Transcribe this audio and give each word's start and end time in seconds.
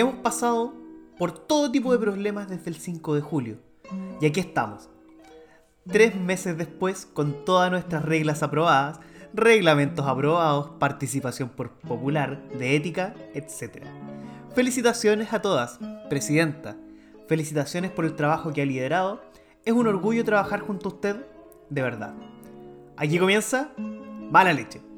Hemos 0.00 0.14
pasado 0.14 0.72
por 1.18 1.30
todo 1.30 1.70
tipo 1.70 1.92
de 1.92 1.98
problemas 1.98 2.48
desde 2.48 2.70
el 2.70 2.76
5 2.76 3.16
de 3.16 3.20
julio. 3.20 3.58
Y 4.18 4.24
aquí 4.24 4.40
estamos. 4.40 4.88
Tres 5.86 6.16
meses 6.16 6.56
después, 6.56 7.04
con 7.04 7.44
todas 7.44 7.70
nuestras 7.70 8.02
reglas 8.06 8.42
aprobadas, 8.42 8.98
reglamentos 9.34 10.06
aprobados, 10.06 10.70
participación 10.78 11.50
por 11.50 11.72
popular, 11.72 12.48
de 12.48 12.76
ética, 12.76 13.14
etc. 13.34 13.84
Felicitaciones 14.54 15.34
a 15.34 15.42
todas, 15.42 15.78
Presidenta. 16.08 16.78
Felicitaciones 17.28 17.90
por 17.90 18.06
el 18.06 18.16
trabajo 18.16 18.54
que 18.54 18.62
ha 18.62 18.64
liderado. 18.64 19.20
Es 19.66 19.74
un 19.74 19.86
orgullo 19.86 20.24
trabajar 20.24 20.60
junto 20.60 20.88
a 20.88 20.92
usted, 20.92 21.26
de 21.68 21.82
verdad. 21.82 22.14
Aquí 22.96 23.18
comienza 23.18 23.70
Mala 24.30 24.54
Leche. 24.54 24.89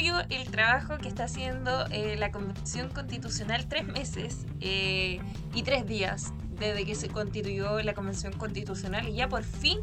Orgullo 0.00 0.24
el 0.30 0.50
trabajo 0.50 0.98
que 0.98 1.08
está 1.08 1.24
haciendo 1.24 1.86
eh, 1.90 2.16
la 2.18 2.30
Convención 2.30 2.88
Constitucional 2.88 3.66
tres 3.68 3.86
meses 3.86 4.46
eh, 4.60 5.20
y 5.54 5.62
tres 5.62 5.86
días 5.86 6.32
desde 6.58 6.84
que 6.84 6.94
se 6.94 7.08
constituyó 7.08 7.80
la 7.82 7.94
Convención 7.94 8.32
Constitucional 8.32 9.08
y 9.08 9.14
ya 9.14 9.28
por 9.28 9.42
fin 9.44 9.78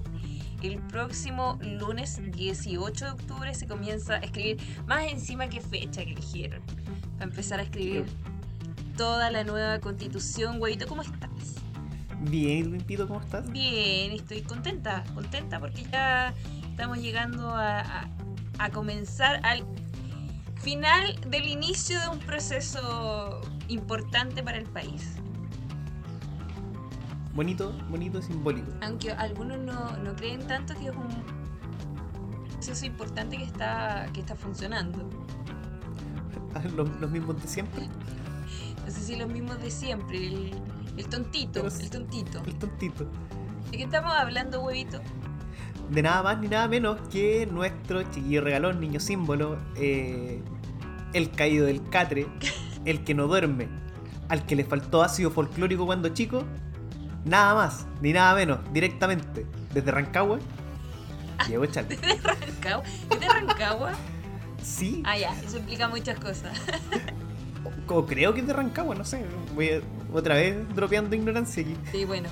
el 0.63 0.79
próximo 0.79 1.59
lunes 1.61 2.19
18 2.31 3.05
de 3.05 3.11
octubre 3.11 3.53
se 3.53 3.67
comienza 3.67 4.15
a 4.15 4.17
escribir, 4.17 4.57
más 4.87 5.03
encima 5.11 5.47
que 5.49 5.61
fecha 5.61 6.03
que 6.03 6.13
eligieron, 6.13 6.61
para 7.13 7.25
empezar 7.25 7.59
a 7.59 7.63
escribir 7.63 8.05
toda 8.97 9.29
la 9.29 9.43
nueva 9.43 9.79
constitución. 9.79 10.57
Güeyito, 10.57 10.87
¿cómo 10.87 11.03
estás? 11.03 11.29
Bien, 12.21 12.71
Limpito, 12.71 13.07
¿cómo 13.07 13.21
estás? 13.21 13.47
Bien, 13.51 14.11
estoy 14.13 14.41
contenta, 14.41 15.03
contenta 15.13 15.59
porque 15.59 15.83
ya 15.91 16.33
estamos 16.71 16.97
llegando 16.97 17.49
a, 17.53 17.79
a- 17.81 18.09
a 18.59 18.69
comenzar 18.71 19.39
al 19.45 19.63
final 20.59 21.19
del 21.27 21.47
inicio 21.47 21.99
de 21.99 22.07
un 22.09 22.19
proceso 22.19 23.41
importante 23.67 24.43
para 24.43 24.57
el 24.57 24.65
país. 24.65 25.15
Bonito, 27.33 27.71
bonito, 27.89 28.21
simbólico. 28.21 28.71
Aunque 28.81 29.11
algunos 29.11 29.59
no, 29.59 29.95
no 29.97 30.15
creen 30.15 30.45
tanto 30.47 30.73
que 30.73 30.87
es 30.87 30.95
un 30.95 31.07
proceso 32.53 32.85
importante 32.85 33.37
que 33.37 33.43
está, 33.43 34.07
que 34.13 34.21
está 34.21 34.35
funcionando. 34.35 35.07
Los, 36.75 36.89
los 36.99 37.11
mismos 37.11 37.39
de 37.41 37.47
siempre. 37.47 37.87
No 38.83 38.91
sé 38.91 39.01
si 39.01 39.15
los 39.15 39.29
mismos 39.29 39.61
de 39.61 39.69
siempre, 39.69 40.17
el, 40.17 40.51
el 40.97 41.07
tontito, 41.07 41.61
Pero 41.63 41.75
el 41.75 41.89
tontito. 41.89 42.43
El 42.43 42.55
tontito. 42.55 43.05
¿De 43.69 43.77
qué 43.77 43.83
estamos 43.83 44.11
hablando, 44.13 44.61
huevito? 44.61 44.99
De 45.89 46.01
nada 46.01 46.21
más 46.23 46.39
ni 46.39 46.47
nada 46.47 46.67
menos 46.67 46.97
que 47.09 47.47
nuestro 47.51 48.03
chiquillo 48.03 48.41
regalón, 48.41 48.79
niño 48.79 48.99
símbolo, 48.99 49.57
eh, 49.75 50.41
el 51.13 51.31
caído 51.31 51.65
del 51.65 51.81
catre, 51.89 52.27
el 52.85 53.03
que 53.03 53.13
no 53.13 53.27
duerme, 53.27 53.69
al 54.29 54.45
que 54.45 54.55
le 54.55 54.65
faltó 54.65 55.01
ácido 55.03 55.31
folclórico 55.31 55.85
cuando 55.85 56.09
chico, 56.09 56.43
nada 57.25 57.55
más 57.55 57.85
ni 58.01 58.11
nada 58.13 58.35
menos, 58.35 58.59
directamente, 58.73 59.45
desde 59.73 59.91
Rancagua, 59.91 60.39
Diego 61.47 61.63
Echal. 61.63 61.87
¿De 61.87 61.95
Rancagua? 62.21 62.83
¿Es 63.09 63.19
de 63.19 63.27
Rancagua? 63.29 63.91
Sí, 64.61 65.01
Ah, 65.05 65.17
ya, 65.17 65.33
eso 65.41 65.57
implica 65.57 65.87
muchas 65.87 66.19
cosas. 66.19 66.59
o, 67.87 67.93
o 67.99 68.05
creo 68.05 68.33
que 68.33 68.41
es 68.41 68.47
de 68.47 68.51
Rancagua, 68.53 68.93
no 68.95 69.05
sé, 69.05 69.23
voy 69.55 69.69
a- 69.69 69.81
otra 70.13 70.35
vez 70.35 70.57
dropeando 70.75 71.15
ignorancia 71.15 71.63
aquí. 71.63 71.75
Sí, 71.91 72.03
bueno. 72.03 72.27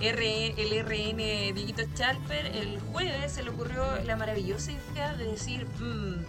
El 0.00 0.16
RN 0.16 1.52
Dieguito 1.54 1.82
Chalper 1.94 2.46
el 2.46 2.78
jueves 2.92 3.32
se 3.32 3.42
le 3.42 3.50
ocurrió 3.50 3.84
la 4.04 4.16
maravillosa 4.16 4.72
idea 4.72 5.14
de 5.16 5.24
decir, 5.24 5.66
"Mm, 5.80 6.24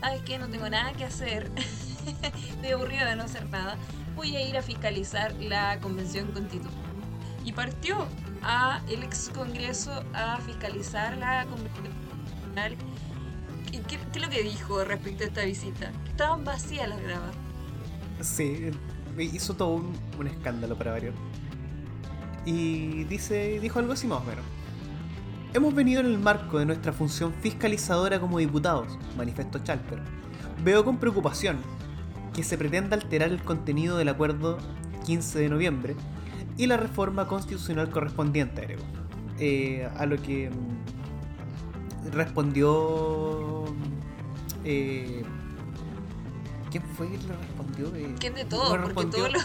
¿sabes? 0.00 0.40
No 0.40 0.48
tengo 0.48 0.68
nada 0.68 0.92
que 0.92 1.04
hacer. 1.04 1.50
Estoy 2.50 2.70
aburrido 2.70 3.06
de 3.06 3.16
no 3.16 3.22
hacer 3.22 3.48
nada. 3.48 3.76
Voy 4.14 4.36
a 4.36 4.46
ir 4.46 4.56
a 4.56 4.62
fiscalizar 4.62 5.32
la 5.34 5.80
convención 5.80 6.30
constitucional. 6.32 6.84
Y 7.44 7.52
partió 7.52 8.06
a 8.42 8.82
el 8.88 9.02
ex 9.02 9.30
congreso 9.30 10.04
a 10.12 10.38
fiscalizar 10.38 11.16
la 11.16 11.46
convención 11.46 11.84
constitucional. 11.84 12.76
¿Y 13.72 13.78
qué, 13.78 13.98
qué 14.12 14.18
es 14.18 14.22
lo 14.22 14.30
que 14.30 14.42
dijo 14.42 14.84
respecto 14.84 15.24
a 15.24 15.26
esta 15.26 15.44
visita? 15.44 15.90
Estaban 16.06 16.44
vacías 16.44 16.88
las 16.88 17.00
gradas. 17.02 17.34
Sí, 18.20 18.70
hizo 19.18 19.54
todo 19.54 19.74
un, 19.74 19.98
un 20.18 20.26
escándalo 20.26 20.76
para 20.76 20.92
variar. 20.92 21.12
Y 22.46 23.04
dice, 23.04 23.58
dijo 23.60 23.78
algo 23.78 23.92
así 23.92 24.06
más 24.06 24.20
o 24.20 24.24
menos. 24.24 24.44
Hemos 25.54 25.74
venido 25.74 26.00
en 26.00 26.06
el 26.06 26.18
marco 26.18 26.58
de 26.58 26.66
nuestra 26.66 26.92
función 26.92 27.32
fiscalizadora 27.40 28.20
como 28.20 28.38
diputados, 28.38 28.98
manifestó 29.16 29.60
Chalper. 29.60 30.00
Veo 30.64 30.84
con 30.84 30.98
preocupación 30.98 31.58
que 32.34 32.42
se 32.42 32.58
pretenda 32.58 32.96
alterar 32.96 33.28
el 33.30 33.40
contenido 33.42 33.96
del 33.96 34.08
acuerdo 34.08 34.58
15 35.06 35.38
de 35.38 35.48
noviembre 35.48 35.94
y 36.56 36.66
la 36.66 36.76
reforma 36.76 37.28
constitucional 37.28 37.88
correspondiente, 37.90 38.60
agregó. 38.62 38.82
Eh, 39.38 39.88
a 39.96 40.06
lo 40.06 40.20
que 40.20 40.50
mm, 40.50 42.10
respondió... 42.12 43.64
eh, 44.64 45.22
¿Quién 46.70 46.82
fue 46.96 47.08
que 47.08 47.18
le 47.18 47.28
respondió? 47.36 47.94
Eh, 47.94 48.14
es 48.20 48.34
de 48.34 48.42
no 48.44 48.48
todo, 48.48 48.70
porque 48.70 48.86
respondió- 48.86 49.18
todos 49.28 49.32
lo, 49.32 49.38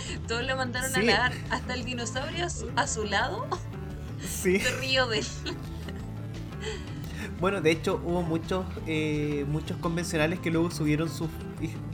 todos 0.28 0.44
lo 0.44 0.56
mandaron 0.56 0.94
a 0.94 0.98
nadar. 1.02 1.32
Hasta 1.50 1.74
el 1.74 1.84
dinosaurio 1.84 2.46
a 2.46 2.50
su, 2.50 2.70
su 2.86 3.04
lado 3.04 3.46
Sí. 4.28 4.58
se 4.60 4.70
río 4.78 5.06
de 5.08 5.18
él. 5.20 5.26
Bueno, 7.40 7.60
de 7.60 7.70
hecho 7.70 8.00
hubo 8.02 8.22
muchos 8.22 8.64
eh, 8.86 9.44
muchos 9.48 9.76
convencionales 9.78 10.40
que 10.40 10.50
luego 10.50 10.70
subieron 10.70 11.08
sus 11.10 11.28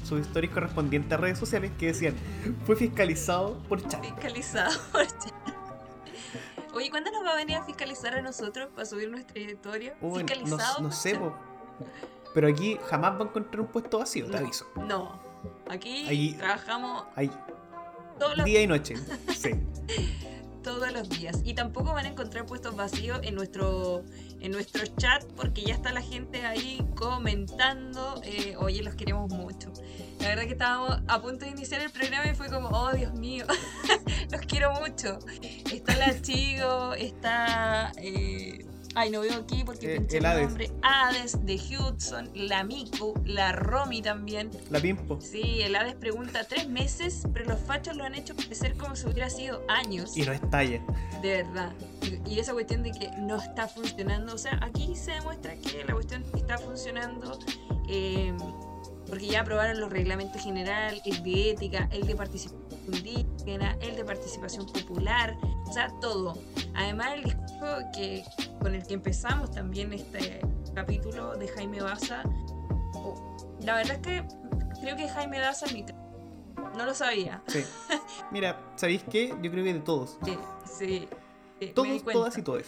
sus 0.05 0.21
historias 0.21 0.53
correspondientes 0.53 1.13
a 1.13 1.17
redes 1.17 1.39
sociales 1.39 1.73
que 1.79 1.87
decían 1.87 2.15
fue 2.65 2.77
fiscalizado 2.77 3.59
por 3.69 3.87
chat. 3.87 4.01
Fiscalizado. 4.05 4.71
Oye, 6.75 6.91
¿cuándo 6.91 7.11
nos 7.11 7.25
va 7.25 7.33
a 7.33 7.37
venir 7.37 7.57
a 7.57 7.65
fiscalizar 7.65 8.15
a 8.15 8.23
nosotros 8.23 8.69
para 8.75 8.87
subir 8.87 9.11
nuestra 9.11 9.39
historia? 9.41 9.95
Uy, 10.01 10.11
no, 10.11 10.17
¿Fiscalizado? 10.29 10.81
no 10.81 10.89
por 10.89 10.93
sé, 10.97 11.13
chat? 11.13 11.21
po. 11.21 11.35
pero 12.35 12.49
aquí 12.49 12.79
jamás 12.89 13.15
va 13.15 13.25
a 13.25 13.29
encontrar 13.29 13.61
un 13.61 13.67
puesto 13.67 13.99
vacío, 13.99 14.27
te 14.27 14.33
No. 14.33 14.39
aviso. 14.39 14.67
No. 14.77 15.21
Aquí 15.69 16.07
Ahí- 16.09 16.35
trabajamos 16.35 17.05
Ahí, 17.17 17.31
todos 18.23 18.37
los, 18.37 18.45
día 18.47 18.63
y 18.63 18.67
noche. 18.67 18.95
Sí. 19.37 19.51
todos 20.63 20.93
los 20.93 21.09
días. 21.09 21.41
Y 21.45 21.55
tampoco 21.55 21.93
van 21.93 22.07
a 22.07 22.09
encontrar 22.11 22.47
puestos 22.47 22.77
vacíos 22.77 23.19
en 23.23 23.35
nuestro, 23.35 24.05
en 24.41 24.53
nuestro 24.53 24.87
chat 24.97 25.25
porque 25.35 25.63
ya 25.63 25.75
está 25.75 25.93
la 25.93 26.03
gente 26.03 26.47
ahí 26.47 26.81
comentando. 26.95 28.21
eh, 28.25 28.55
Oye, 28.59 28.83
los 28.83 28.95
queremos 28.95 29.31
mucho. 29.33 29.73
La 30.21 30.29
verdad 30.29 30.45
que 30.45 30.53
estábamos 30.53 31.01
a 31.09 31.21
punto 31.21 31.45
de 31.45 31.51
iniciar 31.51 31.81
el 31.81 31.91
programa 31.91 32.31
y 32.31 32.35
fue 32.35 32.49
como, 32.49 32.69
oh 32.69 32.93
Dios 32.93 33.13
mío, 33.15 33.45
los 34.31 34.41
quiero 34.43 34.73
mucho. 34.75 35.19
Está 35.73 35.97
la 35.97 36.21
Chigo, 36.23 36.95
está... 36.95 37.93
eh, 37.99 38.65
Ay, 38.95 39.11
no 39.11 39.21
veo 39.21 39.35
aquí 39.35 39.63
porque 39.65 39.95
Eh, 39.97 40.07
el 40.11 40.17
el 40.17 40.27
Hades. 40.27 40.47
nombre. 40.49 40.71
Hades, 40.83 41.45
de 41.47 41.55
Hudson, 41.57 42.31
la 42.35 42.63
Miku, 42.65 43.15
la 43.25 43.53
Romy 43.53 44.03
también. 44.03 44.51
La 44.71 44.81
pimpo. 44.81 45.19
Sí, 45.21 45.63
el 45.63 45.75
Hades 45.77 45.95
pregunta 45.95 46.45
tres 46.45 46.69
meses, 46.69 47.23
pero 47.33 47.47
los 47.47 47.61
fachos 47.61 47.97
lo 47.97 48.05
han 48.05 48.15
hecho 48.15 48.35
parecer 48.37 48.75
como 48.77 48.95
si 48.97 49.07
hubiera 49.07 49.31
sido 49.31 49.63
años. 49.69 50.17
Y 50.17 50.23
no 50.23 50.33
estalla. 50.33 50.81
De 51.23 51.43
verdad. 51.43 51.73
Y, 52.03 52.35
y 52.35 52.39
esa 52.41 52.53
cuestión 52.53 52.83
de 52.83 52.91
que 52.93 53.11
no 53.19 53.37
está 53.37 53.67
funcionando. 53.69 54.35
O 54.35 54.39
sea, 54.39 54.59
aquí 54.63 54.95
se 54.97 55.13
demuestra 55.13 55.55
que 55.57 55.85
la 55.85 55.95
cuestión 55.95 56.25
está 56.37 56.59
funcionando. 56.59 57.39
eh, 57.89 58.33
porque 59.09 59.27
ya 59.27 59.43
aprobaron 59.43 59.79
los 59.79 59.91
reglamentos 59.93 60.41
general, 60.43 61.03
el 61.05 61.23
de 61.23 61.51
ética, 61.51 61.87
el 61.93 62.07
de 62.07 62.17
participación 62.17 62.72
indígena, 62.87 63.77
el 63.81 63.97
de 63.97 64.05
participación 64.05 64.67
popular, 64.67 65.37
o 65.67 65.73
sea, 65.73 65.89
todo. 66.01 66.35
Además, 66.75 67.15
el 67.15 67.25
discurso 67.25 67.79
que, 67.95 68.25
con 68.61 68.75
el 68.75 68.87
que 68.87 68.95
empezamos 68.95 69.51
también 69.51 69.93
este 69.93 70.41
capítulo 70.75 71.37
de 71.37 71.49
Jaime 71.49 71.83
Baza, 71.83 72.23
oh, 72.95 73.37
la 73.61 73.77
verdad 73.77 73.97
es 73.97 73.99
que 74.01 74.25
creo 74.81 74.97
que 74.97 75.09
Jaime 75.09 75.41
Baza 75.41 75.67
es 75.67 75.75
mi... 75.75 75.85
No 76.77 76.87
lo 76.87 76.95
sabía. 76.95 77.43
Sí. 77.49 77.65
Mira, 78.31 78.59
¿sabéis 78.77 79.05
qué? 79.11 79.29
Yo 79.43 79.51
creo 79.51 79.65
que 79.65 79.75
de 79.75 79.81
todos. 79.81 80.19
Sí, 80.25 80.39
sí. 80.65 81.09
Todos, 81.75 82.03
todas 82.05 82.39
y 82.39 82.43
todos. 82.43 82.65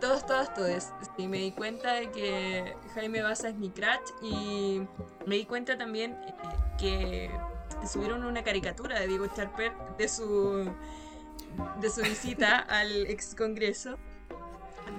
Todos, 0.00 0.26
todos, 0.26 0.52
todos. 0.52 0.90
Sí, 1.16 1.28
me 1.28 1.38
di 1.38 1.52
cuenta 1.52 1.94
de 1.94 2.10
que 2.10 2.76
Jaime 2.94 3.22
Baza 3.22 3.48
es 3.48 3.54
mi 3.54 3.70
crush 3.70 4.10
y 4.22 4.82
me 5.24 5.36
di 5.36 5.46
cuenta 5.46 5.78
también 5.78 6.12
eh, 6.12 6.34
que 6.78 7.30
subieron 7.86 8.24
una 8.24 8.42
caricatura 8.42 8.98
de 9.00 9.06
Diego 9.06 9.26
Charper 9.34 9.72
de 9.98 10.08
su 10.08 10.70
de 11.80 11.90
su 11.90 12.02
visita 12.02 12.58
al 12.68 13.06
ex 13.06 13.34
congreso 13.34 13.96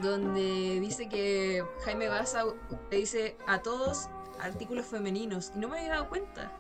donde 0.02 0.80
dice 0.80 1.08
que 1.10 1.64
Jaime 1.84 2.08
Baza 2.08 2.44
le 2.92 2.98
dice 2.98 3.38
a 3.48 3.62
todos 3.62 4.10
artículos 4.42 4.86
femeninos 4.86 5.52
y 5.56 5.60
no 5.60 5.70
me 5.70 5.80
había 5.80 5.92
dado 5.92 6.10
cuenta 6.10 6.52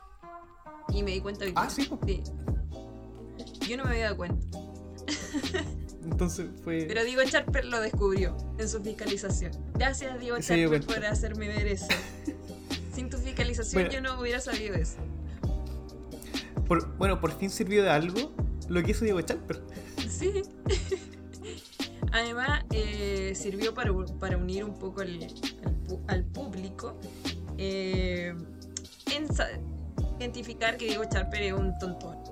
y 0.89 1.04
me 1.04 1.12
di 1.12 1.22
cuenta 1.22 1.45
hoy 1.45 1.54
Ah, 1.56 1.69
sí. 1.69 1.89
Sí. 2.06 2.24
yo 3.68 3.77
no 3.77 3.83
me 3.86 3.92
había 3.92 4.06
dado 4.06 4.18
cuenta 4.18 4.57
Entonces 6.04 6.48
fue. 6.63 6.86
Pero 6.88 7.04
Diego 7.04 7.24
Charper 7.25 7.66
lo 7.66 7.81
descubrió 7.81 8.38
en 8.60 8.69
su 8.69 8.80
fiscalización. 8.81 9.51
Gracias, 9.74 10.19
Diego 10.19 10.38
Charper, 10.39 10.86
por 10.86 11.04
hacerme 11.04 11.48
ver 11.48 11.66
eso. 11.68 11.88
Sin 12.94 13.10
tu 13.10 13.18
fiscalización 13.18 13.86
Bueno. 13.86 13.92
yo 13.92 14.01
no 14.01 14.22
hubiera 14.22 14.39
sabido 14.39 14.75
eso. 14.75 14.98
Por- 16.68 16.98
bueno, 16.98 17.20
por 17.20 17.32
fin 17.38 17.50
sirvió 17.50 17.84
de 17.84 17.90
algo 17.90 18.34
lo 18.70 18.82
que 18.84 18.92
hizo 18.92 19.06
Diego 19.06 19.22
Chalper. 19.22 19.62
Sí. 20.10 20.42
Además, 22.12 22.64
eh, 22.72 23.34
sirvió 23.36 23.74
para, 23.74 23.92
unir 24.38 24.64
un 24.64 24.74
poco 24.80 25.02
al, 25.02 26.24
público. 26.26 26.98
eh, 27.58 28.34
en 29.14 29.28
identificar 30.20 30.78
que 30.78 30.86
Diego 30.86 31.04
Charper 31.06 31.42
es 31.42 31.54
un 31.54 31.78
tontón. 31.78 32.18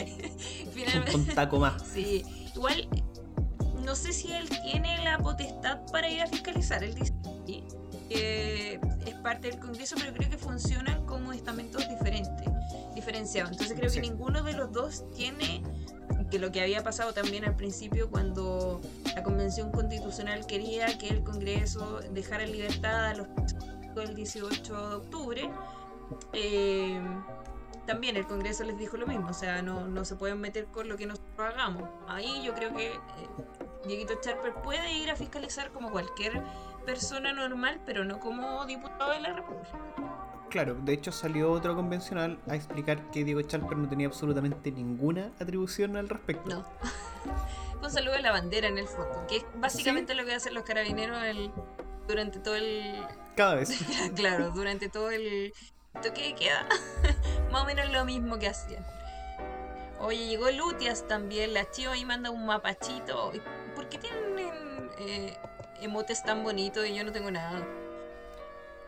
Un 0.00 0.72
Finalmente, 0.72 1.12
tontaco 1.12 1.58
más. 1.58 1.82
sí. 1.82 2.24
Igual, 2.54 2.88
no 3.84 3.94
sé 3.94 4.12
si 4.12 4.32
él 4.32 4.48
tiene 4.62 5.02
la 5.04 5.18
potestad 5.18 5.80
para 5.92 6.08
ir 6.10 6.20
a 6.22 6.26
fiscalizar. 6.26 6.82
Él 6.82 6.94
dice 6.94 7.12
que 8.08 8.80
es 9.06 9.14
parte 9.16 9.48
del 9.50 9.58
Congreso, 9.60 9.94
pero 9.98 10.12
creo 10.12 10.30
que 10.30 10.38
funcionan 10.38 11.04
como 11.06 11.32
estamentos 11.32 11.88
diferentes, 11.88 12.46
diferenciados. 13.00 13.52
Entonces 13.52 13.76
creo 13.76 13.90
Sí. 13.90 14.00
que 14.00 14.08
ninguno 14.08 14.42
de 14.42 14.52
los 14.52 14.70
dos 14.72 15.04
tiene 15.14 15.62
que 16.30 16.38
lo 16.38 16.52
que 16.52 16.60
había 16.60 16.82
pasado 16.84 17.12
también 17.12 17.44
al 17.44 17.56
principio 17.56 18.08
cuando 18.08 18.80
la 19.16 19.22
Convención 19.22 19.72
Constitucional 19.72 20.46
quería 20.46 20.96
que 20.98 21.08
el 21.08 21.22
Congreso 21.24 22.00
dejara 22.12 22.44
en 22.44 22.52
libertad 22.52 23.06
a 23.06 23.14
los 23.14 23.26
del 23.94 24.14
18 24.14 24.88
de 24.90 24.94
octubre, 24.94 25.50
eh, 26.32 27.00
también 27.86 28.16
el 28.16 28.26
Congreso 28.26 28.62
les 28.64 28.78
dijo 28.78 28.96
lo 28.96 29.06
mismo, 29.06 29.28
o 29.30 29.34
sea, 29.34 29.62
no, 29.62 29.88
no 29.88 30.04
se 30.04 30.14
pueden 30.14 30.40
meter 30.40 30.66
con 30.66 30.88
lo 30.88 30.96
que 30.96 31.06
nosotros 31.06 31.48
hagamos. 31.52 31.88
Ahí 32.06 32.42
yo 32.44 32.54
creo 32.54 32.72
que 32.74 32.92
eh, 32.92 32.98
Dieguito 33.86 34.14
Charper 34.20 34.54
puede 34.62 34.92
ir 34.92 35.10
a 35.10 35.16
fiscalizar 35.16 35.72
como 35.72 35.90
cualquier 35.90 36.40
persona 36.84 37.32
normal, 37.32 37.80
pero 37.86 38.04
no 38.04 38.18
como 38.20 38.64
diputado 38.66 39.10
de 39.12 39.20
la 39.20 39.32
República. 39.34 39.78
Claro, 40.48 40.74
de 40.74 40.92
hecho 40.92 41.12
salió 41.12 41.52
otro 41.52 41.76
convencional 41.76 42.40
a 42.48 42.56
explicar 42.56 43.10
que 43.12 43.22
Diego 43.24 43.40
Chalper 43.42 43.78
no 43.78 43.88
tenía 43.88 44.08
absolutamente 44.08 44.72
ninguna 44.72 45.30
atribución 45.40 45.96
al 45.96 46.08
respecto. 46.08 46.48
No. 46.50 46.64
Un 47.82 47.90
saludo 47.90 48.14
a 48.16 48.20
la 48.20 48.32
bandera 48.32 48.68
en 48.68 48.76
el 48.76 48.88
fondo, 48.88 49.24
que 49.28 49.38
es 49.38 49.44
básicamente 49.54 50.14
lo 50.14 50.24
que 50.24 50.34
hacen 50.34 50.52
los 50.54 50.64
carabineros 50.64 51.22
el- 51.22 51.50
durante 52.08 52.40
todo 52.40 52.56
el. 52.56 53.00
Cada 53.36 53.54
vez. 53.54 53.70
Claro, 54.16 54.50
durante 54.50 54.88
todo 54.88 55.10
el 55.10 55.52
toque 56.02 56.22
de 56.22 56.34
queda. 56.34 56.66
Más 57.52 57.62
o 57.62 57.66
menos 57.66 57.88
lo 57.90 58.04
mismo 58.04 58.38
que 58.38 58.48
hacían. 58.48 58.84
Oye, 60.00 60.26
llegó 60.26 60.50
Lutias 60.50 61.06
también, 61.06 61.54
la 61.54 61.70
Chio 61.70 61.90
ahí 61.92 62.04
manda 62.04 62.30
un 62.30 62.44
mapachito. 62.46 63.32
¿Por 63.74 63.88
qué 63.88 63.98
tienen 63.98 64.90
eh, 64.98 65.36
emotes 65.82 66.22
tan 66.22 66.42
bonitos 66.42 66.86
y 66.86 66.94
yo 66.94 67.04
no 67.04 67.12
tengo 67.12 67.30
nada? 67.30 67.66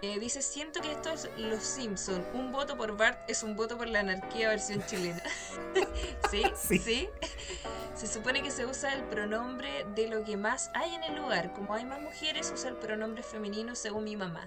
Eh, 0.03 0.19
dice, 0.19 0.43
siento 0.43 0.81
que 0.81 0.91
esto 0.91 1.11
es 1.11 1.31
Los 1.37 1.63
Simpson. 1.63 2.27
Un 2.35 2.51
voto 2.51 2.77
por 2.77 2.97
Bart 2.97 3.21
es 3.29 3.45
un 3.45 3.55
voto 3.55 3.79
por 3.79 3.87
la 3.89 4.01
anarquía 4.01 4.49
versión 4.49 4.85
chilena. 4.87 5.23
¿Sí? 6.31 6.43
Sí. 6.57 6.79
¿Sí? 6.79 7.09
Se 7.95 8.09
supone 8.09 8.43
que 8.43 8.51
se 8.51 8.67
usa 8.67 8.95
el 8.95 9.05
pronombre 9.05 9.87
de 9.95 10.09
lo 10.09 10.25
que 10.25 10.37
más 10.37 10.71
hay 10.75 10.95
en 10.95 11.05
el 11.05 11.15
lugar. 11.15 11.53
Como 11.53 11.75
hay 11.75 11.85
más 11.85 12.01
mujeres, 12.01 12.51
usa 12.53 12.71
el 12.71 12.77
pronombre 12.77 13.23
femenino 13.23 13.77
según 13.77 14.03
mi 14.03 14.17
mamá. 14.17 14.45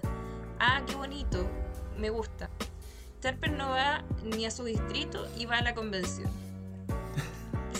Ah, 0.58 0.82
qué 0.86 0.94
bonito. 0.94 1.48
Me 1.96 2.10
gusta. 2.10 2.50
Charper 3.20 3.52
no 3.52 3.70
va 3.70 4.04
ni 4.24 4.44
a 4.44 4.50
su 4.50 4.64
distrito 4.64 5.26
y 5.38 5.46
va 5.46 5.56
a 5.56 5.62
la 5.62 5.74
convención. 5.74 6.30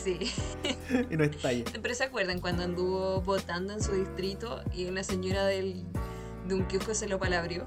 Sí. 0.07 0.33
y 1.11 1.17
no 1.17 1.25
estalla. 1.25 1.65
Pero 1.83 1.95
se 1.95 2.05
acuerdan 2.05 2.41
cuando 2.41 2.63
anduvo 2.63 3.21
votando 3.23 3.73
en 3.73 3.83
su 3.83 3.91
distrito 3.93 4.63
y 4.73 4.87
una 4.87 5.03
señora 5.03 5.45
del, 5.47 5.85
de 6.47 6.55
un 6.55 6.65
kiosco 6.67 6.95
se 6.95 7.09
lo 7.09 7.19
palabrió. 7.19 7.65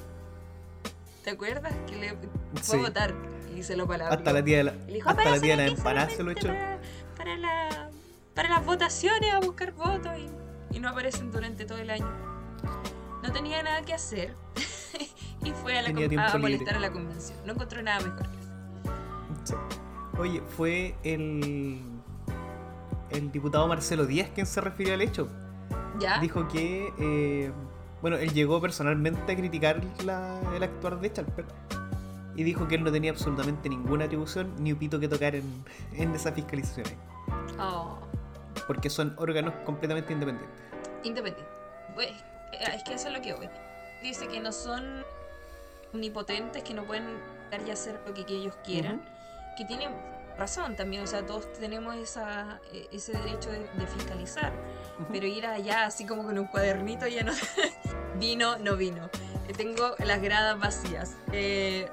¿Te 1.26 1.32
acuerdas? 1.32 1.74
Que 1.86 1.98
le 1.98 2.10
fue 2.54 2.64
Sí. 2.64 2.78
a 2.78 2.80
votar 2.80 3.14
y 3.56 3.62
se 3.64 3.76
lo 3.76 3.88
palabrió. 3.88 4.18
Hasta 4.18 4.32
la 4.32 4.42
tía 4.44 4.58
de 4.60 4.64
la, 4.64 4.72
dijo, 4.72 5.10
hasta 5.10 5.22
la 5.24 5.30
"Aparece 5.32 5.46
tía 5.46 5.58
de 5.58 5.64
la 5.64 5.68
empanada 5.78 6.10
se 6.10 6.24
lo 6.24 6.32
echó. 6.32 6.48
Para, 6.48 6.80
para 7.18 7.38
la- 7.38 7.90
para 8.34 8.50
las 8.50 8.66
votaciones, 8.66 9.34
a 9.34 9.40
buscar 9.42 9.74
votos 9.74 10.14
y, 10.18 10.78
y 10.78 10.80
no 10.80 10.88
aparecen 10.88 11.30
durante 11.32 11.66
todo 11.66 11.78
el 11.80 11.90
año. 11.90 12.10
No 13.22 13.34
tenía 13.34 13.62
nada 13.64 13.82
que 13.82 13.94
hacer 13.94 14.34
y 15.44 15.52
fue 15.52 15.78
a, 15.78 15.82
la 15.82 15.90
a 15.90 16.38
molestar 16.38 16.76
a 16.76 16.80
la 16.80 16.90
convención. 16.90 17.38
No 17.46 17.52
encontró 17.52 17.82
nada 17.82 18.00
mejor 18.00 18.30
que 18.32 18.38
eso. 18.38 18.50
Sí. 19.44 19.54
Oye, 20.18 20.42
fue 20.56 20.96
el 21.04 21.82
el 23.12 23.32
diputado 23.32 23.68
Marcelo 23.68 24.06
Díaz 24.06 24.30
quien 24.34 24.46
se 24.46 24.62
refirió 24.62 24.94
al 24.94 25.02
hecho. 25.02 25.28
¿Ya? 26.00 26.20
Dijo 26.20 26.48
que 26.48 26.94
eh, 27.00 27.52
bueno, 28.02 28.18
él 28.18 28.32
llegó 28.34 28.62
personalmente 28.62 29.32
a 29.32 29.36
criticar 29.36 29.82
la- 30.06 30.40
el 30.56 30.64
actuar 30.64 31.00
de 31.00 31.12
Chalper 31.12 31.46
y 32.36 32.44
dijo 32.44 32.68
que 32.68 32.76
él 32.76 32.84
no 32.84 32.92
tenía 32.92 33.12
absolutamente 33.12 33.68
ninguna 33.68 34.06
atribución 34.06 34.54
ni 34.60 34.72
un 34.72 34.80
pito 34.80 35.00
que 35.00 35.08
tocar 35.10 35.36
en, 35.36 35.66
en 35.94 36.16
esas 36.16 36.34
fiscalizaciones, 36.34 36.94
Oh, 37.60 37.98
porque 38.68 38.90
son 38.90 39.14
órganos 39.18 39.54
completamente 39.66 40.14
independientes. 40.14 40.58
independiente. 41.04 41.52
Pues, 41.96 42.10
es 42.54 42.84
que 42.84 42.94
eso 42.94 43.08
es 43.10 43.14
lo 43.14 43.22
que 43.22 43.34
voy. 43.34 43.50
Dice 44.02 44.28
que 44.30 44.40
no 44.40 44.54
son 44.54 45.04
omnipotentes, 45.94 46.64
que 46.64 46.74
no 46.74 46.84
pueden 46.86 47.06
llegar 47.52 47.68
y 47.68 47.72
hacer 47.72 48.00
lo 48.08 48.14
que, 48.14 48.26
que 48.26 48.36
ellos 48.36 48.56
quieran. 48.64 49.02
que 49.58 49.66
tienen 49.66 49.90
razón 50.40 50.76
también, 50.76 51.04
o 51.04 51.08
sea, 51.08 51.26
todos 51.26 51.52
tenemos 51.54 51.96
esa, 51.98 52.60
eh, 52.74 52.88
ese 52.92 53.12
derecho 53.14 53.52
de, 53.52 53.60
de 53.60 53.88
fiscalizar, 53.88 54.52
pero 55.12 55.28
ir 55.28 55.46
allá 55.46 55.86
así 55.86 56.06
como 56.06 56.24
con 56.24 56.38
un 56.40 56.48
cuadernito 56.48 57.06
ya 57.08 57.24
no... 57.24 57.34
vino, 58.16 58.58
no 58.58 58.76
vino. 58.76 59.10
Eh, 59.48 59.54
Tengo 59.56 59.96
las 60.00 60.22
gradas 60.22 60.60
vacías. 60.60 61.16
Eh, 61.32 61.88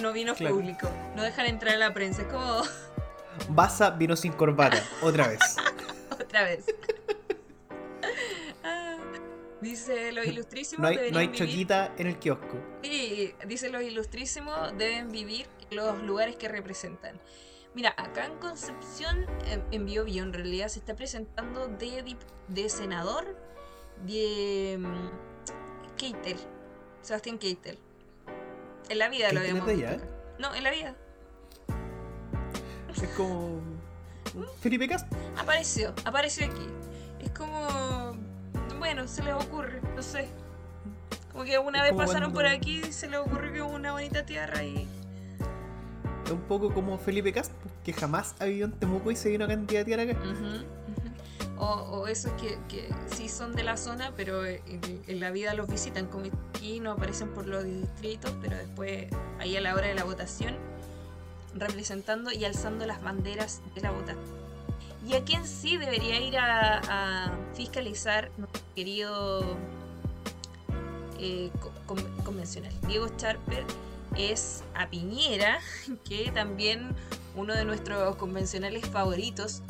no 0.00 0.12
vino 0.12 0.34
Claro. 0.34 0.54
público. 0.56 0.88
No 1.16 1.22
dejan 1.22 1.46
entrar 1.46 1.74
a 1.74 1.78
la 1.78 1.92
prensa. 1.92 2.22
Es 2.22 2.28
como 2.28 2.62
Baza 3.48 3.90
vino 3.90 4.16
sin 4.16 4.32
corbata, 4.32 4.82
otra 5.02 5.28
vez. 5.28 5.40
otra 6.10 6.44
vez. 6.44 6.64
Ah, 8.64 8.96
dice 9.60 10.12
los 10.12 10.26
ilustrísimos 10.26 10.82
No 10.82 10.88
hay, 10.88 10.96
no 10.96 11.00
hay 11.18 11.26
deberían 11.28 11.32
vivir- 11.32 11.38
choquita 11.38 11.92
en 11.98 12.06
el 12.06 12.18
kiosco. 12.18 12.56
Sí, 12.82 13.34
dice 13.46 13.70
los 13.70 13.82
ilustrísimos 13.82 14.76
deben 14.76 15.10
vivir 15.10 15.46
los 15.70 16.02
lugares 16.02 16.36
que 16.36 16.48
representan. 16.48 17.18
Mira, 17.74 17.94
acá 17.96 18.26
en 18.26 18.36
Concepción, 18.38 19.26
en- 19.46 19.64
en 19.70 19.86
Biobío 19.86 20.22
en 20.24 20.32
realidad 20.32 20.68
se 20.68 20.80
está 20.80 20.94
presentando 20.96 21.68
de, 21.68 22.16
de 22.48 22.68
senador 22.68 23.36
de 24.06 24.76
mm, 24.80 25.96
Keitel, 25.96 26.36
Sebastián 27.02 27.38
Keitel. 27.38 27.78
En 28.88 28.98
la 28.98 29.08
vida 29.08 29.32
lo 29.32 29.40
¿Keitel 29.40 29.56
es 29.56 29.62
habíamos 29.62 29.68
visto 29.68 29.86
allá? 29.88 30.02
No, 30.40 30.54
en 30.54 30.64
la 30.64 30.70
vida. 30.70 30.96
Es 32.94 33.08
como. 33.16 33.60
Felipe 34.60 34.88
Castro. 34.88 35.16
Apareció, 35.38 35.92
apareció 36.04 36.46
aquí. 36.46 36.66
Es 37.20 37.30
como... 37.30 38.16
Bueno, 38.78 39.06
se 39.06 39.22
les 39.22 39.34
ocurre, 39.34 39.80
no 39.94 40.02
sé. 40.02 40.28
Como 41.32 41.44
que 41.44 41.58
una 41.58 41.78
Es 41.86 41.90
vez 41.90 41.92
pasaron 42.06 42.32
cuando- 42.32 42.34
por 42.34 42.46
aquí 42.46 42.80
y 42.88 42.92
se 42.92 43.08
les 43.08 43.20
ocurrió 43.20 43.52
que 43.52 43.62
una 43.62 43.92
bonita 43.92 44.24
tierra 44.26 44.62
y... 44.64 44.88
Un 46.34 46.42
poco 46.42 46.72
como 46.72 46.98
Felipe 46.98 47.32
Castro, 47.32 47.56
que 47.84 47.92
jamás 47.92 48.34
ha 48.38 48.44
vivido 48.44 48.66
en 48.66 48.72
Temuco 48.72 49.10
y 49.10 49.16
se 49.16 49.28
vino 49.30 49.44
a 49.44 49.48
candidatear 49.48 50.00
acá. 50.00 50.12
Ujú, 50.18 50.30
ujú. 50.30 50.64
O, 51.58 51.66
o 51.66 52.06
esos 52.06 52.32
que, 52.32 52.58
sí 53.14 53.28
son 53.28 53.54
de 53.54 53.62
la 53.62 53.76
zona, 53.76 54.12
pero 54.16 54.46
en, 54.46 54.60
en 55.06 55.20
la 55.20 55.30
vida 55.30 55.52
los 55.54 55.68
visitan, 55.68 56.06
como 56.06 56.24
aquí 56.54 56.80
no 56.80 56.92
aparecen 56.92 57.28
por 57.28 57.46
los 57.46 57.64
distritos, 57.64 58.32
pero 58.40 58.56
después 58.56 59.06
ahí 59.38 59.56
a 59.56 59.60
la 59.60 59.74
hora 59.74 59.86
de 59.88 59.94
la 59.94 60.04
votación, 60.04 60.54
representando 61.54 62.32
y 62.32 62.44
alzando 62.46 62.86
las 62.86 63.02
banderas 63.02 63.60
de 63.74 63.80
la 63.82 63.90
votación. 63.90 64.40
Y 65.06 65.14
a 65.14 65.24
quien 65.24 65.46
sí 65.46 65.76
debería 65.76 66.20
ir 66.20 66.38
a, 66.38 67.32
fiscalizar 67.54 68.30
nuestro 68.38 68.62
querido 68.74 69.56
eh, 71.18 71.50
co- 71.60 71.72
con- 71.86 72.16
convencional, 72.24 72.72
Diego 72.86 73.08
Charper, 73.16 73.64
es 74.16 74.62
a 74.74 74.88
Piñera, 74.88 75.60
que 76.08 76.30
también 76.32 76.94
uno 77.36 77.54
de 77.54 77.64
nuestros 77.64 78.16
convencionales 78.16 78.86
favoritos. 78.86 79.62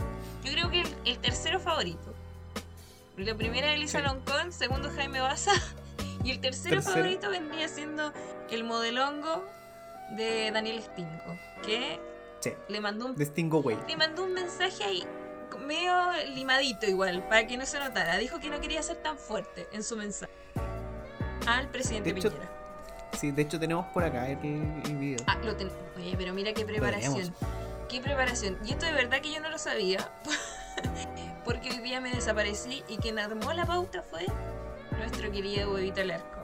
Yo 0.44 0.52
creo 0.52 0.70
que 0.70 0.80
el, 0.82 0.88
el 1.04 1.18
tercero 1.18 1.60
favorito. 1.60 2.14
La 3.16 3.34
primera 3.34 3.72
Elisa 3.72 3.98
Sí. 3.98 4.04
Loncón, 4.04 4.52
segundo 4.52 4.90
Jaime 4.94 5.20
Baza. 5.20 5.52
Y 6.24 6.32
el 6.32 6.40
tercero, 6.40 6.76
Tercero. 6.76 6.96
favorito 6.96 7.30
vendría 7.30 7.66
siendo 7.68 8.12
el 8.50 8.64
modelongo 8.64 9.42
de 10.16 10.50
Daniel 10.50 10.82
Stingo. 10.82 11.38
Que 11.62 11.98
Sí, 12.40 12.52
le 12.68 12.80
mandó 12.80 13.06
un, 13.06 13.16
le 13.16 13.96
mandó 13.96 14.24
un 14.24 14.32
mensaje 14.34 14.84
ahí 14.84 15.06
medio 15.70 15.92
limadito 16.34 16.86
igual, 16.86 17.26
para 17.28 17.46
que 17.46 17.56
no 17.56 17.64
se 17.64 17.78
notara. 17.78 18.16
Dijo 18.18 18.40
que 18.40 18.50
no 18.50 18.60
quería 18.60 18.82
ser 18.82 18.96
tan 18.96 19.16
fuerte 19.18 19.68
en 19.72 19.82
su 19.84 19.96
mensaje. 19.96 20.32
Al 21.46 21.70
presidente 21.70 22.10
hecho, 22.10 22.30
Piñera. 22.30 22.50
Sí, 23.18 23.30
de 23.30 23.42
hecho 23.42 23.58
tenemos 23.58 23.86
por 23.86 24.04
acá 24.04 24.28
el, 24.28 24.38
el 24.84 24.96
video. 24.96 25.18
Ah, 25.26 25.38
lo 25.44 25.54
tenemos. 25.56 25.78
Oye, 25.96 26.14
pero 26.16 26.32
mira 26.32 26.52
qué 26.52 26.64
preparación. 26.64 27.34
Qué 27.88 28.00
preparación. 28.00 28.58
Y 28.64 28.72
esto 28.72 28.86
de 28.86 28.92
verdad 28.92 29.20
que 29.20 29.32
yo 29.32 29.40
no 29.40 29.50
lo 29.50 29.58
sabía. 29.58 30.10
porque 31.44 31.70
hoy 31.70 31.78
día 31.78 32.00
me 32.00 32.10
desaparecí 32.10 32.84
y 32.88 32.96
quien 32.98 33.18
armó 33.18 33.52
la 33.52 33.66
pauta 33.66 34.02
fue 34.02 34.26
nuestro 34.98 35.30
querido 35.30 35.72
Huevito 35.72 36.00
Alarcón. 36.00 36.40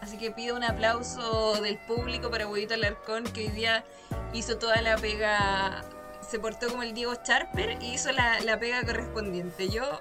Así 0.00 0.16
que 0.16 0.30
pido 0.30 0.56
un 0.56 0.64
aplauso 0.64 1.60
del 1.60 1.78
público 1.78 2.30
para 2.30 2.48
Huevito 2.48 2.74
Alarcón 2.74 3.24
que 3.24 3.46
hoy 3.46 3.48
día 3.48 3.84
hizo 4.32 4.58
toda 4.58 4.80
la 4.80 4.96
pega, 4.96 5.84
se 6.26 6.38
portó 6.38 6.68
como 6.68 6.82
el 6.82 6.94
Diego 6.94 7.14
Charper 7.16 7.78
y 7.82 7.94
hizo 7.94 8.12
la, 8.12 8.40
la 8.40 8.58
pega 8.58 8.82
correspondiente. 8.84 9.68
Yo 9.68 10.00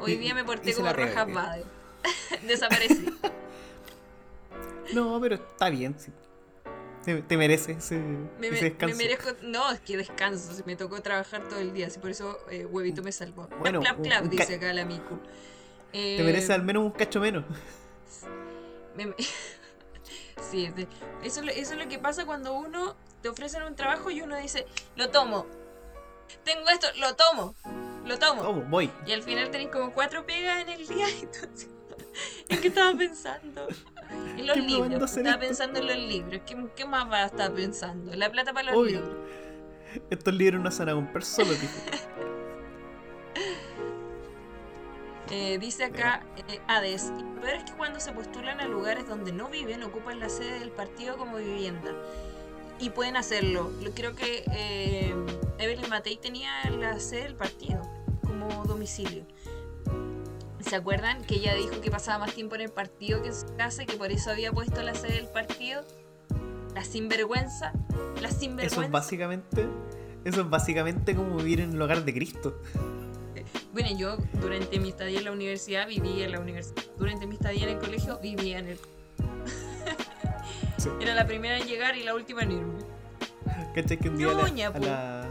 hoy 0.00 0.16
día 0.16 0.34
me 0.34 0.44
porté 0.44 0.74
como 0.74 0.92
Rojas. 0.92 1.32
Bade. 1.32 1.64
Desaparecí. 2.46 3.06
No, 4.94 5.20
pero 5.20 5.36
está 5.36 5.68
bien. 5.70 5.94
sí. 5.98 6.10
Te, 7.04 7.22
te 7.22 7.36
mereces 7.38 7.78
ese, 7.78 7.96
Me, 7.96 8.48
ese 8.48 8.50
me- 8.50 8.60
descanso. 8.60 8.96
me 8.96 9.02
merezco. 9.04 9.30
No, 9.42 9.70
es 9.72 9.80
que 9.80 9.96
descanso. 9.96 10.52
Me 10.66 10.76
tocó 10.76 11.00
trabajar 11.00 11.48
todo 11.48 11.58
el 11.58 11.72
día. 11.72 11.86
Así 11.86 11.98
por 11.98 12.10
eso 12.10 12.38
eh, 12.50 12.66
Huevito 12.66 13.02
me 13.02 13.10
salvó. 13.12 13.48
Bueno, 13.58 13.80
clap, 13.80 14.02
clap, 14.02 14.22
ca- 14.24 14.28
dice 14.28 14.54
acá 14.56 14.72
la 14.74 14.84
Miku. 14.84 15.18
Te 15.92 16.20
Eh, 16.20 16.22
mereces 16.22 16.50
al 16.50 16.62
menos 16.62 16.84
un 16.84 16.90
cacho 16.90 17.18
menos. 17.20 17.44
me- 18.96 19.14
sí, 20.50 20.68
de- 20.68 20.86
eso, 21.24 21.40
es 21.40 21.46
lo- 21.46 21.52
eso 21.52 21.72
es 21.72 21.78
lo 21.78 21.88
que 21.88 21.98
pasa 21.98 22.26
cuando 22.26 22.52
uno 22.52 22.96
te 23.22 23.28
ofrecen 23.30 23.62
un 23.62 23.74
trabajo 23.76 24.10
y 24.10 24.20
uno 24.22 24.36
dice, 24.36 24.66
lo 24.96 25.10
tomo. 25.10 25.46
Tengo 26.44 26.68
esto, 26.68 26.86
lo 26.98 27.14
tomo. 27.16 27.54
Lo 28.06 28.18
tomo. 28.18 28.42
Oh, 28.42 28.52
voy. 28.54 28.90
Y 29.06 29.12
al 29.12 29.22
final 29.22 29.50
tenés 29.50 29.68
como 29.68 29.92
cuatro 29.92 30.26
pegas 30.26 30.62
en 30.62 30.68
el 30.68 30.86
día 30.86 31.08
y 31.08 31.22
tú 31.26 31.48
así, 31.54 31.66
¿En 32.48 32.60
qué 32.60 32.68
estaba 32.68 32.96
pensando? 32.96 33.68
En 34.36 34.46
los 34.46 34.54
¿Qué 34.56 34.62
me 34.62 34.68
libros. 34.68 34.98
pues, 34.98 35.16
Estaba 35.16 35.38
pensando 35.38 35.78
en 35.80 35.86
los 35.86 35.96
libros. 35.96 36.40
¿Qué, 36.46 36.56
qué 36.76 36.84
más 36.86 37.10
va 37.10 37.18
a 37.24 37.26
estar 37.26 37.52
pensando? 37.52 38.14
La 38.14 38.30
plata 38.30 38.52
para 38.52 38.70
los 38.72 38.80
Obvio. 38.80 39.00
libros. 39.00 39.16
Estos 40.10 40.34
libros 40.34 40.62
no 40.62 40.70
se 40.70 40.78
van 40.84 40.88
a 40.90 40.94
comprar 40.94 41.24
solo. 41.24 41.50
Eh, 45.32 45.58
dice 45.60 45.84
acá 45.84 46.24
eh, 46.48 46.58
Hades, 46.66 47.12
y 47.16 47.22
lo 47.22 47.40
peor 47.40 47.54
es 47.54 47.62
que 47.64 47.72
cuando 47.74 48.00
se 48.00 48.10
postulan 48.10 48.60
a 48.60 48.66
lugares 48.66 49.06
donde 49.08 49.30
no 49.30 49.48
viven, 49.48 49.84
ocupan 49.84 50.18
la 50.18 50.28
sede 50.28 50.58
del 50.58 50.70
partido 50.72 51.16
como 51.16 51.36
vivienda. 51.36 51.92
Y 52.80 52.90
pueden 52.90 53.16
hacerlo. 53.16 53.70
Lo- 53.80 53.92
Creo 53.92 54.16
que 54.16 54.42
eh, 54.50 55.14
Evelyn 55.58 55.88
Matei 55.88 56.16
tenía 56.16 56.50
la 56.70 56.98
sede 56.98 57.24
del 57.24 57.36
partido 57.36 57.80
como 58.26 58.64
domicilio. 58.64 59.24
¿Se 60.70 60.76
acuerdan 60.76 61.24
que 61.24 61.34
ella 61.34 61.52
dijo 61.56 61.80
que 61.80 61.90
pasaba 61.90 62.18
más 62.26 62.32
tiempo 62.32 62.54
en 62.54 62.60
el 62.60 62.70
partido 62.70 63.20
que 63.22 63.30
en 63.30 63.34
su 63.34 63.56
casa 63.56 63.82
y 63.82 63.86
que 63.86 63.96
por 63.96 64.12
eso 64.12 64.30
había 64.30 64.52
puesto 64.52 64.80
la 64.84 64.94
sede 64.94 65.14
del 65.14 65.26
partido? 65.26 65.82
La 66.76 66.84
sinvergüenza. 66.84 67.72
La 68.22 68.28
Eso 68.28 68.38
sinvergüenza. 68.38 68.84
es 68.84 68.90
básicamente. 68.92 69.66
Eso 70.24 70.42
es 70.42 70.48
básicamente 70.48 71.16
como 71.16 71.38
vivir 71.38 71.58
en 71.58 71.72
el 71.72 71.82
hogar 71.82 72.04
de 72.04 72.14
Cristo. 72.14 72.56
Bueno, 73.72 73.88
yo 73.98 74.16
durante 74.40 74.78
mi 74.78 74.90
estadía 74.90 75.18
en 75.18 75.24
la 75.24 75.32
universidad 75.32 75.88
vivía 75.88 76.26
en 76.26 76.30
la 76.30 76.38
universidad. 76.38 76.84
Durante 76.96 77.26
mi 77.26 77.34
estadía 77.34 77.64
en 77.64 77.70
el 77.70 77.78
colegio 77.78 78.20
vivía 78.20 78.60
en 78.60 78.68
el 78.68 78.78
Sí. 80.78 80.88
Era 81.00 81.14
la 81.16 81.26
primera 81.26 81.58
en 81.58 81.66
llegar 81.66 81.96
y 81.96 82.04
la 82.04 82.14
última 82.14 82.42
en 82.42 82.52
irme. 82.52 82.78
¿Cachai? 83.74 83.98
Que 83.98 84.08
un 84.08 84.18
día 84.18 84.28
a 84.68 84.78
la, 84.78 85.29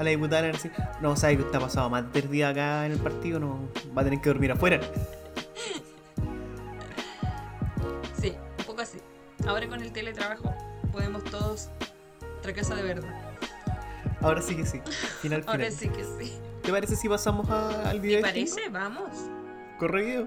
a 0.00 0.04
la 0.04 0.10
diputada 0.10 0.42
le 0.42 0.52
decir, 0.52 0.72
no, 1.02 1.14
sabe 1.14 1.36
que 1.36 1.42
usted 1.42 1.58
ha 1.58 1.60
pasado 1.60 1.90
más 1.90 2.04
de 2.04 2.20
tres 2.20 2.30
días 2.30 2.50
acá 2.52 2.86
en 2.86 2.92
el 2.92 2.98
partido, 2.98 3.38
no 3.38 3.68
va 3.96 4.00
a 4.00 4.04
tener 4.04 4.20
que 4.20 4.30
dormir 4.30 4.50
afuera. 4.50 4.80
Sí, 8.20 8.34
un 8.58 8.64
poco 8.64 8.80
así. 8.80 8.98
Ahora 9.46 9.68
con 9.68 9.82
el 9.82 9.92
teletrabajo 9.92 10.54
podemos 10.92 11.22
todos 11.24 11.68
otra 12.38 12.52
casa 12.54 12.74
de 12.74 12.82
verdad. 12.82 13.10
Ahora 14.22 14.40
sí 14.42 14.54
que 14.56 14.64
sí. 14.66 14.80
Final, 15.20 15.42
final. 15.42 15.44
Ahora 15.46 15.70
sí 15.70 15.88
que 15.88 16.04
sí. 16.04 16.32
¿Te 16.62 16.70
parece 16.72 16.96
si 16.96 17.08
pasamos 17.08 17.48
a- 17.50 17.90
al 17.90 17.96
¿Te 17.96 18.06
video? 18.06 18.16
de 18.18 18.22
parece? 18.22 18.68
Vamos. 18.70 19.10
Corre. 19.78 20.26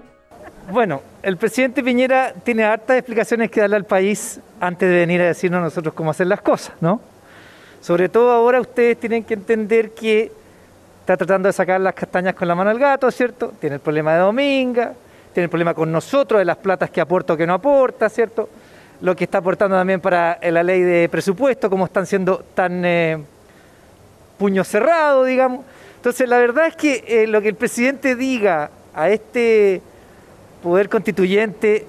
Bueno, 0.70 1.00
el 1.22 1.36
presidente 1.36 1.82
Piñera 1.82 2.32
tiene 2.32 2.64
hartas 2.64 2.96
explicaciones 2.98 3.50
que 3.50 3.60
darle 3.60 3.76
al 3.76 3.84
país 3.86 4.40
antes 4.60 4.88
de 4.88 4.94
venir 4.96 5.20
a 5.20 5.26
decirnos 5.26 5.58
a 5.58 5.62
nosotros 5.62 5.94
cómo 5.94 6.10
hacer 6.10 6.26
las 6.26 6.40
cosas, 6.42 6.74
¿no? 6.80 7.00
Sobre 7.84 8.08
todo 8.08 8.30
ahora 8.30 8.62
ustedes 8.62 8.98
tienen 8.98 9.24
que 9.24 9.34
entender 9.34 9.90
que 9.90 10.32
está 11.00 11.18
tratando 11.18 11.48
de 11.48 11.52
sacar 11.52 11.78
las 11.82 11.92
castañas 11.92 12.34
con 12.34 12.48
la 12.48 12.54
mano 12.54 12.70
al 12.70 12.78
gato, 12.78 13.10
¿cierto? 13.10 13.52
Tiene 13.60 13.74
el 13.74 13.80
problema 13.82 14.14
de 14.14 14.20
Dominga, 14.20 14.94
tiene 15.34 15.44
el 15.44 15.50
problema 15.50 15.74
con 15.74 15.92
nosotros 15.92 16.38
de 16.38 16.46
las 16.46 16.56
platas 16.56 16.88
que 16.88 17.02
aporta 17.02 17.34
o 17.34 17.36
que 17.36 17.46
no 17.46 17.52
aporta, 17.52 18.08
¿cierto? 18.08 18.48
Lo 19.02 19.14
que 19.14 19.24
está 19.24 19.36
aportando 19.36 19.76
también 19.76 20.00
para 20.00 20.38
la 20.50 20.62
ley 20.62 20.80
de 20.80 21.10
presupuesto, 21.10 21.68
como 21.68 21.84
están 21.84 22.06
siendo 22.06 22.42
tan 22.54 22.86
eh, 22.86 23.18
puño 24.38 24.64
cerrado, 24.64 25.24
digamos. 25.24 25.66
Entonces, 25.96 26.26
la 26.26 26.38
verdad 26.38 26.68
es 26.68 26.76
que 26.76 27.04
eh, 27.06 27.26
lo 27.26 27.42
que 27.42 27.48
el 27.48 27.54
presidente 27.54 28.16
diga 28.16 28.70
a 28.94 29.10
este 29.10 29.82
poder 30.62 30.88
constituyente 30.88 31.84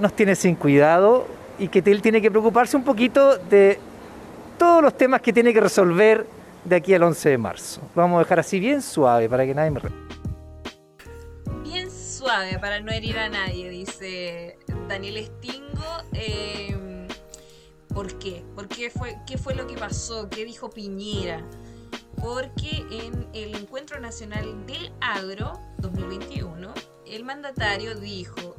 nos 0.00 0.12
tiene 0.12 0.36
sin 0.36 0.54
cuidado 0.54 1.26
y 1.58 1.68
que 1.68 1.78
él 1.78 2.02
tiene 2.02 2.20
que 2.20 2.30
preocuparse 2.30 2.76
un 2.76 2.84
poquito 2.84 3.38
de 3.38 3.78
todos 4.60 4.82
los 4.82 4.94
temas 4.94 5.22
que 5.22 5.32
tiene 5.32 5.54
que 5.54 5.60
resolver 5.60 6.26
de 6.66 6.76
aquí 6.76 6.92
al 6.92 7.02
11 7.02 7.30
de 7.30 7.38
marzo. 7.38 7.80
Vamos 7.94 8.16
a 8.16 8.24
dejar 8.24 8.40
así 8.40 8.60
bien 8.60 8.82
suave 8.82 9.26
para 9.26 9.46
que 9.46 9.54
nadie 9.54 9.70
me... 9.70 9.80
Bien 11.62 11.90
suave 11.90 12.58
para 12.58 12.78
no 12.78 12.92
herir 12.92 13.18
a 13.18 13.30
nadie, 13.30 13.70
dice 13.70 14.58
Daniel 14.86 15.24
Stingo. 15.24 16.02
Eh, 16.12 17.08
¿Por 17.88 18.18
qué? 18.18 18.44
¿Por 18.54 18.68
qué 18.68 18.90
fue, 18.90 19.16
¿Qué 19.26 19.38
fue 19.38 19.54
lo 19.54 19.66
que 19.66 19.78
pasó? 19.78 20.28
¿Qué 20.28 20.44
dijo 20.44 20.68
Piñera? 20.68 21.42
Porque 22.22 22.84
en 22.90 23.28
el 23.32 23.54
Encuentro 23.56 23.98
Nacional 23.98 24.66
del 24.66 24.92
Agro 25.00 25.58
2021, 25.78 26.74
el 27.06 27.24
mandatario 27.24 27.94
dijo, 27.94 28.56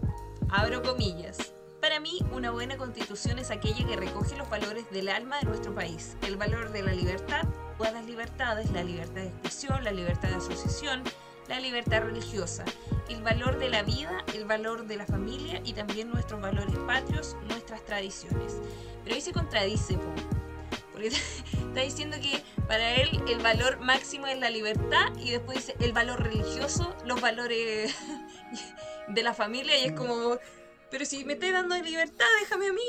abro 0.50 0.82
comillas, 0.82 1.54
mí 2.02 2.20
una 2.32 2.52
buena 2.52 2.78
constitución 2.78 3.40
es 3.40 3.52
aquella 3.52 3.86
que 3.86 3.96
recoge 3.96 4.36
los 4.36 4.50
valores 4.50 4.90
del 4.92 5.10
alma 5.10 5.38
de 5.40 5.46
nuestro 5.46 5.74
país, 5.74 6.18
el 6.28 6.36
valor 6.36 6.72
de 6.72 6.82
la 6.82 6.94
libertad, 6.94 7.44
todas 7.78 7.94
las 7.94 8.06
libertades, 8.06 8.72
la 8.72 8.84
libertad 8.84 9.22
de 9.22 9.28
expresión, 9.28 9.84
la 9.84 9.92
libertad 9.92 10.30
de 10.30 10.36
asociación, 10.36 11.04
la 11.48 11.60
libertad 11.60 12.02
religiosa, 12.02 12.66
el 13.10 13.22
valor 13.22 13.60
de 13.60 13.70
la 13.70 13.84
vida, 13.84 14.24
el 14.34 14.46
valor 14.46 14.88
de 14.88 14.98
la 14.98 15.06
familia 15.06 15.62
y 15.64 15.74
también 15.74 16.10
nuestros 16.10 16.42
valores 16.42 16.76
patrios, 16.88 17.36
nuestras 17.48 17.84
tradiciones. 17.86 18.58
Pero 19.04 19.16
ahí 19.16 19.22
se 19.22 19.32
contradice, 19.32 19.96
po, 19.96 20.14
porque 20.92 21.08
está 21.68 21.82
diciendo 21.82 22.18
que 22.22 22.42
para 22.68 22.96
él 22.96 23.22
el 23.28 23.40
valor 23.40 23.80
máximo 23.80 24.28
es 24.28 24.40
la 24.40 24.50
libertad 24.50 25.12
y 25.20 25.32
después 25.32 25.58
dice 25.60 25.76
el 25.80 25.94
valor 25.94 26.24
religioso, 26.24 26.96
los 27.06 27.22
valores 27.22 27.96
de 29.08 29.24
la 29.24 29.34
familia 29.34 29.78
y 29.78 29.86
es 29.86 29.92
como, 29.92 30.40
pero 30.92 31.06
si 31.06 31.24
me 31.26 31.34
estás 31.34 31.52
dando 31.54 31.76
libertad, 31.78 32.26
déjame 32.42 32.68
a 32.68 32.74
mí. 32.74 32.82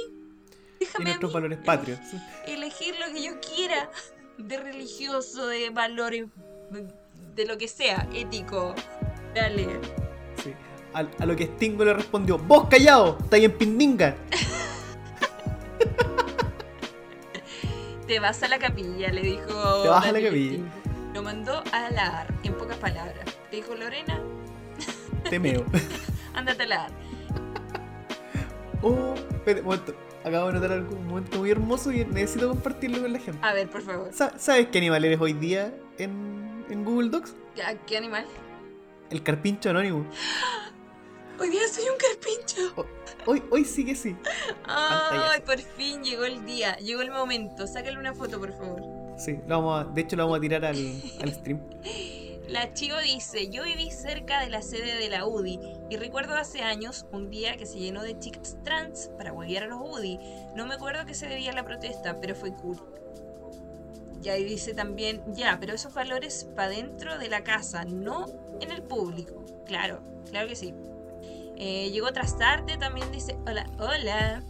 Y 0.81 0.85
Déjame 0.85 1.05
a 1.05 1.09
nuestros 1.09 1.31
mí 1.31 1.35
valores 1.35 1.59
patrios. 1.65 2.01
elegir 2.47 2.97
lo 2.99 3.15
que 3.15 3.23
yo 3.23 3.41
quiera 3.41 3.89
de 4.37 4.57
religioso, 4.59 5.47
de 5.47 5.71
valores, 5.71 6.27
de 7.35 7.47
lo 7.47 7.57
que 7.57 7.69
sea, 7.69 8.07
ético. 8.13 8.75
Dale. 9.35 9.81
Sí. 10.43 10.53
A, 10.93 10.99
a 11.01 11.27
lo 11.27 11.37
que 11.37 11.47
Stingo 11.47 11.85
le 11.85 11.95
respondió, 11.95 12.37
vos 12.37 12.69
callado, 12.69 13.17
estáis 13.23 13.45
en 13.45 13.53
Pindinga. 13.57 14.17
Te 18.07 18.19
vas 18.19 18.43
a 18.43 18.49
la 18.49 18.59
capilla, 18.59 19.11
le 19.11 19.23
dijo. 19.23 19.83
Te 19.83 19.89
vas 19.89 20.05
a 20.07 20.13
la 20.13 20.21
capilla. 20.21 20.59
Lo 21.15 21.23
mandó 21.23 21.63
a 21.73 21.91
la 21.91 22.21
AR, 22.21 22.35
en 22.43 22.55
pocas 22.55 22.77
palabras. 22.79 23.25
Te 23.51 23.57
dijo 23.57 23.75
Lorena, 23.75 24.21
Temeo. 25.31 25.65
ándate 26.35 26.65
a 26.65 26.67
la 26.67 26.85
AR. 26.85 26.91
Oh, 28.83 29.15
espérate, 29.31 29.61
un 29.61 29.67
momento. 29.67 29.95
Acabo 30.25 30.47
de 30.49 30.53
notar 30.55 30.73
algo, 30.73 30.95
un 30.97 31.07
momento 31.09 31.39
muy 31.39 31.51
hermoso 31.51 31.91
y 31.93 32.05
necesito 32.05 32.49
compartirlo 32.49 33.03
con 33.03 33.13
la 33.13 33.19
gente. 33.19 33.39
A 33.45 33.53
ver, 33.55 33.69
por 33.69 33.83
favor. 33.83 34.13
Sa- 34.13 34.39
¿Sabes 34.39 34.69
qué 34.69 34.79
animal 34.79 35.05
eres 35.05 35.21
hoy 35.21 35.33
día 35.33 35.75
en, 35.99 36.65
en 36.71 36.85
Google 36.85 37.11
Docs? 37.11 37.35
¿Qué, 37.57 37.63
qué 37.87 37.97
animal? 37.97 38.25
El 39.11 39.23
carpincho 39.23 39.71
anónimo. 39.71 40.07
Hoy 41.41 41.49
día 41.49 41.63
soy 41.73 41.85
un 41.85 41.97
carpincho. 41.99 42.87
Hoy, 43.27 43.43
hoy 43.51 43.65
sí 43.65 43.85
que 43.85 43.97
sí. 43.97 44.15
Ay, 44.65 45.41
por 45.45 45.59
fin 45.59 46.05
llegó 46.05 46.25
el 46.25 46.45
día, 46.45 46.77
llegó 46.77 47.01
el 47.03 47.11
momento. 47.11 47.67
Sácale 47.67 47.99
una 47.99 48.15
foto, 48.15 48.39
por 48.39 48.53
favor. 48.53 48.81
Sí, 49.19 49.39
lo 49.49 49.57
vamos 49.57 49.81
a- 49.87 49.89
de 49.91 50.01
hecho 50.03 50.15
lo 50.15 50.25
vamos 50.25 50.39
a 50.39 50.41
tirar 50.41 50.65
al, 50.65 50.77
al 51.21 51.33
stream. 51.35 51.59
La 52.53 52.75
Chivo 52.75 52.99
dice, 52.99 53.49
yo 53.49 53.65
viví 53.65 53.91
cerca 53.91 54.43
de 54.43 54.51
la 54.51 54.61
sede 54.61 54.99
de 54.99 55.09
la 55.09 55.25
UDI 55.27 55.59
y 55.89 55.97
recuerdo 55.97 56.35
hace 56.35 56.61
años 56.61 57.07
un 57.11 57.31
día 57.31 57.57
que 57.57 57.65
se 57.65 57.79
llenó 57.79 58.03
de 58.03 58.19
chicas 58.19 58.59
trans 58.63 59.11
para 59.17 59.33
huevear 59.33 59.63
a 59.63 59.67
los 59.69 59.81
UDI. 59.81 60.19
No 60.55 60.67
me 60.67 60.75
acuerdo 60.75 61.07
que 61.07 61.15
se 61.15 61.27
debía 61.29 61.53
a 61.53 61.55
la 61.55 61.65
protesta, 61.65 62.21
pero 62.21 62.35
fue 62.35 62.53
cool. 62.53 62.77
Y 64.23 64.29
ahí 64.29 64.45
dice 64.45 64.75
también, 64.75 65.23
ya, 65.29 65.57
pero 65.59 65.73
esos 65.73 65.95
valores 65.95 66.45
para 66.55 66.69
dentro 66.69 67.19
de 67.19 67.31
la 67.31 67.43
casa, 67.43 67.87
no 67.87 68.27
en 68.61 68.71
el 68.71 68.83
público. 68.83 69.47
Claro, 69.65 70.03
claro 70.31 70.47
que 70.47 70.55
sí. 70.55 70.75
Eh, 71.57 71.91
llegó 71.91 72.13
Trastarte, 72.13 72.77
también 72.77 73.11
dice, 73.13 73.35
hola, 73.47 73.65
hola. 73.79 74.43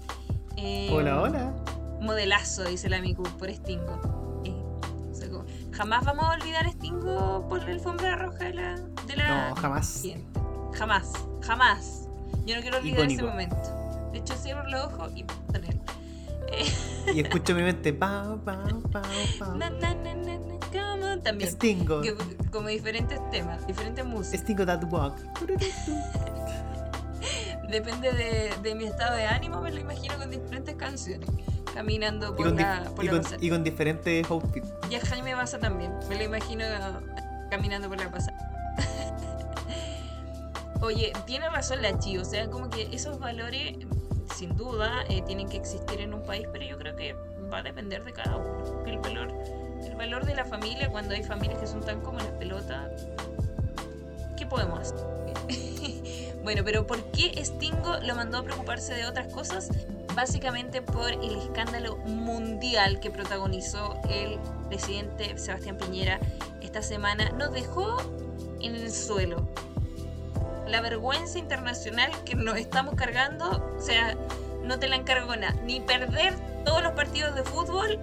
Eh, 0.57 0.89
Hola, 0.91 1.23
hola. 1.23 1.55
Modelazo, 2.01 2.65
dice 2.65 2.89
la 2.89 3.01
Miku, 3.01 3.23
por 3.39 3.49
Stingo. 3.55 4.22
Jamás 5.73 6.05
vamos 6.05 6.25
a 6.25 6.33
olvidar 6.33 6.69
Stingo 6.71 7.47
por 7.49 7.63
la 7.63 7.71
alfombra 7.73 8.17
roja 8.17 8.39
de 8.45 8.55
la. 8.55 8.75
De 9.07 9.17
la 9.17 9.51
No, 9.51 9.57
jamás. 9.57 10.03
Jamás, 10.75 11.13
jamás. 11.43 12.09
Yo 12.45 12.57
no 12.57 12.63
quiero 12.63 12.79
olvidar 12.79 13.11
ese 13.11 13.23
momento. 13.23 13.57
De 14.13 14.19
hecho, 14.19 14.35
cierro 14.35 14.69
los 14.69 14.87
ojos 14.87 15.13
y 15.15 15.25
poner. 15.25 15.79
Y 17.15 17.21
escucho 17.21 17.55
mi 17.55 17.63
mente, 17.63 17.93
pau, 17.93 18.39
pau, 18.45 18.83
pau, 18.91 19.03
pau. 19.39 19.57
Na, 19.57 19.71
También. 21.23 21.51
Stingo. 21.51 22.01
Que- 22.01 22.17
como 22.51 22.69
diferentes 22.69 23.19
temas, 23.31 23.67
diferentes 23.67 24.05
músicas. 24.05 24.41
Stingo 24.41 24.67
That 24.67 24.85
Walk. 24.91 25.17
Depende 27.69 28.13
de, 28.13 28.53
de 28.63 28.75
mi 28.75 28.85
estado 28.85 29.17
de 29.17 29.25
ánimo, 29.27 29.61
me 29.63 29.71
lo 29.71 29.81
imagino 29.81 30.17
con 30.19 30.31
diferentes 30.31 30.75
canciones. 30.77 31.29
Caminando 31.75 32.29
Y 32.29 32.37
por 32.37 32.47
con, 32.49 32.57
la, 32.57 32.85
por 32.95 33.05
y 33.05 33.09
la 33.09 33.21
con- 33.21 33.45
y 33.45 33.51
con 33.51 33.65
diferentes 33.65 34.31
outfits. 34.31 34.69
Y 34.91 34.95
a 34.97 35.01
Jaime 35.01 35.35
Baza 35.35 35.59
también. 35.59 35.93
Me 36.09 36.17
lo 36.17 36.25
imagino 36.25 36.65
caminando 37.51 37.89
por 37.89 37.99
la 37.99 38.11
pasada. 38.11 38.39
Oye, 40.81 41.13
tiene 41.27 41.49
razón 41.49 41.81
la 41.83 41.99
Chi, 41.99 42.19
o 42.19 42.25
sea, 42.25 42.49
como 42.51 42.69
que 42.69 42.89
esos 42.93 43.19
valores, 43.19 43.77
sin 44.35 44.57
duda, 44.57 45.05
eh, 45.09 45.23
tienen 45.27 45.49
que 45.49 45.57
existir 45.59 46.01
en 46.01 46.13
un 46.13 46.23
país, 46.25 46.47
pero 46.53 46.65
yo 46.65 46.77
creo 46.77 46.97
que 46.97 47.15
va 47.53 47.59
a 47.59 47.63
depender 47.63 48.03
de 48.05 48.13
cada 48.13 48.37
uno. 48.37 48.83
El 48.87 48.99
valor, 48.99 49.33
el 49.87 49.95
valor 49.95 50.27
de 50.27 50.35
la 50.35 50.45
familia, 50.45 50.89
cuando 50.91 51.15
hay 51.15 51.23
familias 51.23 51.61
que 51.61 51.67
son 51.69 51.81
tan 51.83 52.01
como 52.01 52.19
las 52.19 52.33
pelotas, 52.33 53.07
¿qué 54.37 54.45
podemos 54.47 54.81
hacer? 54.81 54.99
bueno, 56.43 56.63
pero 56.65 56.87
¿por 56.87 57.03
qué 57.13 57.33
Stingo 57.45 57.99
lo 58.03 58.15
mandó 58.15 58.39
a 58.39 58.43
preocuparse 58.43 58.95
de 58.95 59.07
otras 59.07 59.33
cosas? 59.33 59.69
Básicamente 60.15 60.83
por 60.83 61.11
el 61.11 61.37
escándalo 61.37 61.97
mundial 61.99 63.01
que 63.01 63.11
protagonizó 63.11 63.99
el 64.11 64.39
presidente 64.69 65.39
Sebastián 65.39 65.79
Piñera 65.79 66.21
esta 66.61 66.83
semana. 66.83 67.31
Nos 67.31 67.53
dejó 67.53 67.97
en 68.61 68.75
el 68.75 68.91
suelo. 68.93 69.49
La 70.69 70.81
vergüenza 70.81 71.39
internacional 71.39 72.11
que 72.25 72.35
nos 72.35 72.57
estamos 72.59 72.95
cargando, 72.95 73.75
o 73.79 73.81
sea, 73.81 74.17
no 74.63 74.79
te 74.79 74.89
la 74.89 74.97
encargo 74.97 75.35
nada. 75.37 75.55
Ni 75.65 75.81
perder 75.81 76.35
todos 76.65 76.83
los 76.83 76.93
partidos 76.93 77.35
de 77.35 77.43
fútbol 77.45 77.99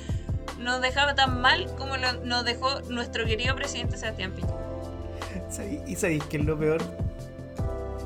nos 0.58 0.80
dejaba 0.80 1.14
tan 1.14 1.40
mal 1.40 1.66
como 1.76 1.96
lo- 1.96 2.24
nos 2.24 2.44
dejó 2.44 2.80
nuestro 2.88 3.24
querido 3.26 3.54
presidente 3.56 3.96
Sebastián 3.96 4.32
Piñera. 4.32 4.56
¿Sabí- 5.50 5.82
¿Y 5.86 5.96
sabéis 5.96 6.24
qué 6.24 6.36
es 6.38 6.44
lo 6.44 6.58
peor? 6.58 6.82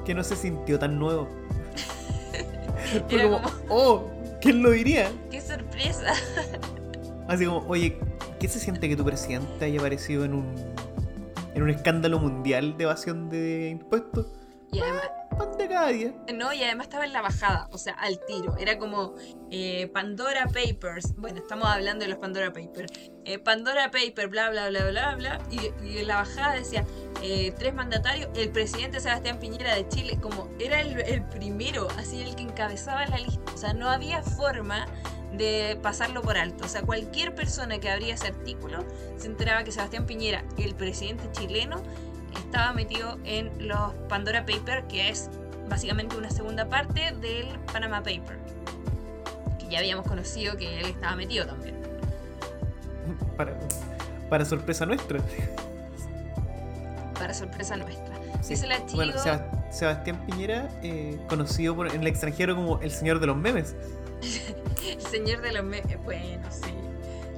Que 0.04 0.14
no 0.14 0.24
se 0.24 0.36
sintió 0.36 0.78
tan 0.78 0.98
nuevo. 0.98 1.28
Fue 3.08 3.22
como, 3.22 3.42
como- 3.42 3.54
oh, 3.68 4.10
¿quién 4.40 4.62
lo 4.62 4.70
diría? 4.70 5.10
¡Qué 5.30 5.40
sorpresa! 5.40 6.12
Así 7.28 7.46
como, 7.46 7.64
oye, 7.68 7.98
¿qué 8.40 8.48
se 8.48 8.58
siente 8.58 8.88
que 8.88 8.96
tu 8.96 9.04
presidente 9.04 9.64
haya 9.64 9.78
aparecido 9.78 10.24
en 10.24 10.34
un 10.34 10.46
en 11.54 11.62
un 11.62 11.70
escándalo 11.70 12.18
mundial 12.18 12.76
de 12.76 12.84
evasión 12.84 13.28
de 13.28 13.68
impuestos? 13.70 14.26
Y 14.72 14.80
además, 14.80 15.02
No, 16.34 16.52
y 16.52 16.62
además 16.62 16.88
estaba 16.88 17.06
en 17.06 17.12
la 17.12 17.22
bajada, 17.22 17.68
o 17.72 17.78
sea, 17.78 17.94
al 17.94 18.20
tiro. 18.26 18.56
Era 18.58 18.78
como 18.78 19.14
eh, 19.50 19.88
Pandora 19.94 20.46
Papers. 20.46 21.14
Bueno, 21.16 21.38
estamos 21.38 21.68
hablando 21.68 22.04
de 22.04 22.10
los 22.10 22.18
Pandora 22.18 22.52
Papers. 22.52 22.92
Eh, 23.24 23.38
Pandora 23.38 23.90
Paper, 23.90 24.28
bla, 24.28 24.50
bla, 24.50 24.68
bla, 24.68 24.90
bla, 24.90 25.14
bla. 25.14 25.38
Y, 25.50 25.98
en 25.98 26.06
la 26.06 26.16
bajada 26.16 26.54
decía, 26.54 26.84
eh, 27.22 27.54
tres 27.58 27.74
mandatarios, 27.74 28.28
el 28.34 28.50
presidente 28.50 29.00
Sebastián 29.00 29.38
Piñera 29.38 29.74
de 29.74 29.88
Chile, 29.88 30.18
como 30.20 30.50
era 30.58 30.80
el, 30.80 31.00
el 31.00 31.24
primero, 31.28 31.88
así 31.96 32.20
el 32.20 32.34
que 32.36 32.42
encabezaba 32.42 33.06
la 33.06 33.18
lista. 33.18 33.52
O 33.54 33.56
sea, 33.56 33.72
no 33.72 33.88
había 33.88 34.22
forma 34.22 34.86
de 35.32 35.78
pasarlo 35.82 36.20
por 36.20 36.36
alto. 36.36 36.64
O 36.64 36.68
sea, 36.68 36.82
cualquier 36.82 37.34
persona 37.34 37.78
que 37.78 37.90
abría 37.90 38.14
ese 38.14 38.26
artículo 38.26 38.84
se 39.16 39.28
enteraba 39.28 39.64
que 39.64 39.72
Sebastián 39.72 40.04
Piñera, 40.04 40.44
el 40.58 40.74
presidente 40.74 41.24
chileno, 41.32 41.82
estaba 42.36 42.72
metido 42.72 43.18
en 43.24 43.50
los 43.66 43.92
Pandora 44.08 44.44
Paper, 44.44 44.86
que 44.86 45.08
es 45.08 45.30
básicamente 45.70 46.16
una 46.16 46.28
segunda 46.30 46.68
parte 46.68 47.12
del 47.20 47.58
Panama 47.72 47.98
Paper. 48.02 48.36
Que 49.58 49.68
ya 49.70 49.78
habíamos 49.78 50.06
conocido 50.06 50.56
que 50.58 50.80
él 50.80 50.86
estaba 50.86 51.16
metido 51.16 51.46
también. 51.46 51.76
Para, 53.36 53.58
para 54.28 54.44
sorpresa 54.44 54.84
nuestra. 54.84 55.20
Para 57.14 57.32
sorpresa 57.34 57.76
nuestra. 57.76 58.16
Sí. 58.42 58.50
Dice 58.50 58.66
la 58.66 58.76
Chigo. 58.86 58.96
Bueno, 58.96 59.12
Sebas- 59.14 59.42
Sebastián 59.70 60.24
Piñera, 60.26 60.68
eh, 60.82 61.18
conocido 61.28 61.76
por- 61.76 61.88
en 61.94 62.00
el 62.00 62.06
extranjero 62.06 62.56
como 62.56 62.80
el 62.80 62.90
señor 62.90 63.20
de 63.20 63.26
los 63.26 63.36
memes. 63.36 63.74
El 64.86 65.00
señor 65.10 65.40
de 65.42 65.52
los 65.52 65.64
memes. 65.64 66.02
Bueno, 66.04 66.46
sí. 66.50 66.74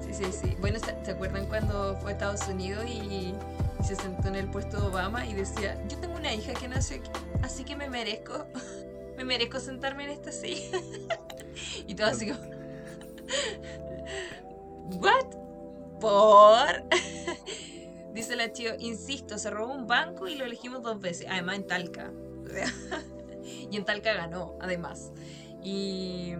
Sí, 0.06 0.24
sí, 0.24 0.32
sí. 0.32 0.56
Bueno, 0.60 0.78
¿se 0.78 0.94
se 1.04 1.10
acuerdan 1.10 1.46
cuando 1.46 1.96
fue 2.00 2.10
a 2.10 2.14
Estados 2.14 2.46
Unidos 2.48 2.84
y 2.86 3.34
se 3.84 3.96
sentó 3.96 4.28
en 4.28 4.36
el 4.36 4.46
puesto 4.46 4.80
de 4.80 4.86
Obama 4.86 5.26
y 5.26 5.34
decía, 5.34 5.76
yo 5.88 5.98
tengo 5.98 6.14
una 6.16 6.32
hija 6.32 6.52
que 6.54 6.68
nació 6.68 6.98
aquí, 6.98 7.10
así 7.42 7.64
que 7.64 7.76
me 7.76 7.88
merezco, 7.88 8.46
me 9.16 9.24
merezco 9.24 9.60
sentarme 9.60 10.04
en 10.04 10.10
esta 10.10 10.32
silla? 10.32 10.78
y 11.86 11.94
todo 11.94 12.08
así. 12.08 12.32
¿What? 14.98 15.26
¿Por? 16.00 16.84
Dice 18.14 18.36
la 18.36 18.52
Chio, 18.52 18.72
insisto, 18.78 19.38
se 19.38 19.50
robó 19.50 19.72
un 19.72 19.86
banco 19.86 20.28
y 20.28 20.34
lo 20.34 20.44
elegimos 20.44 20.82
dos 20.82 21.00
veces, 21.00 21.26
además 21.30 21.56
en 21.56 21.66
Talca. 21.66 22.12
Y 23.70 23.76
en 23.76 23.84
Talca 23.84 24.12
ganó, 24.12 24.56
además. 24.60 25.12
Y 25.62 26.34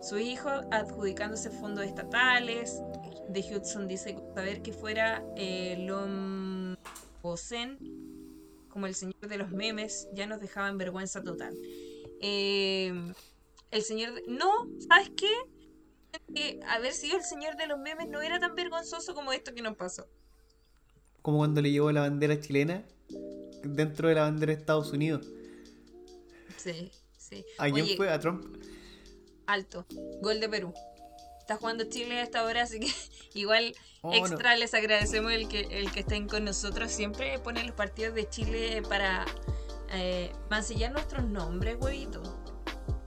su 0.00 0.18
hijo 0.18 0.48
adjudicándose 0.70 1.50
fondos 1.50 1.84
estatales. 1.84 2.80
De 3.28 3.40
Hudson 3.40 3.88
dice 3.88 4.16
saber 4.34 4.62
que 4.62 4.72
fuera 4.72 5.22
eh, 5.36 5.76
Lom 5.78 6.76
Bosen, 7.22 7.78
como 8.70 8.86
el 8.86 8.94
señor 8.94 9.28
de 9.28 9.36
los 9.36 9.50
memes, 9.50 10.08
ya 10.14 10.26
nos 10.26 10.40
dejaba 10.40 10.68
en 10.68 10.78
vergüenza 10.78 11.22
total. 11.22 11.56
Eh, 12.20 12.92
el 13.70 13.82
señor 13.82 14.14
de... 14.14 14.22
No, 14.28 14.68
¿sabes 14.88 15.10
qué? 15.16 15.30
Que 16.34 16.60
haber 16.66 16.92
sido 16.92 17.16
el 17.16 17.22
señor 17.24 17.56
de 17.56 17.66
los 17.66 17.78
memes 17.78 18.08
no 18.08 18.20
era 18.20 18.38
tan 18.38 18.54
vergonzoso 18.54 19.14
como 19.14 19.32
esto 19.32 19.54
que 19.54 19.62
nos 19.62 19.76
pasó. 19.76 20.08
Como 21.22 21.38
cuando 21.38 21.60
le 21.60 21.70
llevó 21.70 21.92
la 21.92 22.00
bandera 22.00 22.40
chilena 22.40 22.84
dentro 23.62 24.08
de 24.08 24.14
la 24.14 24.22
bandera 24.22 24.52
de 24.52 24.58
Estados 24.58 24.92
Unidos. 24.92 25.26
Sí, 26.56 26.90
sí. 27.16 27.44
¿A 27.58 27.70
quién 27.70 27.84
Oye, 27.84 27.96
fue? 27.96 28.08
¿A 28.08 28.18
Trump? 28.18 28.56
alto. 29.46 29.84
Gol 30.20 30.40
de 30.40 30.48
Perú. 30.48 30.72
Está 31.50 31.58
jugando 31.58 31.82
Chile 31.82 32.20
a 32.20 32.22
esta 32.22 32.44
hora, 32.44 32.62
así 32.62 32.78
que 32.78 32.92
igual 33.34 33.74
Oh, 34.02 34.14
extra 34.14 34.54
les 34.56 34.72
agradecemos 34.72 35.32
el 35.32 35.48
que, 35.48 35.62
el 35.80 35.90
que 35.90 36.00
estén 36.00 36.28
con 36.28 36.44
nosotros. 36.44 36.92
Siempre 36.92 37.40
ponen 37.40 37.66
los 37.66 37.74
partidos 37.74 38.14
de 38.14 38.28
Chile 38.28 38.82
para 38.88 39.26
eh, 39.90 40.32
mancillar 40.48 40.92
nuestros 40.92 41.24
nombres, 41.24 41.76
huevito. 41.80 42.22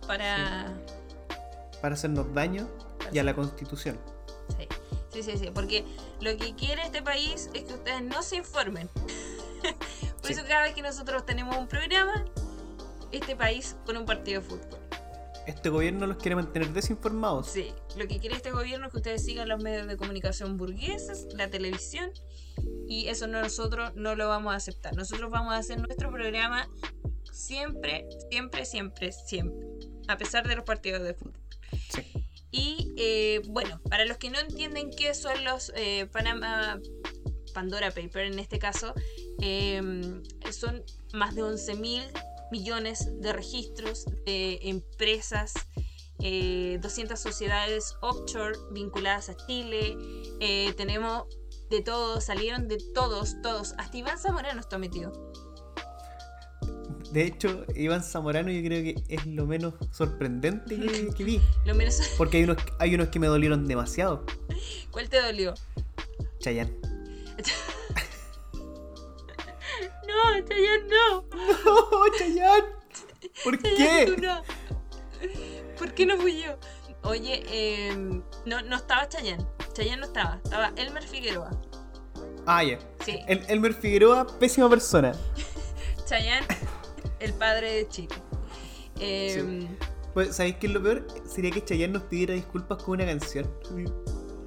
Para... 0.05 0.77
Para 1.81 1.95
hacernos 1.95 2.33
daño 2.33 2.69
y 3.13 3.17
a 3.17 3.23
la 3.23 3.33
constitución. 3.33 3.97
Sí. 4.59 4.67
sí, 5.13 5.23
sí, 5.23 5.37
sí. 5.37 5.49
Porque 5.53 5.85
lo 6.19 6.35
que 6.35 6.53
quiere 6.53 6.83
este 6.83 7.01
país 7.01 7.49
es 7.53 7.63
que 7.63 7.73
ustedes 7.75 8.01
no 8.03 8.21
se 8.23 8.35
informen. 8.35 8.89
Por 10.21 10.27
Sí. 10.27 10.33
eso 10.33 10.43
cada 10.45 10.63
vez 10.63 10.75
que 10.75 10.81
nosotros 10.81 11.25
tenemos 11.25 11.55
un 11.55 11.67
programa, 11.69 12.25
este 13.13 13.37
país 13.37 13.77
pone 13.85 13.99
un 13.99 14.05
partido 14.05 14.41
de 14.41 14.47
fútbol. 14.47 14.82
Este 15.45 15.69
gobierno 15.69 16.07
los 16.07 16.17
quiere 16.17 16.35
mantener 16.35 16.69
desinformados. 16.71 17.47
Sí, 17.47 17.73
lo 17.97 18.07
que 18.07 18.19
quiere 18.19 18.35
este 18.35 18.51
gobierno 18.51 18.85
es 18.87 18.91
que 18.91 18.97
ustedes 18.97 19.25
sigan 19.25 19.49
los 19.49 19.61
medios 19.61 19.87
de 19.87 19.97
comunicación 19.97 20.57
burgueses, 20.57 21.27
la 21.35 21.49
televisión, 21.49 22.11
y 22.87 23.07
eso 23.07 23.27
no- 23.27 23.41
nosotros 23.41 23.91
no 23.95 24.15
lo 24.15 24.27
vamos 24.29 24.53
a 24.53 24.57
aceptar. 24.57 24.95
Nosotros 24.95 25.29
vamos 25.31 25.53
a 25.53 25.57
hacer 25.57 25.79
nuestro 25.79 26.11
programa 26.11 26.69
siempre, 27.31 28.05
siempre, 28.29 28.65
siempre, 28.65 29.11
siempre, 29.11 29.67
a 30.07 30.17
pesar 30.17 30.47
de 30.47 30.55
los 30.55 30.63
partidos 30.63 31.01
de 31.03 31.13
fútbol. 31.13 31.39
Sí. 31.89 32.03
Y 32.51 32.93
eh, 32.97 33.41
bueno, 33.47 33.81
para 33.89 34.05
los 34.05 34.17
que 34.17 34.29
no 34.29 34.39
entienden 34.39 34.91
qué 34.91 35.13
son 35.15 35.43
los 35.43 35.73
eh, 35.75 36.05
Panama 36.11 36.79
Pandora 37.53 37.89
Paper 37.91 38.25
en 38.27 38.39
este 38.39 38.59
caso, 38.59 38.93
eh, 39.41 39.81
son 40.51 40.83
más 41.13 41.33
de 41.35 41.41
11 41.43 41.75
mil 41.75 42.03
millones 42.53 43.09
de 43.19 43.33
registros 43.33 44.05
de 44.27 44.59
empresas, 44.61 45.53
eh, 46.19 46.77
200 46.83 47.19
sociedades 47.19 47.95
offshore 48.01 48.55
vinculadas 48.71 49.29
a 49.29 49.35
Chile, 49.47 49.97
eh, 50.39 50.71
tenemos 50.77 51.23
de 51.71 51.81
todos, 51.81 52.23
salieron 52.23 52.67
de 52.67 52.77
todos, 52.93 53.41
todos, 53.41 53.73
hasta 53.79 53.97
Iván 53.97 54.19
Zamorano 54.19 54.59
está 54.59 54.77
metido. 54.77 55.33
De 57.11 57.23
hecho, 57.23 57.65
Iván 57.75 58.03
Zamorano 58.03 58.51
yo 58.51 58.63
creo 58.63 58.83
que 58.83 59.03
es 59.09 59.25
lo 59.25 59.47
menos 59.47 59.73
sorprendente 59.91 60.79
que, 60.79 61.09
que 61.15 61.23
vi. 61.23 61.41
Lo 61.65 61.73
menos, 61.73 61.99
Porque 62.17 62.37
hay 62.37 62.43
unos, 62.43 62.57
hay 62.77 62.93
unos 62.93 63.07
que 63.07 63.19
me 63.19 63.27
dolieron 63.27 63.67
demasiado. 63.67 64.25
¿cuál 64.91 65.09
te 65.09 65.19
dolió? 65.19 65.55
Chayanne. 66.39 66.92
No, 70.39 70.45
Chayanne 70.47 70.87
no. 70.89 71.25
¡Oh, 71.65 72.05
Chayanne! 72.17 72.65
¿Por 73.43 73.61
Chayanne, 73.61 74.05
tú 74.05 74.15
qué? 74.15 74.21
no. 74.21 74.41
¿Por 75.77 75.93
qué 75.93 76.05
no 76.05 76.17
fui 76.17 76.41
yo? 76.41 76.57
Oye, 77.03 77.43
eh, 77.47 77.95
no, 78.45 78.61
no 78.61 78.75
estaba 78.75 79.07
Chayanne. 79.09 79.45
Chayanne 79.73 80.01
no 80.01 80.05
estaba, 80.07 80.39
estaba 80.43 80.71
Elmer 80.75 81.03
Figueroa. 81.03 81.51
Ah, 82.45 82.63
ya. 82.63 82.79
Sí, 83.05 83.19
El, 83.27 83.43
Elmer 83.49 83.73
Figueroa, 83.73 84.27
pésima 84.39 84.69
persona. 84.69 85.13
Chayanne, 86.05 86.45
el 87.19 87.33
padre 87.33 87.73
de 87.73 87.87
Chile. 87.89 88.15
Eh, 88.99 89.67
Pues, 90.13 90.35
¿sabéis 90.35 90.57
qué 90.57 90.67
es 90.67 90.73
lo 90.73 90.83
peor? 90.83 91.07
Sería 91.25 91.51
que 91.51 91.63
Chayanne 91.63 91.93
nos 91.93 92.03
pidiera 92.03 92.33
disculpas 92.33 92.81
con 92.83 92.95
una 93.01 93.05
canción. 93.05 93.49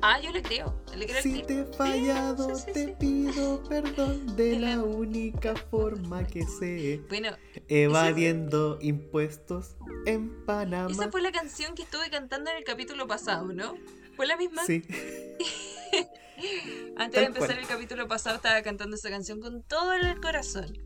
Ah, 0.03 0.21
yo 0.21 0.31
le 0.31 0.43
creo, 0.43 0.83
le 0.97 1.07
creo 1.07 1.23
Si 1.23 1.43
te 1.43 1.61
he 1.61 1.65
fallado, 1.65 2.55
Sí, 2.57 2.63
sí, 2.67 2.73
te 2.73 2.89
pido 2.89 3.63
perdón 3.65 4.27
de 4.37 4.59
la- 4.59 4.83
única 4.83 5.55
forma 5.57 6.25
que 6.27 6.45
sé. 6.47 7.01
Bueno, 7.09 7.31
Evadiendo 7.69 8.79
impuestos 8.83 9.77
en 10.07 10.45
Panamá. 10.45 10.91
esa 10.93 11.11
fue 11.11 11.23
la 11.23 11.33
canción 11.33 11.75
que 11.75 11.83
estuve 11.83 12.11
cantando 12.11 12.51
en 12.51 12.59
el 12.59 12.65
capítulo 12.65 13.07
pasado, 13.07 13.53
¿no? 13.53 13.75
¿Fue 14.17 14.27
la 14.27 14.37
misma? 14.37 14.65
Sí. 14.65 14.83
Antes 16.97 17.13
Tal 17.15 17.23
de 17.23 17.25
empezar 17.27 17.49
cual. 17.49 17.59
el 17.59 17.67
capítulo 17.67 18.09
pasado 18.09 18.37
estaba 18.37 18.61
cantando 18.63 18.97
esa 18.97 19.09
canción 19.11 19.41
con 19.41 19.63
todo 19.63 19.93
el 19.95 20.21
corazón. 20.21 20.77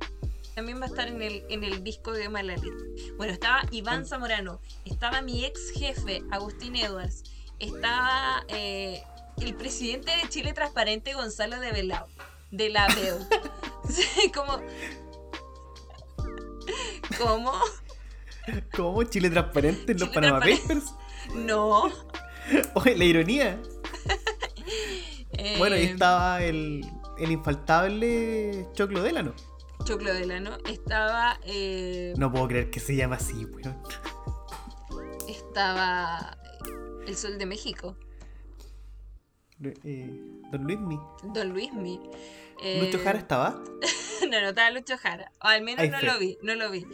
También 0.55 0.79
va 0.81 0.85
a 0.85 0.89
estar 0.89 1.09
en 1.09 1.23
el, 1.23 1.45
en 1.49 1.65
el 1.65 1.83
disco 1.85 2.13
de 2.13 2.29
Malalit. 2.29 2.73
Bueno, 3.17 3.33
estaba 3.33 3.63
Iván. 3.71 4.05
Zamorano, 4.07 4.61
estaba 4.85 5.23
mi 5.23 5.45
ex 5.45 5.71
jefe, 5.73 6.23
Agustín 6.31 6.77
Edwards, 6.77 7.23
estaba 7.61 8.45
eh, 8.49 9.03
el 9.41 9.55
presidente 9.55 10.11
de 10.11 10.29
Chile 10.29 10.53
Transparente, 10.53 11.15
Gonzalo 11.15 11.61
de 11.61 11.73
Velao, 11.73 12.07
de 12.51 12.69
la 12.71 12.87
Veo. 12.89 13.19
Sí, 13.89 14.31
como... 14.31 14.61
¿Cómo? 17.19 17.53
¿Cómo? 18.77 19.03
Chile 19.05 19.31
transparente 19.31 19.93
en 19.93 19.99
los 19.99 20.09
Panama 20.11 20.41
transparente. 20.41 20.63
Papers. 20.75 20.95
No. 21.35 21.91
Oye, 22.75 22.97
la 22.97 23.05
ironía. 23.05 23.61
Eh, 25.33 25.55
Bueno, 25.59 25.77
ahí 25.77 25.85
estaba 25.87 26.43
el, 26.43 26.85
el 27.19 27.31
infaltable 27.33 28.69
Choclo 28.75 29.03
Delano. 29.03 29.35
Choclo 29.85 30.13
Delano. 30.15 30.57
Estaba... 30.69 31.41
eh, 31.45 32.15
No 32.17 32.31
puedo 32.31 32.47
creer 32.49 32.71
que 32.71 32.79
se 32.81 32.95
llama 32.95 33.17
así, 33.17 33.45
weón. 33.47 33.77
Estaba 35.29 36.37
El 37.11 37.17
Sol 37.17 37.39
de 37.39 37.47
México, 37.47 37.97
Eh, 39.63 40.09
Don 40.51 40.63
Luismi. 40.65 40.99
Don 41.35 41.49
Luismi. 41.51 42.01
Eh, 42.63 42.81
¿Lucho 42.83 42.99
Jara 43.05 43.19
estaba? 43.19 43.63
No, 44.31 44.41
no 44.41 44.49
estaba 44.51 44.71
Lucho 44.71 44.97
Jara. 44.97 45.33
O 45.43 45.49
al 45.49 45.63
menos 45.63 45.81
Hay 45.83 45.91
no 45.91 45.99
fe. 45.99 46.07
lo 46.07 46.19
vi, 46.19 46.39
no 46.43 46.55
lo 46.55 46.71
vi. 46.71 46.87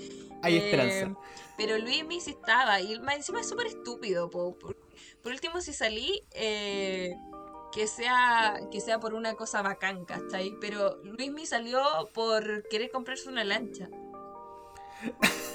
Hay 0.42 0.55
Eh, 0.57 0.64
esperanza. 0.64 1.20
Pero 1.59 1.76
Luismi 1.79 2.20
sí 2.20 2.31
estaba. 2.31 2.81
Y 2.81 2.94
encima 2.94 3.40
es 3.40 3.48
súper 3.48 3.66
estúpido. 3.66 4.31
po. 4.31 4.57
Por, 4.59 4.76
por 5.22 5.33
último, 5.33 5.61
si 5.61 5.72
salí, 5.74 6.22
eh, 6.33 7.14
que 7.72 7.87
sea 7.88 8.61
que 8.72 8.81
sea 8.81 9.00
por 9.00 9.12
una 9.14 9.35
cosa 9.35 9.61
bacán, 9.61 10.05
¿cachai? 10.07 10.55
Pero 10.61 10.96
Luismi 11.05 11.44
salió 11.46 11.83
por 12.14 12.66
querer 12.68 12.90
comprarse 12.90 13.29
una 13.29 13.44
lancha. 13.44 13.88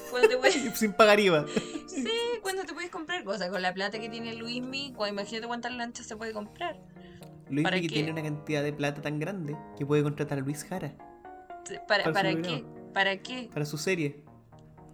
Cuando 0.09 0.27
te 0.29 0.37
puedes, 0.37 0.55
Sin 0.77 0.93
pagar 0.93 1.19
IVA. 1.19 1.45
sí, 1.87 2.05
cuando 2.41 2.63
te 2.63 2.73
puedes 2.73 2.89
comprar 2.91 3.23
cosas 3.23 3.49
con 3.49 3.61
la 3.61 3.73
plata 3.73 3.99
que 3.99 4.09
tiene 4.09 4.33
Luismi, 4.35 4.93
imagínate 5.09 5.47
cuántas 5.47 5.71
lanchas 5.73 6.05
se 6.05 6.15
puede 6.17 6.33
comprar. 6.33 6.79
Luismi 7.45 7.63
¿Para 7.63 7.79
que 7.81 7.87
tiene 7.87 8.11
una 8.11 8.23
cantidad 8.23 8.63
de 8.63 8.73
plata 8.73 9.01
tan 9.01 9.19
grande 9.19 9.57
que 9.77 9.85
puede 9.85 10.03
contratar 10.03 10.37
a 10.37 10.41
Luis 10.41 10.63
Jara 10.63 10.93
¿Para, 11.87 12.11
Para 12.11 12.35
qué? 12.41 12.63
¿Para 12.93 13.17
qué? 13.21 13.49
para 13.53 13.65
su 13.65 13.77
serie. 13.77 14.23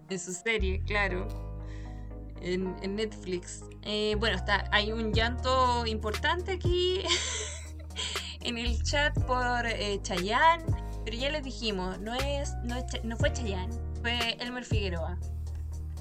En 0.09 0.19
su 0.19 0.31
serie, 0.33 0.81
claro. 0.85 1.27
En, 2.41 2.75
en 2.83 2.95
Netflix. 2.95 3.63
Eh, 3.83 4.15
bueno, 4.19 4.35
está, 4.37 4.69
hay 4.71 4.91
un 4.91 5.11
llanto 5.13 5.85
importante 5.87 6.51
aquí 6.53 7.01
en 8.41 8.57
el 8.57 8.81
chat 8.83 9.17
por 9.25 9.65
eh, 9.65 9.99
Chayanne. 10.03 10.63
Pero 11.03 11.17
ya 11.17 11.29
les 11.29 11.43
dijimos, 11.43 11.99
no 11.99 12.13
es, 12.15 12.53
no 12.63 12.75
es 12.75 12.85
Cha- 12.87 13.01
no 13.03 13.15
fue 13.17 13.31
Chayanne, 13.33 13.73
fue 14.07 14.37
Elmer 14.39 14.63
Figueroa. 14.63 15.17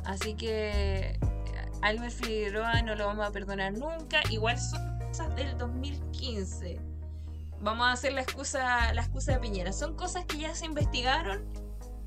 Así 0.05 0.35
que 0.35 1.19
a 1.83 1.91
Elmer 1.91 2.13
Figueroa 2.13 2.83
no 2.83 2.95
lo 2.95 3.07
vamos 3.07 3.27
a 3.27 3.33
perdonar 3.33 3.73
nunca. 3.73 4.21
Igual 4.31 4.59
son 4.61 4.99
cosas 5.01 5.35
del 5.35 5.59
2015. 5.59 6.79
Vamos 7.61 7.87
a 7.87 7.93
hacer 7.93 8.13
la 8.13 8.21
excusa, 8.21 8.93
la 8.95 9.03
excusa 9.03 9.33
de 9.33 9.39
Piñera. 9.41 9.73
Son 9.73 9.97
cosas 9.97 10.25
que 10.27 10.39
ya 10.39 10.55
se 10.55 10.67
investigaron 10.67 11.45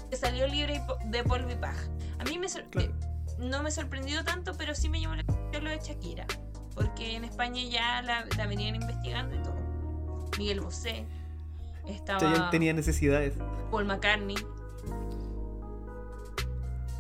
que 0.09 0.15
salió 0.15 0.47
libre 0.47 0.81
de 1.05 1.23
polvo 1.23 1.51
y 1.51 1.55
paja. 1.55 1.83
A 2.19 2.23
mí 2.23 2.37
me 2.39 2.47
Claro. 2.47 2.67
eh, 2.79 2.91
no 3.37 3.61
me 3.61 3.69
sorprendió 3.69 4.23
tanto, 4.23 4.53
pero 4.57 4.73
sí 4.75 4.87
me 4.87 5.01
llamó 5.01 5.15
la 5.15 5.23
atención 5.23 5.63
lo 5.65 5.69
de 5.69 5.79
Shakira. 5.79 6.25
Porque 6.75 7.15
en 7.15 7.25
España 7.25 7.61
ya 7.63 8.01
la, 8.03 8.25
la 8.37 8.47
venían 8.47 8.75
investigando 8.75 9.35
y 9.35 9.39
todo. 9.41 9.59
Miguel 10.37 10.61
Bosé. 10.61 11.05
Estaba 11.85 12.49
tenía 12.51 12.71
necesidades. 12.71 13.33
Paul 13.69 13.85
McCartney. 13.85 14.37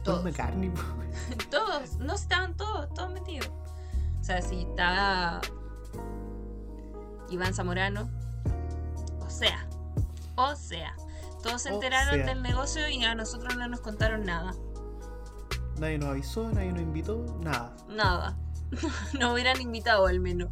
Todos. 0.03 0.23
McCartney. 0.23 0.69
po. 0.71 0.81
Todos. 1.51 1.97
No 1.97 2.13
estaban 2.15 2.55
todos, 2.55 2.93
todos 2.93 3.11
metidos. 3.11 3.49
O 4.19 4.23
sea, 4.23 4.41
sí, 4.41 4.65
estaba 4.69 5.41
Iván 7.29 7.53
Zamorano. 7.53 8.09
O 9.19 9.29
sea. 9.29 9.67
O 10.35 10.55
sea. 10.55 10.95
Todos 11.43 11.61
se 11.61 11.71
O 11.71 11.75
enteraron 11.75 12.15
sea. 12.15 12.25
del 12.25 12.41
negocio 12.41 12.87
y 12.89 13.03
a 13.05 13.15
nosotros 13.15 13.55
no 13.55 13.67
nos 13.67 13.79
contaron 13.81 14.25
nada. 14.25 14.53
Nadie 15.77 15.97
nos 15.97 16.09
avisó, 16.09 16.49
nadie 16.51 16.71
nos 16.73 16.81
invitó, 16.81 17.23
nada. 17.41 17.73
Nada. 17.87 18.37
no 19.19 19.33
hubieran 19.33 19.61
invitado 19.61 20.05
al 20.07 20.19
menos. 20.19 20.49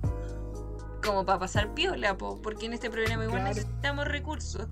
Como 1.04 1.26
para 1.26 1.40
pasar 1.40 1.74
piola, 1.74 2.18
po, 2.18 2.42
porque 2.42 2.66
en 2.68 2.74
este 2.74 2.90
programa 2.90 3.24
igual 3.26 3.42
Claro. 3.42 3.56
necesitamos 3.56 4.08
recursos. 4.08 4.68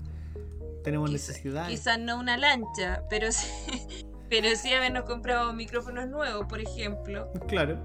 Tenemos 0.83 1.09
Quizá- 1.09 1.13
necesidades. 1.13 1.69
Quizás 1.79 1.99
no 1.99 2.17
una 2.17 2.37
lancha, 2.37 3.03
pero 3.09 3.31
sí, 3.31 4.07
pero 4.29 4.55
sí 4.55 4.73
habernos 4.73 5.03
comprado 5.03 5.53
micrófonos 5.53 6.07
nuevos, 6.07 6.45
por 6.47 6.59
ejemplo. 6.59 7.31
Claro. 7.47 7.77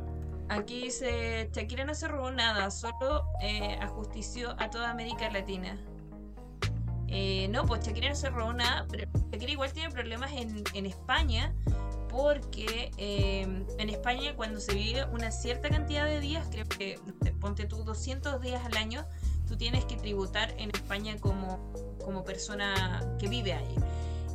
Aquí 0.48 0.82
dice, 0.82 1.48
Shakira 1.52 1.84
no 1.84 1.94
se 1.94 2.08
robó 2.08 2.30
nada, 2.30 2.70
solo 2.70 3.24
eh, 3.40 3.78
ajustició 3.80 4.56
a 4.58 4.68
toda 4.68 4.90
América 4.90 5.30
Latina. 5.30 5.78
Eh, 7.06 7.48
no, 7.50 7.66
pues 7.66 7.86
Shakira 7.86 8.08
no 8.08 8.16
se 8.16 8.30
robó 8.30 8.52
nada, 8.52 8.86
pero 8.90 9.08
Shakira 9.30 9.52
igual 9.52 9.72
tiene 9.72 9.90
problemas 9.90 10.32
en, 10.32 10.64
en 10.74 10.86
España, 10.86 11.54
porque 12.10 12.90
eh, 12.98 13.42
en 13.78 13.88
España 13.88 14.34
cuando 14.34 14.60
se 14.60 14.74
vive 14.74 15.04
una 15.06 15.30
cierta 15.30 15.68
cantidad 15.68 16.04
de 16.04 16.20
días, 16.20 16.46
creo 16.50 16.66
que, 16.68 16.98
ponte 17.40 17.66
tú 17.66 17.84
200 17.84 18.40
días 18.40 18.64
al 18.64 18.76
año, 18.76 19.06
tú 19.46 19.56
tienes 19.56 19.84
que 19.84 19.96
tributar 19.96 20.52
en 20.58 20.70
España 20.70 21.16
como, 21.20 21.72
como 22.04 22.24
persona 22.24 23.16
que 23.18 23.28
vive 23.28 23.52
ahí. 23.52 23.76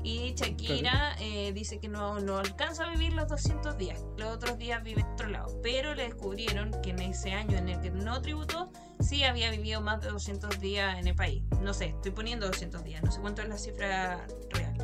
Y 0.05 0.35
Shakira 0.35 1.15
eh, 1.19 1.51
dice 1.51 1.79
que 1.79 1.87
no, 1.87 2.19
no 2.19 2.37
alcanza 2.37 2.85
a 2.85 2.91
vivir 2.91 3.13
los 3.13 3.27
200 3.27 3.75
días, 3.75 3.99
los 4.17 4.35
otros 4.35 4.55
días 4.59 4.83
vive 4.83 5.01
en 5.01 5.07
otro 5.07 5.29
lado. 5.29 5.59
Pero 5.63 5.95
le 5.95 6.03
descubrieron 6.03 6.69
que 6.83 6.91
en 6.91 6.99
ese 6.99 7.31
año 7.33 7.57
en 7.57 7.69
el 7.69 7.81
que 7.81 7.89
no 7.89 8.21
tributó, 8.21 8.69
sí 8.99 9.23
había 9.23 9.49
vivido 9.49 9.81
más 9.81 10.01
de 10.01 10.09
200 10.09 10.59
días 10.59 10.99
en 10.99 11.07
el 11.07 11.15
país. 11.15 11.41
No 11.59 11.73
sé, 11.73 11.85
estoy 11.85 12.11
poniendo 12.11 12.45
200 12.45 12.83
días, 12.83 13.01
no 13.03 13.11
sé 13.11 13.19
cuánto 13.19 13.41
es 13.41 13.49
la 13.49 13.57
cifra 13.57 14.27
real. 14.51 14.75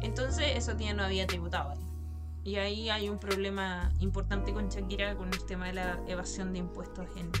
Entonces 0.00 0.46
esos 0.54 0.78
días 0.78 0.94
no 0.94 1.02
había 1.02 1.26
tributado 1.26 1.70
ahí. 1.70 1.80
Y 2.44 2.56
ahí 2.56 2.88
hay 2.88 3.08
un 3.08 3.18
problema 3.18 3.90
importante 3.98 4.52
con 4.52 4.68
Shakira 4.68 5.16
con 5.16 5.34
el 5.34 5.44
tema 5.44 5.66
de 5.66 5.72
la 5.72 5.98
evasión 6.06 6.52
de 6.52 6.60
impuestos 6.60 7.04
en, 7.16 7.32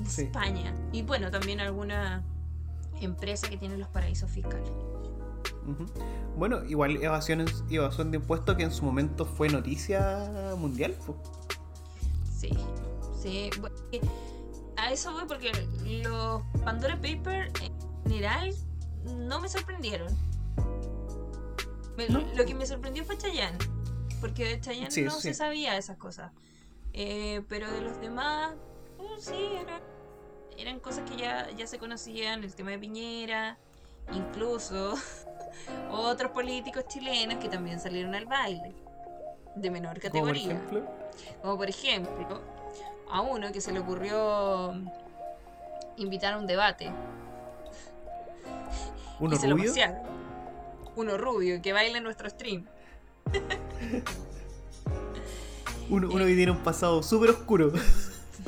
en 0.00 0.06
Sí. 0.06 0.24
España. 0.24 0.74
Y 0.92 1.00
bueno, 1.00 1.30
también 1.30 1.60
alguna 1.60 2.22
empresa 3.00 3.48
que 3.48 3.56
tiene 3.56 3.78
los 3.78 3.88
paraísos 3.88 4.30
fiscales. 4.30 4.70
Bueno, 6.36 6.64
igual 6.64 6.96
evasión, 7.02 7.44
evasión 7.70 8.10
de 8.10 8.16
impuestos 8.18 8.56
que 8.56 8.62
en 8.64 8.72
su 8.72 8.84
momento 8.84 9.24
fue 9.24 9.48
noticia 9.48 10.54
mundial. 10.58 10.96
Sí, 12.36 12.50
sí. 13.20 13.50
bueno, 13.60 13.76
A 14.76 14.92
eso 14.92 15.12
voy 15.12 15.24
porque 15.28 15.52
los 16.02 16.42
Pandora 16.64 16.96
Papers 16.96 17.52
en 17.62 17.72
general 18.02 18.54
no 19.04 19.40
me 19.40 19.48
sorprendieron. 19.48 20.08
Me- 21.96 22.08
¿No? 22.08 22.20
Lo 22.34 22.44
que 22.44 22.54
me 22.54 22.66
sorprendió 22.66 23.04
fue 23.04 23.16
Chayanne. 23.16 23.56
Porque 24.20 24.44
de 24.44 24.60
Chayanne 24.60 24.90
Sí, 24.90 25.02
no 25.02 25.12
sí. 25.12 25.20
se 25.28 25.34
sabía 25.34 25.76
esas 25.76 25.96
cosas. 25.96 26.32
Eh, 26.92 27.42
pero 27.48 27.70
de 27.70 27.80
los 27.80 28.00
demás, 28.00 28.54
sí, 29.18 29.34
eran, 29.60 29.80
eran 30.56 30.80
cosas 30.80 31.08
que 31.08 31.16
ya, 31.16 31.50
ya 31.52 31.66
se 31.66 31.78
conocían. 31.78 32.42
El 32.42 32.54
tema 32.54 32.70
de 32.72 32.78
Piñera, 32.78 33.58
incluso 34.12 34.94
otros 35.90 36.30
políticos 36.32 36.84
chilenos 36.88 37.38
que 37.38 37.48
también 37.48 37.80
salieron 37.80 38.14
al 38.14 38.26
baile. 38.26 38.74
De 39.54 39.70
menor 39.70 39.94
por 39.94 40.02
categoría. 40.02 40.60
Como 41.40 41.56
por 41.56 41.68
ejemplo, 41.68 42.40
a 43.10 43.20
uno 43.20 43.52
que 43.52 43.60
se 43.60 43.72
le 43.72 43.78
ocurrió 43.80 44.74
invitar 45.96 46.34
a 46.34 46.38
un 46.38 46.46
debate. 46.46 46.90
Uno 49.20 49.36
y 49.36 49.38
se 49.38 49.46
lo 49.46 49.56
rubio. 49.56 49.70
pasearon. 49.70 49.98
Uno 50.96 51.16
rubio 51.16 51.62
que 51.62 51.72
baila 51.72 51.98
en 51.98 52.04
nuestro 52.04 52.28
stream. 52.28 52.66
Uno, 55.90 56.08
uno 56.10 56.24
que 56.24 56.34
tiene 56.34 56.50
un 56.50 56.62
pasado 56.62 57.02
súper 57.02 57.28
oscuro. 57.28 57.70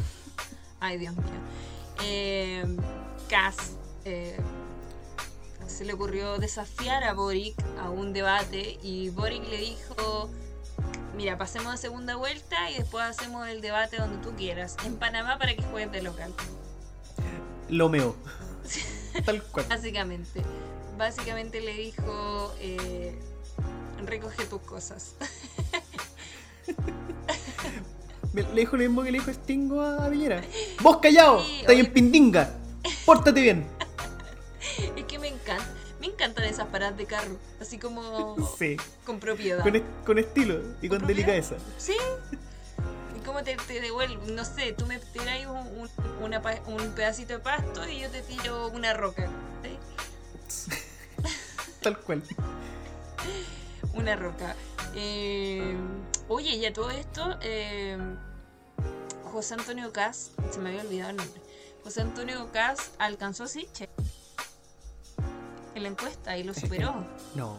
Ay, 0.81 0.97
Dios 0.97 1.15
mío. 1.15 1.25
Eh, 2.03 2.65
Cass 3.29 3.77
eh, 4.07 4.37
se 5.77 5.85
le 5.85 5.93
ocurrió 5.93 6.39
desafiar 6.39 7.05
a 7.05 7.13
Boric 7.13 7.55
a 7.79 7.91
un 7.91 8.15
debate 8.15 8.79
y 8.83 9.11
Boric 9.11 9.47
le 9.47 9.59
dijo, 9.59 10.31
mira, 11.15 11.37
pasemos 11.37 11.75
a 11.75 11.77
segunda 11.77 12.17
vuelta 12.17 12.71
y 12.71 12.79
después 12.79 13.05
hacemos 13.05 13.47
el 13.47 13.61
debate 13.61 13.99
donde 13.99 14.17
tú 14.27 14.35
quieras, 14.35 14.77
en 14.87 14.97
Panamá 14.97 15.39
para 15.39 15.55
que 15.55 15.63
juegues 15.65 15.93
de 15.93 16.01
local. 16.03 16.33
Lo 17.69 17.91
meo. 17.91 18.17
Tal 19.27 19.43
cual. 19.43 19.67
Básicamente. 19.69 20.43
Básicamente 20.97 21.61
le 21.61 21.75
dijo, 21.75 22.55
eh, 22.59 23.19
recoge 24.07 24.47
tus 24.47 24.63
cosas. 24.63 25.15
Le 28.35 28.61
dijo 28.61 28.77
lo 28.77 28.83
mismo 28.83 29.03
que 29.03 29.11
le 29.11 29.19
dijo 29.19 29.33
Stingo 29.33 29.81
a 29.81 30.11
Villera. 30.11 30.43
Vos 30.83 30.99
callado, 30.99 31.43
Sí, 31.43 31.61
estás 31.61 31.71
oye. 31.71 31.81
en 31.81 31.93
pindinga. 31.93 32.51
Pórtate 33.07 33.41
bien. 33.41 33.67
es 34.97 35.05
que 35.05 35.16
encanta. 35.55 35.67
Me 36.01 36.07
encantan 36.07 36.45
esas 36.45 36.67
paradas 36.69 36.97
de 36.97 37.07
carro, 37.07 37.37
así 37.61 37.79
como 37.79 38.37
Sí. 38.59 38.77
con 39.05 39.19
propiedad. 39.21 39.63
Con, 39.63 39.77
es- 39.77 39.83
con 40.05 40.19
estilo 40.19 40.61
y 40.83 40.89
con 40.89 41.07
delicadeza. 41.07 41.57
Sí. 41.79 41.97
¿Y 43.17 43.21
cómo 43.25 43.43
te, 43.43 43.57
te 43.67 43.81
devuelvo? 43.81 44.23
No 44.27 44.45
sé, 44.45 44.73
tú 44.73 44.87
me 44.87 44.99
tiras 44.99 45.47
un, 45.47 45.57
un, 45.57 45.91
una 46.23 46.43
pa- 46.43 46.61
un 46.67 46.93
pedacito 46.93 47.35
de 47.35 47.39
pasto 47.39 47.89
y 47.89 48.01
yo 48.01 48.11
te 48.11 48.23
tiro 48.23 48.69
una 48.69 48.93
roca. 48.95 49.29
¿sí? 50.49 50.69
Tal 51.83 51.99
cual. 52.01 52.23
Una 53.95 54.15
roca. 54.15 54.55
Eh, 54.95 55.75
oye, 56.29 56.59
ya 56.59 56.71
todo 56.71 56.91
esto, 56.91 57.39
eh, 57.41 57.97
José 59.33 59.55
Antonio 59.55 59.91
Cas, 59.91 60.33
se 60.51 60.59
me 60.61 60.69
había 60.69 60.83
olvidado 60.83 61.11
el 61.11 61.17
nombre. 61.17 61.41
José 61.83 62.03
Antonio 62.03 62.51
Cas 62.53 62.91
alcanzó 62.99 63.47
Siche 63.47 63.89
en 65.77 65.83
la 65.85 65.89
encuesta 65.91 66.37
y 66.37 66.45
lo 66.45 66.55
superó. 66.55 67.05
No. 67.35 67.57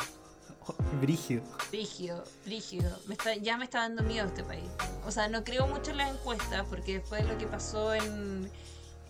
Brígido. 1.00 1.44
Rígido, 1.72 2.24
rígido. 2.46 3.00
Me 3.08 3.14
está, 3.14 3.36
ya 3.36 3.58
me 3.58 3.64
está 3.66 3.80
dando 3.82 4.04
miedo 4.04 4.28
este 4.28 4.44
país. 4.44 4.66
O 5.06 5.12
sea, 5.12 5.30
no 5.30 5.44
creo 5.44 5.66
mucho 5.68 5.92
en 5.92 5.98
las 5.98 6.12
encuestas 6.12 6.66
porque 6.70 6.96
después 7.00 7.24
de 7.26 7.32
lo 7.34 7.38
que 7.38 7.48
pasó 7.48 7.94
en, 7.94 8.52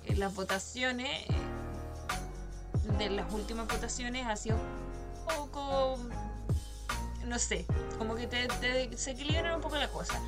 en 0.06 0.20
las 0.20 0.36
votaciones, 0.36 1.26
de 3.00 3.10
las 3.10 3.32
últimas 3.34 3.68
votaciones, 3.68 4.26
ha 4.28 4.36
sido 4.36 4.56
un 4.58 5.36
poco, 5.36 5.98
no 7.26 7.40
sé, 7.40 7.66
como 7.98 8.16
que 8.16 8.28
te, 8.28 8.48
te- 8.48 8.96
se 8.98 9.12
equilibran 9.12 9.56
un 9.56 9.62
poco 9.62 9.78
la 9.78 9.90
cosa. 9.90 10.20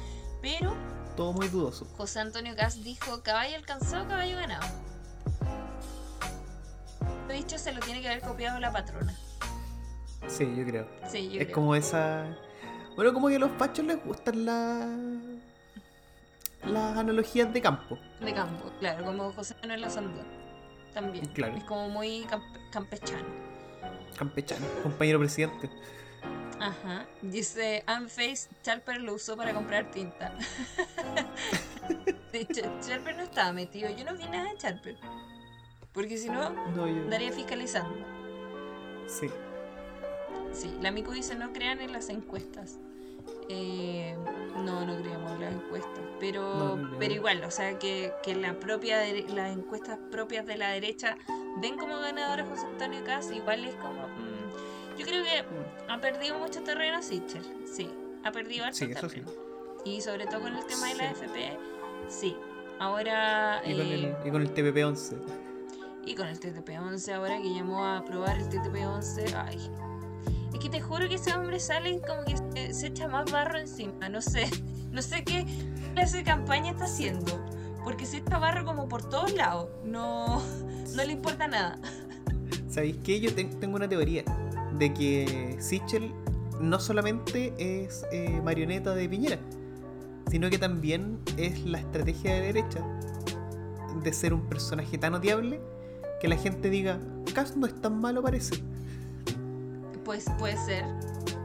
Pero 0.41 0.75
Todo 1.15 1.33
muy 1.33 1.47
dudoso. 1.49 1.85
José 1.97 2.21
Antonio 2.21 2.55
Gas 2.55 2.83
dijo, 2.83 3.21
caballo 3.21 3.55
alcanzado, 3.55 4.07
caballo 4.07 4.35
ganado. 4.37 4.65
Dicho 7.33 7.57
se 7.57 7.71
lo 7.71 7.79
tiene 7.79 8.01
que 8.01 8.09
haber 8.09 8.21
copiado 8.21 8.59
la 8.59 8.71
patrona. 8.71 9.15
Sí, 10.27 10.53
yo 10.55 10.65
creo. 10.65 10.87
Sí, 11.09 11.29
yo 11.29 11.39
es 11.39 11.45
creo. 11.45 11.55
como 11.55 11.75
esa. 11.75 12.25
Bueno, 12.95 13.13
como 13.13 13.29
que 13.29 13.35
a 13.35 13.39
los 13.39 13.51
pachos 13.51 13.85
les 13.85 14.03
gustan 14.03 14.45
las. 14.45 14.89
las 16.69 16.97
analogías 16.97 17.51
de 17.53 17.61
campo. 17.61 17.97
De 18.19 18.33
campo, 18.33 18.69
claro, 18.79 19.05
como 19.05 19.31
José 19.33 19.55
Manuel 19.61 19.81
Lazandón. 19.81 20.25
También. 20.93 21.25
Claro. 21.27 21.55
Es 21.55 21.63
como 21.63 21.87
muy 21.89 22.25
campe- 22.25 22.69
campechano. 22.71 23.23
Campechano, 24.17 24.65
compañero 24.83 25.19
presidente. 25.19 25.69
Ajá. 26.59 27.05
Dice, 27.21 27.85
Unface 27.87 28.49
Charper 28.63 28.99
lo 28.99 29.13
usó 29.13 29.37
para 29.37 29.53
comprar 29.53 29.89
tinta. 29.91 30.33
de 32.33 32.39
hecho, 32.41 32.61
Charper 32.85 33.15
no 33.15 33.23
estaba 33.23 33.53
metido. 33.53 33.89
Yo 33.95 34.03
no 34.03 34.13
vi 34.15 34.25
nada 34.25 34.51
de 34.51 34.57
Charper. 34.57 34.97
Porque 35.99 36.17
si 36.17 36.29
no, 36.29 36.51
No, 36.77 36.87
yo. 36.87 36.93
andaría 37.03 37.29
fiscalizando. 37.33 37.93
Sí. 39.05 39.27
Sí, 40.53 40.73
la 40.81 40.91
Miku 40.91 41.11
dice 41.11 41.35
no 41.35 41.51
crean 41.51 41.81
en 41.81 41.91
las 41.91 42.07
encuestas. 42.07 42.79
Eh, 43.49 44.15
no, 44.63 44.85
no 44.85 44.95
creemos 44.95 45.33
en 45.33 45.41
las 45.41 45.53
encuestas. 45.55 45.99
Pero, 46.21 46.41
No, 46.55 46.75
no, 46.77 46.87
no. 46.87 46.99
pero 46.99 47.13
igual, 47.15 47.43
o 47.43 47.51
sea, 47.51 47.77
que, 47.79 48.13
que 48.23 48.33
la 48.33 48.53
propia 48.61 48.99
las 49.33 49.51
encuestas 49.57 49.99
propias 50.09 50.45
de 50.45 50.55
la 50.57 50.69
derecha 50.69 51.17
den 51.59 51.77
como 51.77 51.97
ganador 51.99 52.39
a 52.39 52.45
José 52.45 52.65
Antonio 52.67 53.03
Caz, 53.03 53.29
igual 53.31 53.65
es 53.65 53.75
como. 53.75 54.07
mm, 54.07 54.97
yo 54.99 55.05
creo 55.05 55.21
que 55.25 55.43
Mm, 55.43 55.91
ha 55.91 55.99
perdido 55.99 56.39
mucho 56.39 56.63
terreno 56.63 57.01
Sichel. 57.01 57.43
Sí, 57.65 57.89
ha 58.23 58.31
perdido 58.31 58.63
harto 58.63 58.77
Sí, 58.77 58.85
eso 58.85 59.09
sí. 59.09 59.15
terreno. 59.19 59.31
Y 59.83 59.99
sobre 59.99 60.27
todo 60.27 60.39
con 60.43 60.55
el 60.55 60.65
tema 60.65 60.87
de 60.87 60.95
la 60.95 61.13
Sí. 61.13 61.25
FP, 61.25 61.57
sí. 62.07 62.37
Ahora. 62.79 63.61
Y 63.65 63.75
con, 63.75 63.85
eh, 63.87 63.93
el, 64.21 64.27
y 64.27 64.31
con 64.31 64.41
el 64.43 64.53
TPP-11. 64.53 65.17
Y 66.09 66.15
con 66.15 66.27
el 66.27 66.39
TTP-11 66.39 67.13
ahora 67.13 67.39
que 67.39 67.53
llamó 67.53 67.85
a 67.85 68.03
probar 68.03 68.39
el 68.39 68.49
TTP-11, 68.49 69.31
ay. 69.35 69.69
Es 70.51 70.59
que 70.59 70.67
te 70.69 70.81
juro 70.81 71.07
que 71.07 71.15
ese 71.15 71.31
hombre 71.33 71.59
sale 71.59 72.01
como 72.01 72.23
que 72.25 72.73
se, 72.73 72.87
echa 72.87 73.07
más 73.07 73.31
barro 73.31 73.59
encima, 73.59 74.09
no 74.09 74.21
sé. 74.21 74.49
No 74.89 75.03
sé 75.03 75.23
qué 75.23 75.45
clase 75.93 76.17
de 76.17 76.23
campaña 76.23 76.71
está 76.71 76.85
haciendo. 76.85 77.39
Porque 77.83 78.07
se 78.07 78.17
echa 78.17 78.39
barro 78.39 78.65
como 78.65 78.89
por 78.89 79.07
todos 79.07 79.31
lados. 79.35 79.69
No, 79.85 80.41
no 80.95 81.03
le 81.03 81.13
importa 81.13 81.47
nada. 81.47 81.77
¿Sabéis 82.67 82.97
qué? 83.03 83.19
Yo 83.19 83.31
ten- 83.35 83.59
tengo 83.59 83.75
una 83.75 83.87
teoría 83.87 84.23
de 84.79 84.91
que 84.91 85.57
Sichel 85.59 86.11
no 86.59 86.79
solamente 86.79 87.53
es 87.59 88.03
eh, 88.11 88.41
marioneta 88.43 88.95
de 88.95 89.07
Piñera, 89.07 89.37
sino 90.31 90.49
que 90.49 90.57
también 90.57 91.19
es 91.37 91.63
la 91.65 91.77
estrategia 91.77 92.33
de 92.33 92.41
derecha 92.41 92.83
de 94.01 94.11
ser 94.11 94.33
un 94.33 94.41
personaje 94.49 94.97
tan 94.97 95.13
odiable 95.13 95.61
que 96.19 96.27
la 96.27 96.37
gente 96.37 96.69
diga, 96.69 96.99
Cas 97.33 97.55
no 97.55 97.67
es 97.67 97.79
tan 97.79 97.99
malo 97.99 98.21
parece. 98.21 98.61
Pues 100.03 100.25
puede 100.37 100.57
ser, 100.57 100.85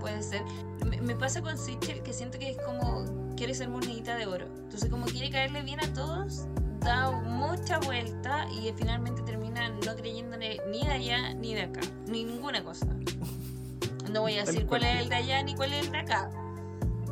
puede 0.00 0.22
ser. 0.22 0.42
Me, 0.86 1.00
me 1.00 1.14
pasa 1.14 1.42
con 1.42 1.58
Sichel 1.58 2.02
que 2.02 2.12
siento 2.12 2.38
que 2.38 2.50
es 2.50 2.56
como 2.58 3.04
quiere 3.36 3.54
ser 3.54 3.68
monedita 3.68 4.16
de 4.16 4.26
oro. 4.26 4.46
Entonces 4.56 4.90
como 4.90 5.06
quiere 5.06 5.30
caerle 5.30 5.62
bien 5.62 5.80
a 5.80 5.92
todos, 5.92 6.46
da 6.80 7.10
mucha 7.10 7.78
vuelta 7.78 8.46
y 8.50 8.72
finalmente 8.76 9.22
termina 9.22 9.68
no 9.68 9.96
creyéndole 9.96 10.60
ni 10.70 10.84
de 10.84 10.90
allá 10.90 11.34
ni 11.34 11.54
de 11.54 11.62
acá, 11.62 11.80
ni 12.06 12.24
ninguna 12.24 12.62
cosa. 12.62 12.86
No 14.12 14.20
voy 14.20 14.36
a 14.36 14.44
decir 14.44 14.66
cuál 14.66 14.84
es 14.84 15.00
el 15.00 15.08
de 15.08 15.14
allá 15.16 15.42
ni 15.42 15.54
cuál 15.54 15.72
es 15.72 15.86
el 15.86 15.92
de 15.92 15.98
acá. 15.98 16.30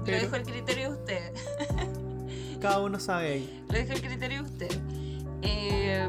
Lo 0.07 0.13
dejo 0.13 0.37
al 0.37 0.43
criterio 0.43 0.93
de 0.93 0.99
ustedes. 0.99 1.33
Cada 2.61 2.81
uno 2.81 2.99
sabe 3.01 3.33
ahí. 3.33 3.65
Lo 3.69 3.75
dejo 3.75 3.93
al 3.93 4.01
criterio 4.01 4.43
de 4.43 4.51
ustedes. 4.51 4.81
Eh, 5.43 6.09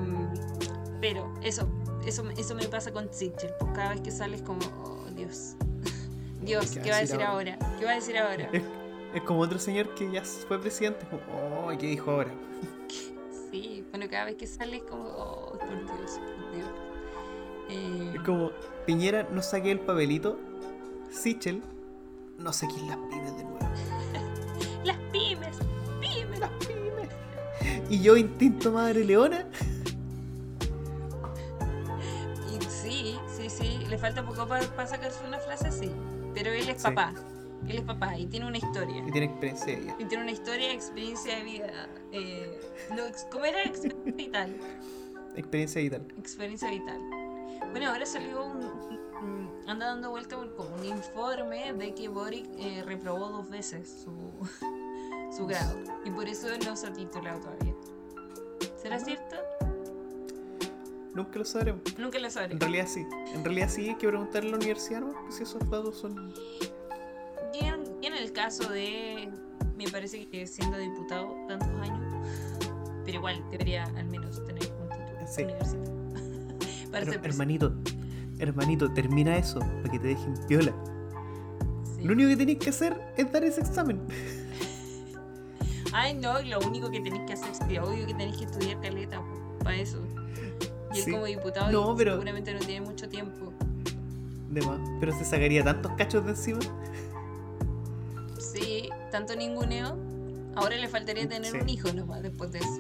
pero 1.04 1.30
eso, 1.42 1.68
eso, 2.08 2.24
eso 2.38 2.56
me 2.56 2.66
pasa 2.70 2.94
con 2.94 3.14
Sichel. 3.14 3.52
Pues 3.60 3.74
cada 3.74 3.90
vez 3.90 4.00
que 4.00 4.10
sales 4.10 4.42
como, 4.42 4.62
oh, 4.86 5.06
Dios. 5.14 5.56
Dios, 6.42 6.72
¿qué, 6.82 6.92
va 6.92 6.96
a 6.96 7.00
decir 7.02 7.22
ahora? 7.22 7.60
¿Qué 7.78 7.84
va 7.84 7.92
a 7.92 7.96
decir 7.96 8.18
ahora? 8.18 8.50
Es, 8.54 8.64
es 9.14 9.22
como 9.24 9.42
otro 9.42 9.60
señor 9.60 9.94
que 9.96 10.10
ya 10.10 10.24
fue 10.24 10.62
presidente, 10.62 11.06
como, 11.10 11.22
oh, 11.68 11.78
¿qué 11.78 11.88
dijo 11.88 12.10
ahora? 12.10 12.32
Sí, 13.52 13.86
bueno, 13.92 14.08
cada 14.10 14.26
vez 14.26 14.36
que 14.36 14.48
sales 14.48 14.82
como, 14.90 15.04
oh, 15.04 15.60
por 15.60 15.70
Dios, 15.70 16.20
por 16.20 16.56
Dios. 16.56 16.70
Eh, 17.70 18.14
Es 18.16 18.22
como, 18.22 18.52
Piñera 18.88 19.28
no 19.30 19.44
saqué 19.44 19.70
el 19.70 19.80
papelito, 19.80 20.40
Sichel 21.12 21.62
no 22.40 22.52
saqué 22.52 22.74
las 22.88 22.98
pymes 22.98 23.38
de 23.38 23.44
nuevo. 23.44 23.60
las 24.86 24.98
pymes, 25.12 25.58
pymes. 26.02 26.40
Las 26.40 26.50
pymes. 26.66 27.10
Y 27.92 28.02
yo, 28.02 28.18
instinto 28.18 28.72
madre 28.72 29.06
leona, 29.06 29.46
falta 34.04 34.26
poco 34.26 34.46
para 34.48 34.86
sacarse 34.88 35.26
una 35.26 35.40
frase 35.40 35.68
así. 35.70 35.90
Pero 36.34 36.52
él 36.52 36.68
es 36.68 36.82
Sí. 36.82 36.84
papá. 36.90 37.14
Él 37.70 37.78
es 37.78 37.84
papá 37.84 38.18
y 38.18 38.26
tiene 38.26 38.46
una 38.46 38.58
historia. 38.58 39.02
que 39.06 39.12
tiene 39.14 39.28
experiencia 39.28 39.66
de 39.68 39.80
vida. 39.80 39.96
Y 39.98 40.06
tiene 40.06 40.24
una 40.24 40.32
historia, 40.34 40.74
experiencia 40.74 41.38
de 41.38 41.44
vida. 41.44 41.88
Eh, 42.12 42.60
no, 42.94 43.04
¿Cómo 43.32 43.46
era? 43.46 43.64
Experiencia 43.64 44.14
vital. 44.14 44.58
Experiencia 45.38 45.82
vital. 45.82 46.08
Experiencia 46.18 46.70
vital. 46.70 47.00
Bueno, 47.72 47.90
ahora 47.92 48.06
salió 48.06 48.46
un. 48.46 48.58
un- 48.66 49.64
anda 49.68 49.86
dando 49.86 50.10
vuelta 50.10 50.36
como 50.58 50.76
un 50.76 50.84
informe 50.84 51.72
de 51.72 51.94
que 51.96 52.10
Boric 52.10 52.46
eh, 52.58 52.84
reprobó 52.86 53.30
dos 53.30 53.50
veces 53.50 54.04
su, 54.04 54.12
su 55.38 55.48
grado. 55.48 55.80
Y 56.04 56.12
por 56.12 56.28
eso 56.28 56.48
no 56.66 56.76
se 56.76 56.88
ha 56.88 56.94
titulado 56.94 57.40
todavía. 57.40 57.74
¿Será 58.82 59.00
cierto? 59.00 59.38
Nunca 61.14 61.38
lo 61.40 61.46
sabremos. 61.46 61.82
Nunca 61.98 62.20
lo 62.20 62.30
sabré. 62.30 62.54
En 62.54 62.60
realidad 62.60 62.88
sí. 62.88 63.06
En 63.34 63.44
realidad 63.44 63.70
sí 63.70 63.90
hay 63.90 63.96
que 63.96 64.08
preguntarle 64.08 64.50
a 64.50 64.52
la 64.52 64.58
universidad, 64.58 65.02
¿no? 65.02 65.14
Si 65.32 65.44
esos 65.44 65.60
datos 65.70 65.98
son. 65.98 66.34
Y 67.54 67.66
en, 67.66 67.84
y 68.02 68.08
en 68.08 68.14
el 68.16 68.32
caso 68.32 68.70
de. 68.70 69.30
Me 69.78 69.88
parece 69.90 70.28
que 70.28 70.48
siendo 70.48 70.78
diputado 70.78 71.36
tantos 71.48 71.70
años. 71.82 72.16
Pero 73.06 73.18
igual 73.18 73.44
debería 73.52 73.84
al 73.84 74.06
menos 74.06 74.44
tener 74.46 74.64
un 74.72 74.90
título 74.90 75.28
Sí. 75.28 75.44
universitario. 75.44 75.94
Para 76.92 77.06
ser 77.06 77.22
hermanito, 77.24 77.74
hermanito, 78.40 78.92
termina 78.94 79.36
eso 79.38 79.60
para 79.60 79.90
que 79.92 80.00
te 80.00 80.08
dejen 80.10 80.34
piola. 80.48 80.72
Sí. 81.96 82.04
Lo 82.04 82.14
único 82.14 82.30
que 82.30 82.38
tenés 82.38 82.58
que 82.60 82.70
hacer 82.70 83.00
es 83.18 83.32
dar 83.32 83.44
ese 83.44 83.62
examen. 83.62 84.00
Ay, 85.92 86.14
no, 86.16 86.40
lo 86.42 86.60
único 86.60 86.90
que 86.92 87.02
tenéis 87.02 87.24
que 87.26 87.34
hacer 87.34 87.50
es 87.52 87.80
obvio 87.80 88.06
que 88.08 88.14
tenéis 88.14 88.38
que 88.38 88.46
estudiar 88.46 88.80
caleta 88.82 89.22
para 89.64 89.76
eso. 89.76 90.00
Y 90.94 91.00
él 91.00 91.04
Sí. 91.06 91.12
como 91.12 91.26
diputado 91.26 91.72
No, 91.72 91.96
pero- 91.96 92.12
seguramente 92.14 92.54
no 92.54 92.60
tiene 92.60 92.86
mucho 92.86 93.08
tiempo. 93.10 93.52
De 94.50 94.62
más. 94.66 94.80
Pero 95.00 95.12
se 95.18 95.26
sacaría 95.26 95.64
tantos 95.64 95.92
cachos 95.98 96.24
de 96.26 96.32
encima. 96.32 96.60
Sí, 98.40 98.90
tanto 99.12 99.36
ninguneo. 99.36 99.98
Ahora 100.56 100.76
le 100.78 100.88
faltaría 100.88 101.28
tener 101.28 101.52
Sí. 101.52 101.58
un 101.58 101.68
hijo 101.70 101.92
nomás 101.94 102.22
después 102.22 102.52
de 102.52 102.60
eso. 102.60 102.80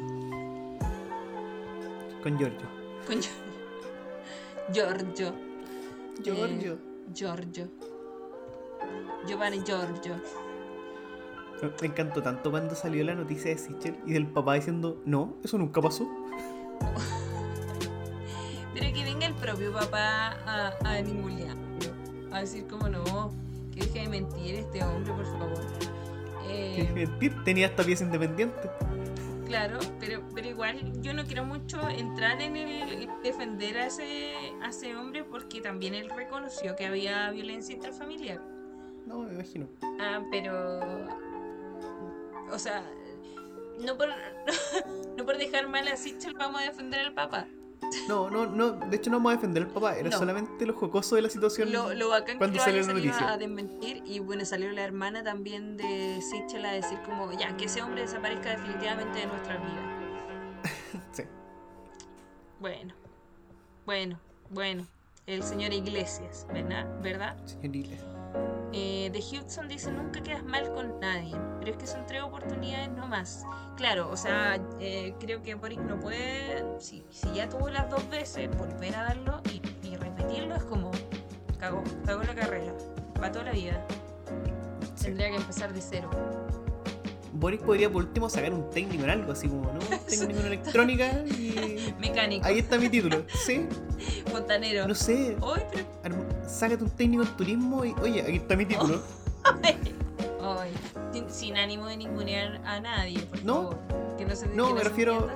Con 2.21 2.37
Giorgio. 2.37 2.67
Con 3.07 3.15
Giorgio. 4.71 5.33
Giorgio. 6.23 6.77
Giorgio. 7.13 7.67
Giovanni 9.25 9.61
Giorgio. 9.65 10.15
Me 11.81 11.87
encantó 11.87 12.21
tanto 12.21 12.51
cuando 12.51 12.75
salió 12.75 13.03
la 13.05 13.15
noticia 13.15 13.49
de 13.51 13.57
Sichel 13.57 13.97
y 14.05 14.11
del 14.13 14.27
papá 14.27 14.55
diciendo, 14.55 15.01
no, 15.05 15.37
eso 15.43 15.57
nunca 15.57 15.81
pasó. 15.81 16.05
Pero 18.73 18.93
que 18.93 19.03
venga 19.03 19.27
el 19.27 19.35
propio 19.35 19.71
papá 19.73 20.37
a, 20.45 20.73
a 20.83 21.01
ningunearlo. 21.01 21.61
A 22.31 22.41
decir 22.41 22.65
como 22.67 22.89
no, 22.89 23.31
que 23.73 23.81
deje 23.81 24.01
de 24.01 24.09
mentir 24.09 24.55
este 24.55 24.83
hombre, 24.83 25.13
por 25.13 25.25
favor. 25.25 25.61
Eh, 26.49 26.89
Mentir, 26.93 27.43
Tenía 27.43 27.67
esta 27.67 27.83
pieza 27.83 28.03
independiente. 28.03 28.69
Claro, 29.47 29.79
pero, 29.99 30.23
pero 30.33 30.47
igual 30.47 31.01
yo 31.01 31.13
no 31.13 31.25
quiero 31.25 31.45
mucho 31.45 31.87
entrar 31.89 32.41
en 32.41 32.57
el 32.57 33.07
defender 33.21 33.77
a 33.77 33.87
ese, 33.87 34.33
a 34.61 34.69
ese 34.69 34.95
hombre 34.95 35.23
porque 35.23 35.61
también 35.61 35.93
él 35.93 36.09
reconoció 36.09 36.75
que 36.75 36.85
había 36.85 37.29
violencia 37.31 37.75
intrafamiliar. 37.75 38.41
No, 39.05 39.19
me 39.19 39.33
imagino. 39.33 39.67
Ah, 39.99 40.21
pero. 40.31 40.79
O 42.51 42.57
sea, 42.57 42.83
no 43.79 43.97
por, 43.97 44.09
no 45.17 45.25
por 45.25 45.37
dejar 45.37 45.67
mal 45.67 45.87
a 45.87 45.97
Sichel 45.97 46.33
vamos 46.33 46.61
a 46.61 46.65
defender 46.65 47.01
al 47.01 47.13
papá. 47.13 47.47
No, 48.07 48.29
no, 48.29 48.45
no. 48.45 48.71
De 48.71 48.95
hecho, 48.97 49.09
no 49.09 49.17
vamos 49.17 49.33
a 49.33 49.35
defender 49.35 49.63
al 49.63 49.69
papá. 49.69 49.95
Era 49.97 50.09
No. 50.09 50.17
solamente 50.17 50.65
lo 50.65 50.73
jocoso 50.73 51.15
de 51.15 51.21
la 51.23 51.29
situación. 51.29 51.71
Lo, 51.71 51.93
lo 51.93 52.09
bacán 52.09 52.35
que 52.35 52.37
cuando 52.39 52.57
lo 52.57 52.63
salió 52.63 52.85
noticia. 52.85 53.33
a 53.33 53.37
desmentir 53.37 54.01
y 54.05 54.19
bueno, 54.19 54.45
salió 54.45 54.71
la 54.71 54.83
hermana 54.83 55.23
también 55.23 55.77
de 55.77 56.19
Sichel 56.21 56.65
a 56.65 56.71
decir 56.71 56.97
como 57.05 57.31
ya, 57.33 57.55
que 57.57 57.65
ese 57.65 57.81
hombre 57.81 58.01
desaparezca 58.01 58.51
definitivamente 58.51 59.19
de 59.19 59.25
nuestras 59.27 59.59
vidas. 59.61 59.83
Sí. 61.11 61.23
Bueno, 62.59 62.93
bueno, 63.85 64.19
bueno. 64.49 64.87
El 65.25 65.41
señor 65.43 65.71
Iglesias, 65.73 66.45
¿verdad? 66.53 66.85
¿Verdad? 67.01 67.37
Señor 67.45 67.75
Iglesias. 67.75 68.13
Eh, 68.75 69.11
de 69.13 69.19
Hudson 69.19 69.67
dice 69.67 69.91
nunca 69.91 70.21
quedas 70.23 70.43
mal 70.43 70.71
con 70.73 70.99
nadie, 70.99 71.35
pero 71.59 71.71
es 71.71 71.77
que 71.77 71.85
son 71.85 72.05
tres 72.07 72.23
oportunidades 72.23 72.89
no 72.91 73.07
más. 73.07 73.43
Claro, 73.77 74.09
o 74.09 74.17
sea, 74.17 74.59
eh, 74.79 75.13
creo 75.19 75.43
que 75.43 75.53
Boric 75.53 75.79
no 75.79 75.99
puede, 75.99 76.63
si, 76.79 77.05
si 77.11 77.31
ya 77.33 77.47
tuvo 77.49 77.69
las 77.69 77.89
dos 77.89 78.09
veces, 78.09 78.49
volver 78.57 78.95
a 78.95 79.03
darlo 79.03 79.41
y, 79.51 79.61
y 79.87 79.95
repetirlo 79.95 80.55
es 80.55 80.63
como, 80.63 80.91
cagó, 81.59 81.83
cagó 82.05 82.23
la 82.23 82.33
carrera, 82.33 82.73
para 83.13 83.31
toda 83.31 83.45
la 83.45 83.51
vida. 83.51 83.85
Sí. 84.95 85.05
Tendría 85.05 85.29
que 85.29 85.35
empezar 85.35 85.71
de 85.73 85.81
cero. 85.81 86.09
Boris 87.33 87.61
podría 87.61 87.91
por 87.91 88.03
último 88.03 88.29
sacar 88.29 88.53
un 88.53 88.69
técnico 88.69 89.03
en 89.03 89.09
algo, 89.09 89.31
así 89.31 89.47
como, 89.47 89.65
¿no? 89.71 89.79
Un 89.79 90.05
técnico 90.07 90.39
en 90.39 90.45
electrónica 90.45 91.23
y. 91.25 91.93
Mecánico, 91.99 92.45
Ahí 92.45 92.59
está 92.59 92.77
mi 92.77 92.89
título. 92.89 93.25
Sí, 93.27 93.67
fontanero. 94.31 94.87
no 94.87 94.95
sé. 94.95 95.35
Uy, 95.41 95.59
pero 96.01 96.15
Sácate 96.47 96.83
un 96.83 96.89
técnico 96.91 97.23
en 97.23 97.29
turismo 97.37 97.85
y. 97.85 97.93
Oye, 98.01 98.21
aquí 98.21 98.35
está 98.37 98.55
mi 98.55 98.65
título. 98.65 99.01
Ay, 100.41 100.73
sin, 101.11 101.29
sin 101.29 101.57
ánimo 101.57 101.87
de 101.87 101.97
ningunear 101.97 102.61
a 102.65 102.79
nadie, 102.79 103.19
por 103.21 103.43
No. 103.43 103.53
favor. 103.71 103.77
Que 104.17 104.25
no 104.25 104.35
se 104.35 104.47
No, 104.47 104.67
que 104.69 104.73
me 104.75 104.79
se 104.81 104.89
refiero 104.89 105.29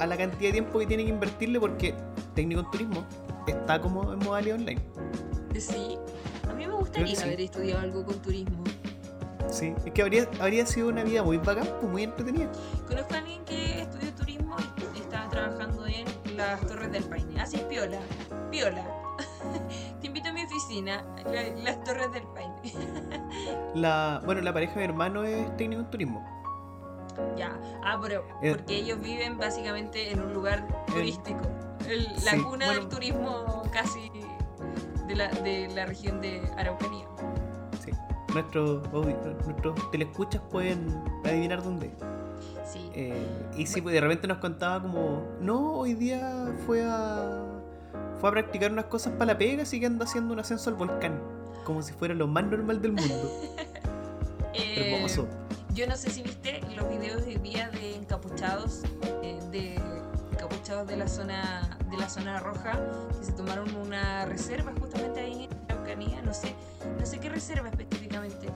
a, 0.00 0.02
a 0.02 0.06
la 0.06 0.16
cantidad 0.16 0.48
de 0.48 0.52
tiempo 0.52 0.78
que 0.78 0.86
tiene 0.86 1.04
que 1.04 1.10
invertirle 1.10 1.60
porque 1.60 1.94
técnico 2.34 2.60
en 2.62 2.70
turismo 2.70 3.04
está 3.46 3.80
como 3.80 4.12
en 4.12 4.18
modalidad 4.20 4.56
online. 4.56 4.80
Sí. 5.58 5.98
A 6.48 6.54
mí 6.54 6.66
me 6.66 6.74
gustaría 6.74 7.14
sí. 7.14 7.22
haber 7.22 7.40
estudiado 7.40 7.80
algo 7.82 8.04
con 8.04 8.18
turismo. 8.20 8.64
Sí, 9.50 9.72
es 9.84 9.92
que 9.92 10.02
habría, 10.02 10.28
habría 10.40 10.66
sido 10.66 10.88
una 10.88 11.04
vida 11.04 11.22
muy 11.22 11.38
bacán, 11.38 11.66
pues 11.80 11.90
muy 11.90 12.02
entretenida. 12.02 12.50
Conozco 12.86 13.14
a 13.14 13.18
alguien 13.18 13.42
que 13.44 13.82
estudió 13.82 14.12
turismo 14.14 14.56
y 14.94 14.98
estaba 15.00 15.28
trabajando 15.30 15.86
en 15.86 16.04
las 16.36 16.60
Torres 16.66 16.92
del 16.92 17.04
Paine. 17.04 17.40
Así 17.40 17.56
piola, 17.68 17.98
piola. 18.50 18.84
La- 20.68 21.02
las 21.62 21.82
Torres 21.84 22.12
del 22.12 22.24
Paine. 22.28 22.54
La, 23.74 24.20
bueno, 24.24 24.40
la 24.42 24.52
pareja 24.52 24.74
de 24.74 24.78
mi 24.80 24.84
hermano 24.84 25.24
es 25.24 25.56
técnico 25.56 25.82
en 25.82 25.90
turismo. 25.90 26.24
ya. 27.36 27.58
Ah, 27.84 27.98
pero 28.00 28.22
Eh. 28.42 28.54
porque 28.54 28.76
ellos 28.76 29.00
viven 29.00 29.38
básicamente 29.38 30.10
en 30.12 30.20
un 30.22 30.32
lugar 30.34 30.66
turístico. 30.86 31.40
El- 31.88 32.04
la 32.24 32.32
Sí, 32.32 32.42
cuna 32.42 32.66
bueno. 32.66 32.72
del 32.80 32.88
turismo 32.88 33.62
casi 33.72 34.10
de 35.06 35.16
la, 35.16 35.28
de 35.28 35.68
la 35.74 35.86
región 35.86 36.20
de 36.20 36.42
Araucanía. 36.56 37.06
Sí. 37.84 37.90
Nuestros, 38.34 38.82
nuestros 38.92 39.90
telescuchas 39.90 40.42
pueden 40.50 41.02
adivinar 41.24 41.62
dónde. 41.62 41.90
Sí. 42.70 42.90
Eh, 42.94 43.26
y 43.56 43.66
sí, 43.66 43.80
pues 43.80 43.94
de 43.94 44.00
repente 44.02 44.28
nos 44.28 44.38
contaba 44.38 44.82
como, 44.82 45.22
no, 45.40 45.72
hoy 45.72 45.94
día 45.94 46.46
fue 46.66 46.84
a 46.84 47.44
fue 48.20 48.28
a 48.30 48.32
practicar 48.32 48.72
unas 48.72 48.86
cosas 48.86 49.12
para 49.14 49.32
la 49.32 49.38
pega, 49.38 49.62
así 49.62 49.78
que 49.80 49.86
anda 49.86 50.04
haciendo 50.04 50.32
un 50.34 50.40
ascenso 50.40 50.70
al 50.70 50.76
volcán, 50.76 51.20
como 51.64 51.82
si 51.82 51.92
fuera 51.92 52.14
lo 52.14 52.26
más 52.26 52.44
normal 52.44 52.80
del 52.82 52.92
mundo. 52.92 53.30
Eh, 54.54 54.94
Hermoso. 54.96 55.28
Yo 55.74 55.86
no 55.86 55.94
sé 55.96 56.10
si 56.10 56.22
viste 56.22 56.60
los 56.74 56.88
videos 56.88 57.24
de 57.24 57.28
hoy 57.28 57.36
día 57.36 57.70
de 57.70 57.94
encapuchados, 57.94 58.82
eh, 59.22 59.38
de 59.52 59.74
encapuchados 60.32 60.88
de 60.88 60.96
la 60.96 61.06
zona 61.06 61.78
de 61.88 61.96
la 61.96 62.08
zona 62.08 62.40
roja, 62.40 62.72
que 63.20 63.24
se 63.26 63.32
tomaron 63.32 63.72
una 63.76 64.24
reserva 64.24 64.72
justamente 64.80 65.20
ahí 65.20 65.44
en 65.44 65.70
Araucanía, 65.70 66.22
no 66.22 66.34
sé, 66.34 66.54
no 66.98 67.06
sé 67.06 67.20
qué 67.20 67.28
reserva 67.28 67.68
específicamente, 67.68 68.48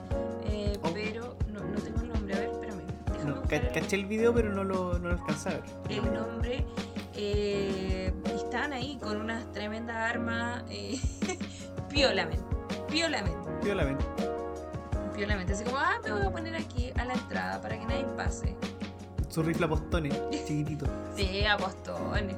eh, 0.45 0.77
Oh. 0.81 0.89
pero 0.93 1.37
no, 1.53 1.63
no 1.63 1.79
tengo 1.79 2.01
el 2.01 2.09
nombre, 2.09 2.35
a 2.35 2.39
ver, 2.39 2.49
espérame, 2.49 2.81
No, 3.25 3.41
caché 3.73 3.95
el 3.95 4.05
video, 4.07 4.33
pero 4.33 4.51
no 4.51 4.63
lo, 4.65 4.99
no 4.99 5.07
lo 5.09 5.13
alcanzé 5.13 5.49
a 5.49 5.53
ver. 5.53 5.63
el 5.89 6.13
nombre. 6.13 6.65
Eh, 7.15 8.11
y 8.25 8.29
estaban 8.35 8.73
ahí 8.73 8.97
con 8.97 9.17
unas 9.17 9.51
tremendas 9.51 9.95
armas, 9.95 10.63
eh, 10.69 10.99
piolamente, 11.89 12.43
piolamente. 12.89 13.43
Piolamente, 15.15 15.53
así 15.53 15.63
como, 15.63 15.77
ah, 15.77 15.99
me 16.03 16.11
voy 16.11 16.21
a 16.23 16.31
poner 16.31 16.55
aquí 16.55 16.91
a 16.97 17.05
la 17.05 17.13
entrada 17.13 17.61
para 17.61 17.77
que 17.79 17.85
nadie 17.85 18.05
pase. 18.17 18.55
Su 19.29 19.43
rifle 19.43 19.65
a 19.65 19.69
postones, 19.69 20.13
chiquitito. 20.31 20.85
Sí, 21.15 21.45
apostones. 21.45 22.35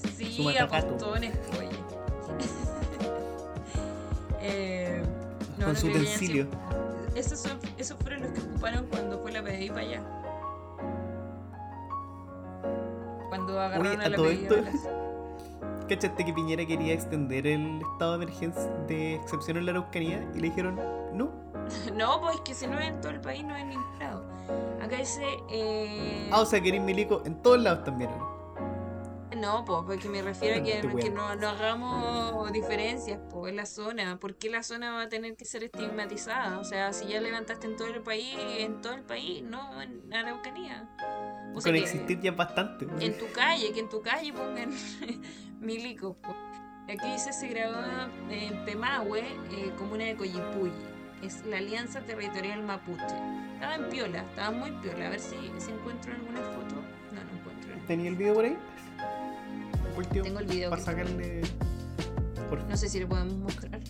Su 0.00 0.08
Sí, 0.08 0.42
matacato. 0.44 0.86
apostones, 0.88 1.34
oye. 1.58 1.70
eh, 4.40 5.02
no, 5.58 5.66
con 5.66 5.74
no 5.74 5.80
su 5.80 5.86
utensilio. 5.88 6.46
Esos, 7.14 7.40
son, 7.40 7.58
esos 7.78 7.96
fueron 7.98 8.22
los 8.22 8.32
que 8.32 8.40
ocuparon 8.40 8.86
cuando 8.86 9.18
fue 9.20 9.32
la 9.32 9.42
PDI 9.42 9.68
para 9.68 9.80
allá. 9.80 10.02
Cuando 13.44 13.60
agarraron 13.60 14.00
a 14.00 14.04
a 14.04 14.08
la 14.08 14.16
todo 14.16 14.30
esto-. 14.30 14.56
¿Cachaste 15.88 16.24
que 16.24 16.32
Piñera 16.32 16.64
quería 16.64 16.94
extender 16.94 17.46
el 17.48 17.80
estado 17.92 18.16
de 18.18 18.24
emergencia 18.24 18.62
de 18.86 19.16
excepción 19.16 19.56
en 19.56 19.66
la 19.66 19.72
Araucanía? 19.72 20.24
Y 20.34 20.40
le 20.40 20.48
dijeron, 20.48 20.78
no. 21.12 21.30
No, 21.94 22.20
pues 22.20 22.40
que 22.42 22.54
si 22.54 22.66
no 22.66 22.78
es 22.78 22.88
en 22.88 23.00
todo 23.00 23.12
el 23.12 23.20
país, 23.20 23.44
no 23.44 23.54
es 23.54 23.62
en 23.62 23.68
ningún 23.70 23.98
lado. 23.98 24.24
Acá 24.82 24.96
dice. 24.96 25.24
Eh, 25.50 26.28
Ah, 26.32 26.40
o 26.40 26.46
sea, 26.46 26.60
queréis 26.60 26.82
milico 26.82 27.22
en 27.24 27.34
todos 27.42 27.60
lados 27.60 27.84
también. 27.84 28.10
¿no? 28.10 28.29
No, 29.40 29.64
pues 29.64 29.80
porque 29.86 30.08
me 30.08 30.22
refiero 30.22 30.60
a 30.60 30.64
que, 30.64 30.80
te 30.82 30.96
que 30.96 31.10
no, 31.10 31.34
no 31.36 31.48
hagamos 31.48 32.52
diferencias 32.52 33.18
pues, 33.30 33.50
en 33.50 33.56
la 33.56 33.66
zona. 33.66 34.18
¿Por 34.20 34.34
qué 34.36 34.50
la 34.50 34.62
zona 34.62 34.92
va 34.92 35.02
a 35.02 35.08
tener 35.08 35.36
que 35.36 35.44
ser 35.44 35.64
estigmatizada? 35.64 36.58
O 36.58 36.64
sea, 36.64 36.92
si 36.92 37.06
ya 37.08 37.20
levantaste 37.20 37.66
en 37.66 37.76
todo 37.76 37.88
el 37.88 38.02
país, 38.02 38.36
en 38.58 38.80
todo 38.80 38.94
el 38.94 39.02
país, 39.02 39.42
no 39.42 39.80
en 39.80 40.12
Araucanía. 40.12 40.88
O 41.54 41.60
sea, 41.60 41.72
Con 41.72 41.78
que 41.78 41.78
existir 41.86 42.20
ya 42.20 42.30
es 42.32 42.36
bastante. 42.36 42.86
en 43.00 43.18
tu 43.18 43.30
calle, 43.32 43.72
que 43.72 43.80
en 43.80 43.88
tu 43.88 44.02
calle 44.02 44.32
pongan 44.32 44.70
milicos. 45.60 46.16
po. 46.16 46.34
Aquí 46.88 47.10
dice 47.12 47.32
se 47.32 47.46
grabó 47.48 47.76
en 48.30 48.64
Pemahue, 48.64 49.20
eh, 49.20 49.72
comuna 49.78 50.04
de 50.04 50.16
Coyipulli. 50.16 50.72
Es 51.22 51.44
la 51.46 51.58
Alianza 51.58 52.00
Territorial 52.00 52.62
Mapuche. 52.62 53.04
Estaba 53.54 53.74
en 53.76 53.88
piola, 53.90 54.22
estaba 54.22 54.50
muy 54.50 54.70
piola. 54.82 55.06
A 55.06 55.10
ver 55.10 55.20
si, 55.20 55.36
si 55.58 55.70
encuentro 55.70 56.12
alguna 56.12 56.40
foto. 56.40 56.74
No, 57.12 57.22
no 57.24 57.38
encuentro. 57.38 57.74
¿Tenía 57.86 58.08
el 58.08 58.16
video 58.16 58.34
por 58.34 58.44
ahí? 58.46 58.56
Último, 60.00 60.24
Tengo 60.24 60.38
el 60.40 60.46
video. 60.46 60.70
Para 60.70 60.82
sacarle. 60.82 61.42
Por... 62.48 62.64
No 62.64 62.76
sé 62.76 62.88
si 62.88 63.00
lo 63.00 63.08
podemos 63.08 63.34
mostrar. 63.34 63.80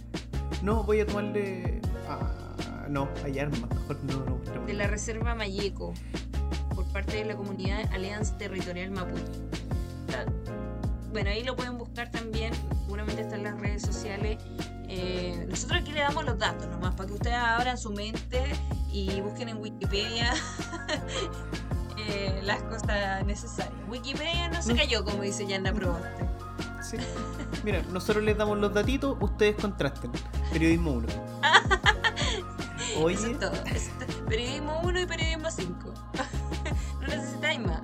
No, 0.62 0.82
voy 0.82 1.00
a 1.00 1.06
tomarle. 1.06 1.80
Ah, 2.08 2.86
no, 2.88 3.08
hay 3.24 3.38
armas. 3.38 3.60
Mejor 3.60 4.04
no 4.04 4.24
lo 4.24 4.36
mostramos. 4.36 4.66
De 4.66 4.74
la 4.74 4.88
Reserva 4.88 5.34
Mayeco, 5.36 5.94
por 6.74 6.84
parte 6.92 7.18
de 7.18 7.24
la 7.24 7.36
comunidad 7.36 7.92
Alianza 7.92 8.36
Territorial 8.38 8.90
Mapuche. 8.90 9.22
Bueno, 11.12 11.30
ahí 11.30 11.42
lo 11.42 11.56
pueden 11.56 11.76
buscar 11.78 12.10
también, 12.10 12.52
seguramente 12.84 13.22
está 13.22 13.36
en 13.36 13.44
las 13.44 13.60
redes 13.60 13.82
sociales. 13.82 14.38
Eh, 14.88 15.46
nosotros 15.48 15.80
aquí 15.80 15.92
le 15.92 16.00
damos 16.00 16.24
los 16.24 16.38
datos 16.38 16.68
nomás, 16.68 16.94
para 16.94 17.08
que 17.08 17.14
ustedes 17.14 17.36
abran 17.36 17.78
su 17.78 17.90
mente 17.90 18.42
y 18.92 19.20
busquen 19.20 19.48
en 19.48 19.58
Wikipedia 19.58 20.32
eh, 22.08 22.40
las 22.42 22.62
cosas 22.64 23.24
necesarias. 23.26 23.74
Wikipedia 23.88 24.48
no 24.48 24.62
se 24.62 24.74
cayó, 24.74 25.04
como 25.04 25.22
dice 25.22 25.46
Yanda 25.46 25.72
Proboste. 25.72 26.08
Sí. 26.82 26.96
Mira, 27.64 27.82
nosotros 27.92 28.24
les 28.24 28.36
damos 28.36 28.58
los 28.58 28.72
datitos, 28.72 29.16
ustedes 29.20 29.56
contrasten. 29.56 30.10
Periodismo 30.52 30.92
1. 30.92 31.08
Eso 32.92 33.04
Oye, 33.04 33.14
es 33.14 33.38
todo. 33.38 33.52
eso 33.52 33.72
es 33.74 33.98
todo. 34.06 34.26
Periodismo 34.26 34.80
1 34.82 35.00
y 35.00 35.06
periodismo 35.06 35.50
5. 35.50 35.94
no 37.00 37.06
necesitáis 37.06 37.60
más. 37.60 37.80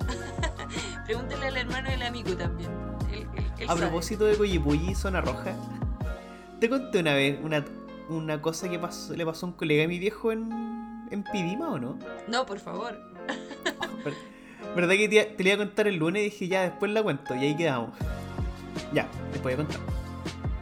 Pregúntale 1.05 1.47
al 1.47 1.57
hermano 1.57 1.89
del 1.89 2.01
amigo 2.03 2.35
también. 2.35 2.71
Él- 3.11 3.27
él- 3.35 3.51
él 3.57 3.63
a 3.65 3.67
sabe. 3.67 3.81
propósito 3.81 4.25
de 4.25 4.35
Coyipulli 4.35 4.91
y 4.91 4.95
Zona 4.95 5.21
Roja, 5.21 5.53
te 6.59 6.69
conté 6.69 6.99
una 6.99 7.13
vez 7.13 7.39
una, 7.41 7.63
una 8.09 8.41
cosa 8.41 8.67
que 8.69 8.77
pasó- 8.79 9.15
le 9.15 9.25
pasó 9.25 9.45
a 9.45 9.49
un 9.49 9.55
colega 9.55 9.81
de 9.83 9.87
mi 9.87 9.99
viejo 9.99 10.31
en, 10.31 10.51
en 11.09 11.23
Pidima, 11.23 11.69
¿o 11.71 11.79
no? 11.79 11.97
No, 12.27 12.45
por 12.45 12.59
favor. 12.59 12.99
Ver- 14.77 14.87
¿Verdad 14.87 14.95
que 14.95 15.09
te, 15.09 15.23
te 15.25 15.43
la 15.43 15.49
iba 15.53 15.63
a 15.63 15.65
contar 15.65 15.87
el 15.87 15.95
lunes 15.95 16.21
y 16.21 16.25
dije 16.25 16.47
ya, 16.47 16.61
después 16.63 16.91
la 16.91 17.01
cuento 17.03 17.35
y 17.35 17.39
ahí 17.39 17.55
quedamos? 17.55 17.89
Ya, 18.93 19.07
después 19.31 19.55
voy 19.57 19.65
a 19.65 19.67
contar. 19.67 19.81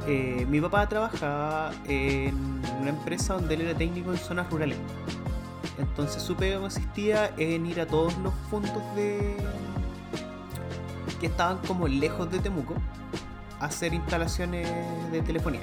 Eh, 0.08 0.46
mi 0.50 0.62
papá 0.62 0.88
trabajaba 0.88 1.72
en 1.88 2.62
una 2.80 2.90
empresa 2.92 3.34
donde 3.34 3.56
él 3.56 3.62
era 3.62 3.78
técnico 3.78 4.12
en 4.12 4.18
zonas 4.18 4.50
rurales. 4.50 4.78
Entonces 5.78 6.22
su 6.22 6.36
pega 6.36 6.60
consistía 6.60 7.32
en 7.38 7.66
ir 7.66 7.82
a 7.82 7.88
todos 7.88 8.16
los 8.20 8.34
puntos 8.50 8.82
de 8.96 9.36
que 11.20 11.28
estaban 11.28 11.58
como 11.68 11.88
lejos 11.88 12.30
de 12.32 12.40
Temuco 12.40 12.76
a 13.60 13.66
hacer 13.66 13.94
instalaciones 13.94 14.70
de 15.12 15.22
telefonía. 15.22 15.62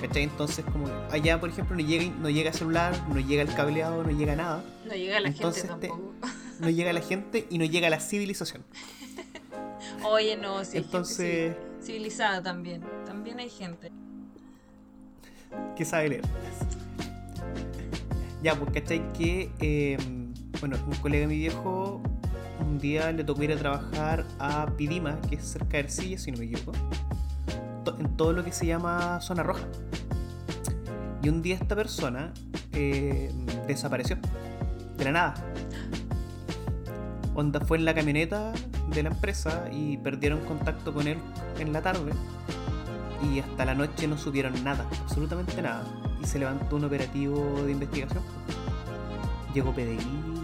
¿Cachai? 0.00 0.24
Entonces 0.24 0.64
como 0.72 0.86
allá 1.10 1.38
por 1.40 1.48
ejemplo 1.50 1.76
no 1.76 1.82
llega, 1.82 2.12
no 2.20 2.28
llega 2.30 2.52
celular, 2.52 2.92
no 3.08 3.20
llega 3.20 3.42
el 3.42 3.54
cableado, 3.54 4.02
no 4.02 4.10
llega 4.10 4.34
nada 4.34 4.62
No 4.86 4.94
llega 4.94 5.20
la 5.20 5.28
Entonces 5.28 5.62
gente 5.68 5.80
te- 5.80 5.88
tampoco. 5.88 6.14
No 6.60 6.70
llega 6.70 6.92
la 6.92 7.00
gente 7.00 7.46
y 7.50 7.58
no 7.58 7.64
llega 7.64 7.88
la 7.90 8.00
civilización. 8.00 8.64
Oye, 10.04 10.36
no, 10.36 10.64
si 10.64 10.78
Entonces, 10.78 11.54
gente 11.54 11.82
civilizada 11.82 12.42
también. 12.42 12.82
También 13.06 13.38
hay 13.38 13.50
gente. 13.50 13.90
¿qué 15.76 15.84
sabe 15.84 16.08
leer? 16.10 16.22
Ya, 18.42 18.54
pues, 18.54 18.70
¿cachai? 18.72 19.12
Que, 19.12 19.50
eh, 19.60 19.98
bueno, 20.60 20.76
un 20.86 20.94
colega 20.96 21.22
de 21.22 21.26
mi 21.26 21.36
viejo 21.38 22.00
un 22.60 22.78
día 22.78 23.10
le 23.12 23.24
tocó 23.24 23.42
ir 23.42 23.52
a 23.52 23.56
trabajar 23.56 24.24
a 24.38 24.66
Pidima, 24.76 25.18
que 25.28 25.36
es 25.36 25.44
cerca 25.44 25.78
de 25.78 25.80
Ercilla, 25.80 26.18
si 26.18 26.30
no 26.30 26.38
me 26.38 26.44
equivoco, 26.44 26.72
to- 27.84 27.96
en 27.98 28.16
todo 28.16 28.32
lo 28.34 28.44
que 28.44 28.52
se 28.52 28.66
llama 28.66 29.20
zona 29.22 29.42
roja. 29.42 29.66
Y 31.22 31.28
un 31.30 31.40
día 31.42 31.54
esta 31.56 31.74
persona 31.74 32.32
eh, 32.72 33.30
desapareció, 33.66 34.18
de 34.96 35.04
la 35.04 35.12
nada. 35.12 35.34
Onda 37.40 37.58
fue 37.58 37.78
en 37.78 37.86
la 37.86 37.94
camioneta 37.94 38.52
de 38.88 39.02
la 39.02 39.08
empresa 39.08 39.64
y 39.72 39.96
perdieron 39.96 40.40
contacto 40.44 40.92
con 40.92 41.08
él 41.08 41.16
en 41.58 41.72
la 41.72 41.80
tarde. 41.80 42.12
Y 43.32 43.40
hasta 43.40 43.64
la 43.64 43.74
noche 43.74 44.06
no 44.06 44.18
supieron 44.18 44.62
nada, 44.62 44.86
absolutamente 45.00 45.62
nada. 45.62 45.82
Y 46.22 46.26
se 46.26 46.38
levantó 46.38 46.76
un 46.76 46.84
operativo 46.84 47.62
de 47.64 47.72
investigación. 47.72 48.22
Llegó 49.54 49.72
PDI, 49.72 49.96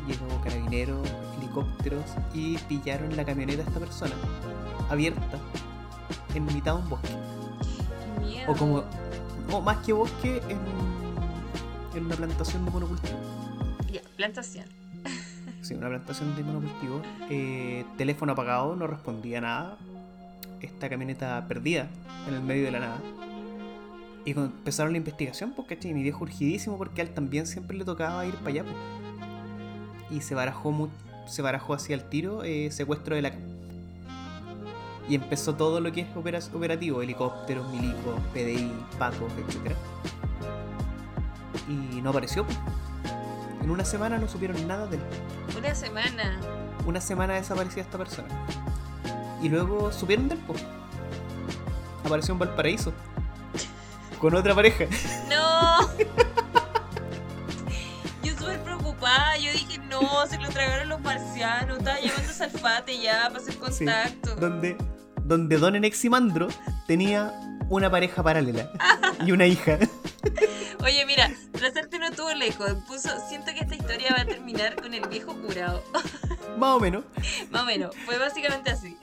llegó 0.09 0.40
carabineros, 0.42 1.07
helicópteros 1.36 2.05
y 2.32 2.57
pillaron 2.61 3.14
la 3.14 3.26
camioneta 3.26 3.62
de 3.62 3.68
esta 3.68 3.78
persona, 3.78 4.14
abierta, 4.88 5.38
en 6.34 6.47
mitad 6.47 6.76
de 6.76 6.82
un 6.82 6.88
bosque. 6.88 7.09
Qué 7.11 8.24
miedo. 8.24 8.53
O 8.53 8.57
como, 8.57 8.84
o 9.53 9.61
más 9.61 9.84
que 9.84 9.92
bosque, 9.92 10.40
en, 10.49 10.59
en 11.94 12.07
una 12.07 12.16
plantación 12.16 12.64
de 12.64 12.70
monocultivo. 12.70 13.18
Ya, 13.92 14.01
plantación. 14.16 14.86
Sí, 15.66 15.74
una 15.74 15.88
plantación 15.88 16.36
de 16.36 16.44
monocultivo. 16.44 17.02
Eh, 17.28 17.84
teléfono 17.98 18.32
apagado, 18.32 18.76
no 18.76 18.86
respondía 18.86 19.40
nada. 19.40 19.76
Esta 20.60 20.88
camioneta 20.88 21.44
perdida 21.48 21.88
en 22.28 22.34
el 22.34 22.40
medio 22.42 22.64
de 22.66 22.70
la 22.70 22.78
nada. 22.80 23.00
Y 24.24 24.30
empezaron 24.30 24.92
la 24.92 24.98
investigación, 24.98 25.52
pues 25.56 25.66
cachai, 25.68 25.92
mi 25.92 26.02
viejo 26.04 26.22
urgidísimo 26.22 26.78
porque 26.78 27.00
a 27.00 27.04
él 27.04 27.10
también 27.10 27.46
siempre 27.48 27.76
le 27.76 27.84
tocaba 27.84 28.24
ir 28.26 28.34
para 28.36 28.50
allá. 28.50 28.62
pues. 28.64 28.76
Y 30.10 30.20
se 30.20 30.36
barajó 30.36 30.70
mu- 30.70 30.88
se 31.26 31.42
barajó 31.42 31.74
así 31.74 31.92
al 31.92 32.08
tiro 32.08 32.44
eh, 32.44 32.70
secuestro 32.70 33.16
de 33.16 33.22
la. 33.22 33.32
Y 35.08 35.16
empezó 35.16 35.54
todo 35.56 35.80
lo 35.80 35.90
que 35.90 36.02
es 36.02 36.16
opera- 36.16 36.38
operativo, 36.54 37.02
helicópteros, 37.02 37.68
milicos, 37.72 38.20
PDI, 38.32 38.70
pacos, 39.00 39.32
etc. 39.32 39.74
Y 41.68 42.00
no 42.02 42.10
apareció. 42.10 42.46
En 43.66 43.72
una 43.72 43.84
semana 43.84 44.16
no 44.18 44.28
supieron 44.28 44.64
nada 44.68 44.86
de 44.86 44.96
él 44.96 45.02
Una 45.58 45.74
semana. 45.74 46.38
una 46.86 47.00
semana 47.00 47.34
desaparecida 47.34 47.80
esta 47.82 47.98
persona. 47.98 48.28
Y 49.42 49.48
luego 49.48 49.90
supieron 49.92 50.28
del 50.28 50.38
po. 50.38 50.54
Apareció 52.04 52.32
en 52.34 52.38
Valparaíso. 52.38 52.92
Con 54.20 54.36
otra 54.36 54.54
pareja. 54.54 54.84
¡No! 55.28 55.80
Yo 58.22 58.36
súper 58.38 58.60
preocupada. 58.62 59.36
Yo 59.38 59.50
dije, 59.50 59.78
no, 59.90 60.24
se 60.28 60.38
lo 60.38 60.48
tragaron 60.48 60.88
los 60.88 61.00
marcianos. 61.00 61.78
Estaba 61.78 61.98
llamando 62.00 62.30
a 62.30 62.34
Salfate 62.34 62.98
ya 63.00 63.24
para 63.28 63.38
hacer 63.40 63.54
Sí, 63.54 63.58
contacto. 63.58 64.36
donde, 64.36 64.76
donde 65.24 65.58
Don 65.58 65.74
Eneximandro 65.74 66.46
tenía 66.86 67.32
una 67.68 67.90
pareja 67.90 68.22
paralela. 68.22 68.70
Y 69.26 69.32
una 69.32 69.46
hija. 69.46 69.78
Oye, 70.87 71.05
mira, 71.05 71.30
Trazarte 71.53 71.99
no 71.99 72.07
estuvo 72.07 72.32
lejos. 72.34 72.70
Puso, 72.87 73.09
siento 73.28 73.53
que 73.53 73.61
esta 73.61 73.74
historia 73.74 74.14
va 74.16 74.22
a 74.22 74.24
terminar 74.26 74.76
con 74.80 74.95
el 74.95 75.07
viejo 75.09 75.34
curado. 75.34 75.82
Más 76.59 76.76
o 76.76 76.80
menos. 76.80 77.05
Más 77.51 77.62
o 77.64 77.66
menos. 77.66 77.95
Fue 78.07 78.16
básicamente 78.18 78.70
así. 78.70 78.97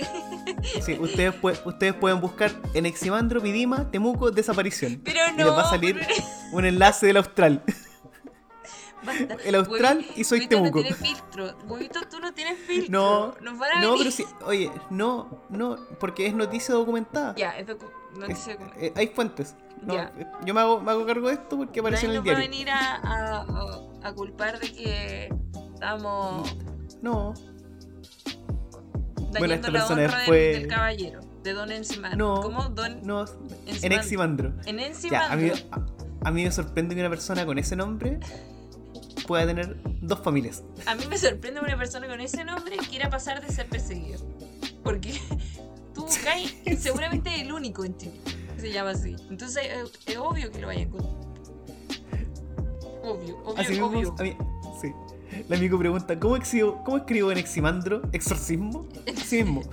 Sí, 0.84 0.98
ustedes, 1.00 1.34
pue- 1.42 1.60
ustedes 1.66 1.94
pueden 1.94 2.22
buscar 2.22 2.52
Eneximandro, 2.74 3.42
Pidima, 3.42 3.92
Temuco, 3.92 4.32
desaparición. 4.32 5.02
Pero 5.04 5.20
Y 5.28 5.32
no. 5.34 5.46
les 5.46 5.54
va 5.54 5.62
a 5.64 5.70
salir 5.70 6.00
pero- 6.00 6.24
un 6.54 6.66
enlace 6.66 7.08
del 7.08 7.18
Austral. 7.18 7.62
Basta. 9.04 9.36
El 9.44 9.56
Austral 9.56 10.06
y 10.16 10.24
soy 10.24 10.48
Temuco. 10.48 10.78
no 10.78 10.84
tiene 10.84 10.96
filtro. 10.96 11.58
Huevito, 11.68 12.00
tú 12.10 12.20
no 12.22 12.34
tienes 12.34 12.58
filtro. 12.60 12.92
No, 12.92 13.36
Nos 13.42 13.60
van 13.60 13.72
a 13.78 13.82
No, 13.82 13.92
venir. 13.92 13.98
pero 14.00 14.12
sí. 14.12 14.26
Oye, 14.46 14.72
no, 14.90 15.44
no, 15.50 15.78
porque 16.00 16.26
es 16.28 16.34
noticia 16.34 16.74
documentada. 16.74 17.36
Ya, 17.36 17.52
es 17.58 17.68
docu- 17.68 17.92
noticia 18.18 18.56
como- 18.56 18.72
eh, 18.78 18.94
hay 18.96 19.08
fuentes. 19.08 19.56
No, 19.86 20.12
Yo 20.46 20.54
me 20.54 20.62
hago, 20.62 20.82
me 20.82 20.92
hago 20.92 21.06
cargo 21.06 21.28
de 21.28 21.34
esto 21.36 21.58
porque 21.58 21.80
apareció 21.80 22.10
en 22.10 22.16
el 22.16 22.18
nos 22.18 22.28
va 22.28 22.32
a 22.32 22.36
diario. 22.40 22.50
venir 22.52 22.70
a, 22.70 22.96
a- 22.96 23.42
a- 23.42 24.08
a 24.10 24.14
culpar 24.14 24.60
de 24.60 24.72
que 24.74 25.30
estamos 25.74 26.56
No, 27.02 27.34
Bueno, 29.40 29.54
esta 29.54 29.68
la 29.72 29.80
persona 29.80 30.04
honra 30.04 30.18
del- 30.18 30.26
fue- 30.28 30.38
del, 30.60 30.68
caballero, 30.68 31.20
de 31.44 31.54
Don 31.54 31.72
Encimandro. 31.72 32.36
No, 32.36 32.42
¿Cómo? 32.42 32.70
Don 32.70 33.02
no. 33.04 33.22
Encimandro. 33.22 33.80
Eneximandro. 33.84 34.54
En 34.66 34.78
Ya, 35.10 35.32
a 35.32 35.36
mí, 35.36 35.50
a, 35.50 36.28
a 36.28 36.32
mí 36.32 36.44
me 36.44 36.52
sorprende 36.52 36.96
que 36.96 37.02
una 37.02 37.10
persona 37.10 37.46
con 37.46 37.58
ese 37.58 37.76
nombre 37.76 38.20
pueda 39.28 39.46
tener 39.46 39.78
dos 40.02 40.20
familias. 40.22 40.64
A 40.86 40.96
mí 40.96 41.06
me 41.10 41.18
sorprende 41.18 41.60
que 41.62 41.66
una 41.66 41.78
persona 41.78 42.08
con 42.08 42.22
ese 42.22 42.44
nombre 42.46 42.78
quiera 42.90 43.10
pasar 43.10 43.46
de 43.46 43.52
ser 43.54 43.68
perseguido. 43.68 44.20
Porque 44.84 45.20
tú, 45.96 46.06
Kai, 46.24 46.48
seguramente 46.78 47.34
es 47.36 47.42
el 47.42 47.52
único 47.54 47.84
en 47.86 47.98
Chile 47.98 48.20
se 48.64 48.72
llama 48.72 48.92
así. 48.92 49.16
Entonces 49.30 49.64
eh, 49.66 49.84
es 50.06 50.18
obvio 50.18 50.50
que 50.52 50.60
lo 50.62 50.68
vayan 50.68 50.84
a 50.84 50.86
encontrar. 50.86 51.14
Obvio, 53.04 53.38
obvio, 53.44 53.58
Así 53.60 53.80
obvio. 53.82 54.16
a 54.18 54.24
mí, 54.24 54.38
sí. 54.82 54.94
El 55.50 55.54
amigo 55.58 55.78
pregunta, 55.78 56.18
¿cómo 56.18 56.38
escribo, 56.38 56.82
cómo 56.86 56.98
escribo 56.98 57.32
Eneximandro? 57.32 58.02
¿Exorcismo? 58.14 58.88
Así 59.18 59.44
mismo. 59.44 59.62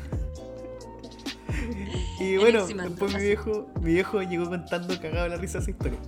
Y 2.20 2.36
bueno, 2.36 2.66
después 2.66 3.14
mi 3.14 3.22
viejo, 3.22 3.66
mi 3.80 3.94
viejo 3.94 4.20
llegó 4.22 4.48
contando 4.50 5.00
cagado 5.00 5.26
la 5.28 5.36
risa 5.36 5.58
esa 5.58 5.70
historia. 5.70 5.98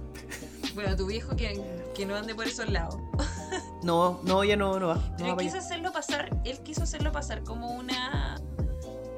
Bueno, 0.75 0.95
tu 0.95 1.07
viejo 1.07 1.35
que, 1.37 1.59
que 1.95 2.05
no 2.05 2.15
ande 2.17 2.35
por 2.35 2.47
esos 2.47 2.69
lados. 2.69 2.97
No, 3.83 4.21
no, 4.23 4.45
ya 4.45 4.57
no, 4.57 4.79
no 4.79 4.89
va. 4.89 4.95
No 4.95 5.03
Pero 5.17 5.29
va 5.31 5.37
para 5.37 5.45
quiso 5.45 5.57
allá. 5.57 5.67
hacerlo 5.67 5.93
pasar, 5.93 6.41
él 6.45 6.59
quiso 6.61 6.85
hacerlo 6.85 7.11
pasar 7.11 7.43
como 7.43 7.73
una. 7.73 8.41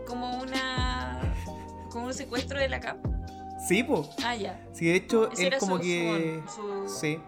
como 0.06 0.38
una. 0.40 1.20
como 1.90 2.06
un 2.06 2.14
secuestro 2.14 2.58
de 2.58 2.68
la 2.70 2.80
CAP. 2.80 2.96
Sí, 3.68 3.82
po. 3.82 4.08
Ah, 4.24 4.34
ya. 4.36 4.60
Sí, 4.72 4.86
de 4.86 4.96
hecho, 4.96 5.30
Ese 5.32 5.46
él 5.48 5.54
como 5.58 5.76
su- 5.76 5.82
que. 5.82 6.42
su- 6.54 6.88
Sí. 6.88 7.20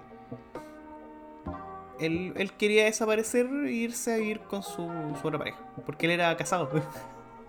Él, 1.99 2.35
él 2.37 2.53
quería 2.53 2.85
desaparecer 2.85 3.47
e 3.47 3.71
irse 3.73 4.13
a 4.13 4.17
vivir 4.19 4.41
con 4.41 4.63
su, 4.63 4.87
su 5.21 5.27
otra 5.27 5.39
pareja. 5.39 5.59
Porque 5.87 6.05
él 6.07 6.13
era 6.13 6.37
casado. 6.37 6.71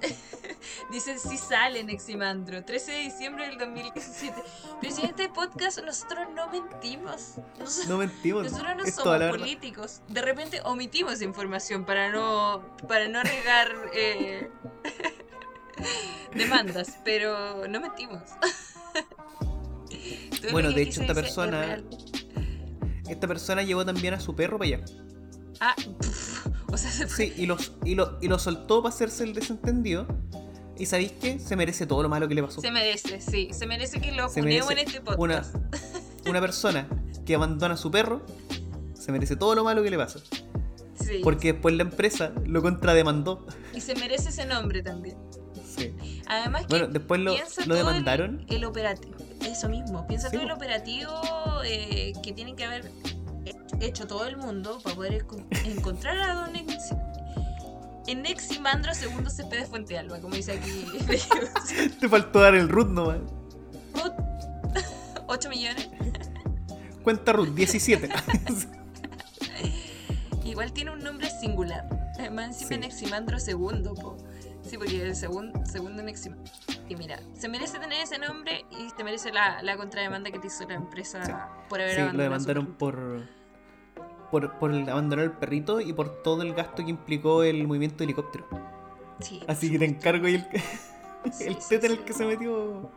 Dice 0.91 1.17
si 1.17 1.37
sale 1.37 1.83
Neximandro, 1.83 2.63
13 2.63 2.91
de 2.93 2.97
diciembre 2.99 3.47
del 3.47 3.57
2017. 3.57 4.33
Pero 4.79 4.93
si 4.95 5.01
en 5.01 5.09
este 5.09 5.27
podcast 5.27 5.79
nosotros 5.83 6.27
no 6.33 6.47
mentimos. 6.49 7.33
Nos- 7.59 7.87
No 7.87 7.97
mentimos. 7.97 8.43
nosotros 8.49 8.75
no 8.77 8.85
somos 8.85 9.29
políticos. 9.31 10.01
De 10.07 10.21
repente 10.21 10.61
omitimos 10.63 11.21
información 11.21 11.83
para 11.83 12.09
no 12.11 12.61
para 12.87 13.09
no 13.09 13.19
arriesgar 13.19 13.69
eh, 13.93 14.49
demandas, 16.35 16.97
pero 17.03 17.67
no 17.67 17.81
mentimos. 17.81 18.21
Bueno, 20.51 20.69
que 20.69 20.75
de 20.75 20.81
hecho, 20.83 21.01
esta 21.01 21.13
persona-. 21.13 21.81
Esta 23.09 23.27
persona 23.27 23.63
llevó 23.63 23.85
también 23.85 24.13
a 24.13 24.19
su 24.19 24.35
perro 24.35 24.57
para 24.57 24.75
allá. 24.75 24.85
Ah, 25.59 25.75
pf, 25.77 26.49
o 26.71 26.77
sea, 26.77 26.91
se 26.91 27.07
fue- 27.07 27.27
Sí, 27.27 27.33
y, 27.37 27.45
los, 27.45 27.71
y, 27.83 27.95
lo, 27.95 28.17
y 28.21 28.27
lo 28.27 28.37
soltó 28.37 28.83
para 28.83 28.93
hacerse 28.93 29.23
el 29.23 29.33
desentendido. 29.33 30.07
¿Y 30.77 30.85
sabéis 30.85 31.13
qué? 31.13 31.39
Se 31.39 31.55
merece 31.55 31.87
todo 31.87 32.03
lo 32.03 32.09
malo 32.09 32.27
que 32.27 32.35
le 32.35 32.43
pasó. 32.43 32.61
se 32.61 32.69
merece, 32.69 33.19
sí. 33.19 33.49
Se 33.51 33.65
merece 33.65 33.99
que 33.99 34.11
lo 34.11 34.29
Se 34.29 34.41
funemos 34.41 34.69
en 34.71 34.77
este 34.79 34.99
una, 34.99 35.15
podcast. 35.15 35.55
una 36.29 36.39
persona 36.41 36.87
que 37.25 37.33
abandona 37.35 37.73
a 37.73 37.77
su 37.77 37.89
perro 37.89 38.23
se 38.93 39.11
merece 39.11 39.35
todo 39.35 39.55
lo 39.55 39.63
malo 39.63 39.81
que 39.81 39.89
le 39.89 39.97
pasa. 39.97 40.19
Sí. 41.01 41.21
Porque 41.23 41.53
después 41.53 41.73
la 41.75 41.83
empresa 41.83 42.31
lo 42.45 42.61
contrademandó. 42.61 43.47
Y 43.73 43.81
se 43.81 43.95
merece 43.95 44.29
ese 44.29 44.45
nombre 44.45 44.83
también. 44.83 45.17
Sí. 45.75 45.95
Además 46.27 46.63
que 46.63 46.67
Bueno, 46.69 46.87
después 46.87 47.21
lo, 47.21 47.31
lo 47.33 47.39
todo 47.39 47.63
el- 47.63 47.77
demandaron. 47.77 48.45
El, 48.49 48.65
operativo. 48.65 49.15
Eso 49.47 49.69
mismo. 49.69 50.05
Piensa 50.07 50.29
Sí, 50.29 50.35
todo 50.37 50.45
el 50.45 50.51
operativo 50.51 51.11
eh, 51.65 52.13
que 52.21 52.33
tienen 52.33 52.55
que 52.55 52.65
haber 52.65 52.91
hecho 53.79 54.07
todo 54.07 54.25
el 54.27 54.37
mundo 54.37 54.79
para 54.83 54.95
poder 54.95 55.25
encontrar 55.65 56.17
a 56.19 56.33
Don 56.33 56.55
Ex 56.55 56.89
Eneximandro 58.07 58.93
segundo 58.93 59.29
Cepeda 59.29 59.65
Fuente 59.65 59.97
Alba, 59.97 60.19
como 60.19 60.35
dice 60.35 60.53
aquí. 60.53 60.85
Te 61.99 62.09
faltó 62.09 62.39
dar 62.39 62.55
el 62.55 62.69
root 62.69 62.89
nomás. 62.89 63.17
8 65.27 65.49
millones. 65.49 65.89
Cuenta 67.03 67.33
root, 67.33 67.49
17. 67.49 68.09
Igual 70.45 70.71
tiene 70.71 70.91
un 70.91 70.99
nombre 70.99 71.29
singular. 71.29 71.87
Además, 72.17 72.47
encima 72.47 72.67
Sí. 72.69 72.73
Eneximandro 72.75 73.39
segundo, 73.39 73.93
po. 73.93 74.17
Sí, 74.67 74.77
porque 74.77 75.01
el 75.03 75.15
segun- 75.15 75.65
segundo 75.65 76.01
Eneximandro. 76.01 76.51
Y 76.89 76.95
mira, 76.95 77.19
se 77.33 77.49
merece 77.49 77.79
tener 77.79 78.01
ese 78.01 78.17
nombre 78.17 78.65
y 78.71 78.89
se 78.89 79.03
merece 79.03 79.31
la, 79.33 79.61
la 79.61 79.75
contrademanda 79.75 80.31
que 80.31 80.39
te 80.39 80.47
hizo 80.47 80.67
la 80.67 80.75
empresa 80.75 81.49
por 81.67 81.81
haber 81.81 81.95
Sí, 81.95 81.97
lo 81.97 82.03
abandonado 82.05 82.39
su 82.39 82.47
demandaron 82.47 82.65
perrito. 82.65 82.77
por, 82.77 83.29
por, 84.31 84.59
por 84.59 84.71
el 84.73 84.89
abandonar 84.89 85.25
el 85.25 85.31
perrito 85.33 85.81
y 85.81 85.91
por 85.93 86.21
todo 86.23 86.43
el 86.43 86.53
gasto 86.53 86.83
que 86.85 86.91
implicó 86.91 87.43
el 87.43 87.67
movimiento 87.67 87.97
de 87.99 88.03
helicóptero. 88.05 88.47
Sí, 89.19 89.41
Así 89.47 89.69
que 89.71 89.79
te 89.79 89.85
encargo 89.85 90.27
y 90.27 90.35
el, 90.35 90.47
Sí, 91.33 91.43
el 91.47 91.61
sí, 91.61 91.69
tete 91.69 91.87
en 91.87 91.93
sí. 91.93 91.99
el 91.99 92.05
que 92.05 92.13
se 92.13 92.25
metió. 92.25 92.89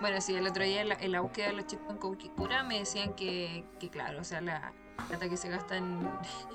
Bueno, 0.00 0.20
sí, 0.20 0.34
el 0.34 0.46
otro 0.46 0.64
día 0.64 0.82
en 0.82 0.88
la, 0.90 0.94
en 0.96 1.12
la 1.12 1.20
búsqueda 1.20 1.46
de 1.48 1.52
los 1.54 1.66
chicos 1.66 1.86
en 1.90 1.98
Coquicura 1.98 2.62
me 2.64 2.80
decían 2.80 3.14
que, 3.14 3.64
que 3.78 3.88
claro, 3.90 4.20
o 4.20 4.24
sea, 4.24 4.40
la 4.40 4.72
plata 5.08 5.28
que 5.28 5.36
se 5.36 5.48
gasta 5.48 5.76
en, 5.76 6.00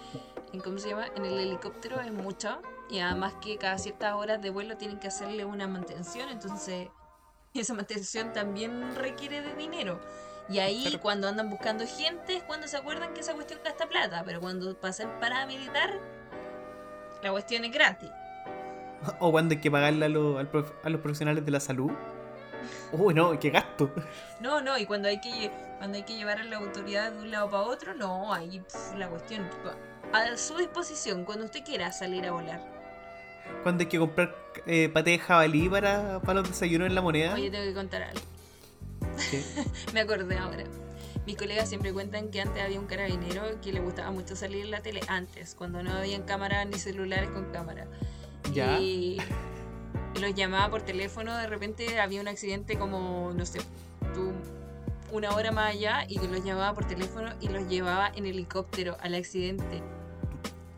en, 0.53 0.59
¿cómo 0.59 0.77
se 0.77 0.89
llama? 0.89 1.07
En 1.15 1.25
el 1.25 1.39
helicóptero 1.39 2.01
es 2.01 2.11
mucha 2.11 2.59
y 2.91 2.99
además 2.99 3.33
que 3.41 3.57
cada 3.57 3.77
ciertas 3.77 4.13
horas 4.13 4.41
de 4.41 4.49
vuelo 4.51 4.77
tienen 4.77 4.99
que 4.99 5.07
hacerle 5.07 5.45
una 5.45 5.67
mantención, 5.67 6.29
entonces 6.29 6.89
esa 7.53 7.73
mantención 7.73 8.33
también 8.33 8.95
requiere 8.95 9.41
de 9.41 9.55
dinero. 9.55 9.99
Y 10.49 10.59
ahí 10.59 10.99
cuando 11.01 11.29
andan 11.29 11.49
buscando 11.49 11.85
gente 11.87 12.35
es 12.37 12.43
cuando 12.43 12.67
se 12.67 12.75
acuerdan 12.77 13.13
que 13.13 13.21
esa 13.21 13.33
cuestión 13.33 13.59
gasta 13.63 13.87
plata, 13.87 14.23
pero 14.25 14.41
cuando 14.41 14.77
pasa 14.79 15.03
el 15.03 15.09
paramilitar, 15.19 15.91
la 17.23 17.31
cuestión 17.31 17.63
es 17.65 17.71
gratis. 17.71 18.09
O 19.19 19.31
cuando 19.31 19.53
hay 19.53 19.61
que 19.61 19.71
pagarle 19.71 20.05
a, 20.05 20.09
lo- 20.09 20.37
a 20.37 20.43
los 20.89 21.01
profesionales 21.01 21.43
de 21.43 21.51
la 21.51 21.59
salud. 21.59 21.91
Uy, 22.91 23.13
no, 23.15 23.39
qué 23.39 23.49
gasto. 23.49 23.91
No, 24.39 24.61
no, 24.61 24.77
y 24.77 24.85
cuando 24.85 25.07
hay 25.07 25.19
que 25.19 25.51
cuando 25.79 25.97
hay 25.97 26.03
que 26.03 26.15
llevar 26.15 26.39
a 26.39 26.43
la 26.43 26.57
autoridad 26.57 27.11
de 27.11 27.17
un 27.19 27.31
lado 27.31 27.49
para 27.49 27.63
otro, 27.63 27.95
no, 27.95 28.31
ahí 28.33 28.59
pf, 28.59 28.97
la 28.97 29.09
cuestión 29.09 29.49
a 30.13 30.37
su 30.37 30.57
disposición 30.57 31.25
cuando 31.25 31.45
usted 31.45 31.63
quiera 31.63 31.91
salir 31.91 32.27
a 32.27 32.31
volar. 32.31 32.80
Cuando 33.63 33.83
hay 33.83 33.89
que 33.89 33.99
comprar 33.99 34.41
eh, 34.65 34.89
paté 34.89 35.11
de 35.11 35.19
jabalí 35.19 35.69
para, 35.69 36.19
para 36.21 36.41
los 36.41 36.49
desayunos 36.49 36.87
en 36.87 36.95
la 36.95 37.01
moneda. 37.01 37.33
Oye, 37.33 37.49
tengo 37.49 37.65
que 37.65 37.73
contar 37.73 38.03
algo. 38.03 38.21
¿Qué? 39.29 39.43
Me 39.93 40.01
acordé 40.01 40.37
ahora. 40.37 40.63
Mis 41.25 41.37
colegas 41.37 41.69
siempre 41.69 41.93
cuentan 41.93 42.29
que 42.29 42.41
antes 42.41 42.61
había 42.63 42.79
un 42.79 42.87
carabinero 42.87 43.43
que 43.61 43.71
le 43.71 43.79
gustaba 43.79 44.11
mucho 44.11 44.35
salir 44.35 44.65
en 44.65 44.71
la 44.71 44.81
tele 44.81 45.01
antes, 45.07 45.55
cuando 45.55 45.83
no 45.83 45.91
habían 45.91 46.23
cámaras 46.23 46.67
ni 46.67 46.79
celulares 46.79 47.29
con 47.29 47.51
cámara. 47.51 47.87
Ya. 48.53 48.79
Y, 48.79 49.17
los 50.19 50.35
llamaba 50.35 50.69
por 50.69 50.81
teléfono, 50.81 51.35
de 51.37 51.47
repente 51.47 51.99
había 51.99 52.21
un 52.21 52.27
accidente 52.27 52.77
como, 52.77 53.31
no 53.33 53.45
sé, 53.45 53.59
tú 54.13 54.33
una 55.11 55.33
hora 55.35 55.51
más 55.51 55.73
allá 55.73 56.05
y 56.07 56.19
los 56.19 56.43
llamaba 56.43 56.73
por 56.73 56.85
teléfono 56.85 57.33
y 57.39 57.47
los 57.47 57.67
llevaba 57.67 58.11
en 58.15 58.25
helicóptero 58.25 58.97
al 59.01 59.15
accidente. 59.15 59.81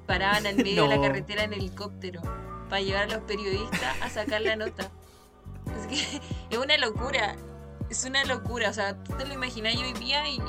Paraban 0.06 0.46
al 0.46 0.56
medio 0.58 0.84
de 0.84 0.90
la 0.90 1.02
carretera 1.08 1.44
en 1.44 1.54
helicóptero 1.54 2.22
para 2.74 2.82
llevar 2.84 3.04
a 3.04 3.06
los 3.18 3.24
periodistas 3.26 4.02
a 4.02 4.10
sacar 4.10 4.42
la 4.42 4.56
nota. 4.56 4.90
Es 5.80 5.86
que 5.86 6.22
es 6.50 6.58
una 6.58 6.76
locura, 6.80 7.36
es 7.88 8.04
una 8.04 8.26
locura, 8.26 8.72
o 8.72 8.74
sea, 8.74 8.98
tú 9.04 9.14
te 9.14 9.28
lo 9.28 9.34
imaginas 9.36 9.76
hoy 9.78 9.94
día 9.94 10.28
y, 10.28 10.42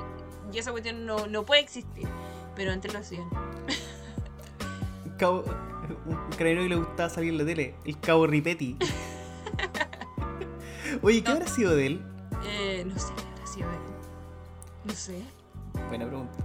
y 0.51 0.59
esa 0.59 0.71
cuestión 0.71 1.05
no, 1.05 1.27
no 1.27 1.43
puede 1.43 1.61
existir, 1.61 2.09
pero 2.57 2.73
antes 2.73 2.95
lo 2.95 3.01
hacían. 3.01 3.29
Cabo- 5.19 5.45
un 6.07 6.17
carabinero 6.31 6.63
que 6.63 6.69
le 6.71 6.77
gustaba 6.77 7.11
salir 7.11 7.29
en 7.33 7.37
la 7.39 7.45
tele. 7.45 7.75
El 7.85 8.01
cabo 8.01 8.27
Ripetti. 8.27 8.79
Oye, 11.03 11.23
¿qué 11.23 11.29
No. 11.29 11.35
habrá 11.37 11.47
sido 11.47 11.77
de 11.77 11.87
él? 11.89 12.03
Eh, 12.47 12.85
no 12.87 12.99
sé, 12.99 13.13
ha 13.43 13.47
sido 13.47 13.69
de- 13.71 13.77
No 14.87 14.95
sé. 14.95 15.23
Buena 15.89 16.07
pregunta. 16.07 16.39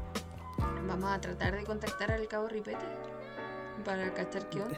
Vamos 0.90 1.10
a 1.10 1.22
tratar 1.22 1.56
de 1.56 1.64
contactar 1.64 2.12
al 2.12 2.28
cabo 2.28 2.50
Ripetti 2.50 2.86
para 3.86 4.14
cachar 4.14 4.50
qué 4.50 4.62
onda. 4.62 4.78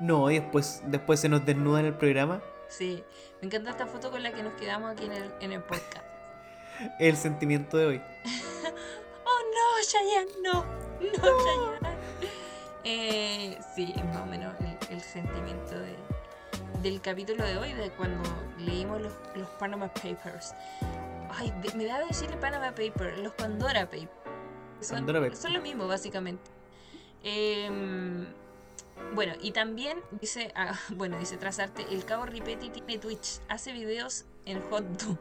No, 0.00 0.30
y 0.30 0.38
después, 0.38 0.82
después 0.86 1.20
se 1.20 1.28
nos 1.28 1.44
desnuda 1.44 1.80
en 1.80 1.86
el 1.86 1.94
programa. 1.94 2.40
Sí, 2.68 3.02
me 3.40 3.46
encanta 3.46 3.70
esta 3.70 3.86
foto 3.86 4.10
con 4.10 4.22
la 4.22 4.32
que 4.32 4.42
nos 4.42 4.52
quedamos 4.54 4.92
aquí 4.92 5.06
en 5.06 5.12
el, 5.12 5.30
en 5.40 5.52
el 5.52 5.62
podcast. 5.62 6.04
El 7.00 7.16
sentimiento 7.16 7.76
de 7.76 7.86
hoy. 7.86 8.02
¡Oh 9.24 9.40
no, 9.54 9.84
Chayanne! 9.88 10.30
¡No! 10.44 10.64
¡No, 11.00 11.44
Chayanne! 11.44 11.98
Eh, 12.84 13.58
sí, 13.74 13.92
es 13.96 14.04
más 14.04 14.18
o 14.18 14.26
menos 14.26 14.54
el, 14.60 14.94
el 14.94 15.00
sentimiento 15.02 15.78
de, 15.78 15.96
del 16.82 17.00
capítulo 17.00 17.44
de 17.44 17.58
hoy, 17.58 17.72
de 17.72 17.90
cuando 17.90 18.22
leímos 18.58 19.00
los, 19.02 19.12
los 19.34 19.48
Panama 19.58 19.88
Papers. 19.92 20.54
Ay, 21.30 21.52
de- 21.62 21.74
me 21.76 21.84
da 21.86 21.98
decirle 22.06 22.36
Panama 22.36 22.68
Papers, 22.70 23.18
los 23.18 23.32
Pandora 23.34 23.84
Papers. 23.86 24.10
Son, 24.80 24.98
Pandora 24.98 25.18
Papers. 25.20 25.40
son 25.40 25.52
lo 25.54 25.60
mismo, 25.60 25.88
básicamente. 25.88 26.48
Em, 27.24 28.26
bueno, 29.14 29.34
y 29.40 29.52
también 29.52 29.98
dice, 30.20 30.52
ah, 30.54 30.78
bueno, 30.96 31.18
dice 31.18 31.36
Trazarte, 31.36 31.86
el 31.90 32.04
cabo 32.04 32.26
Ripetti 32.26 32.70
tiene 32.70 32.98
Twitch, 32.98 33.40
hace 33.48 33.72
videos 33.72 34.24
en 34.44 34.62
HotTube. 34.70 35.18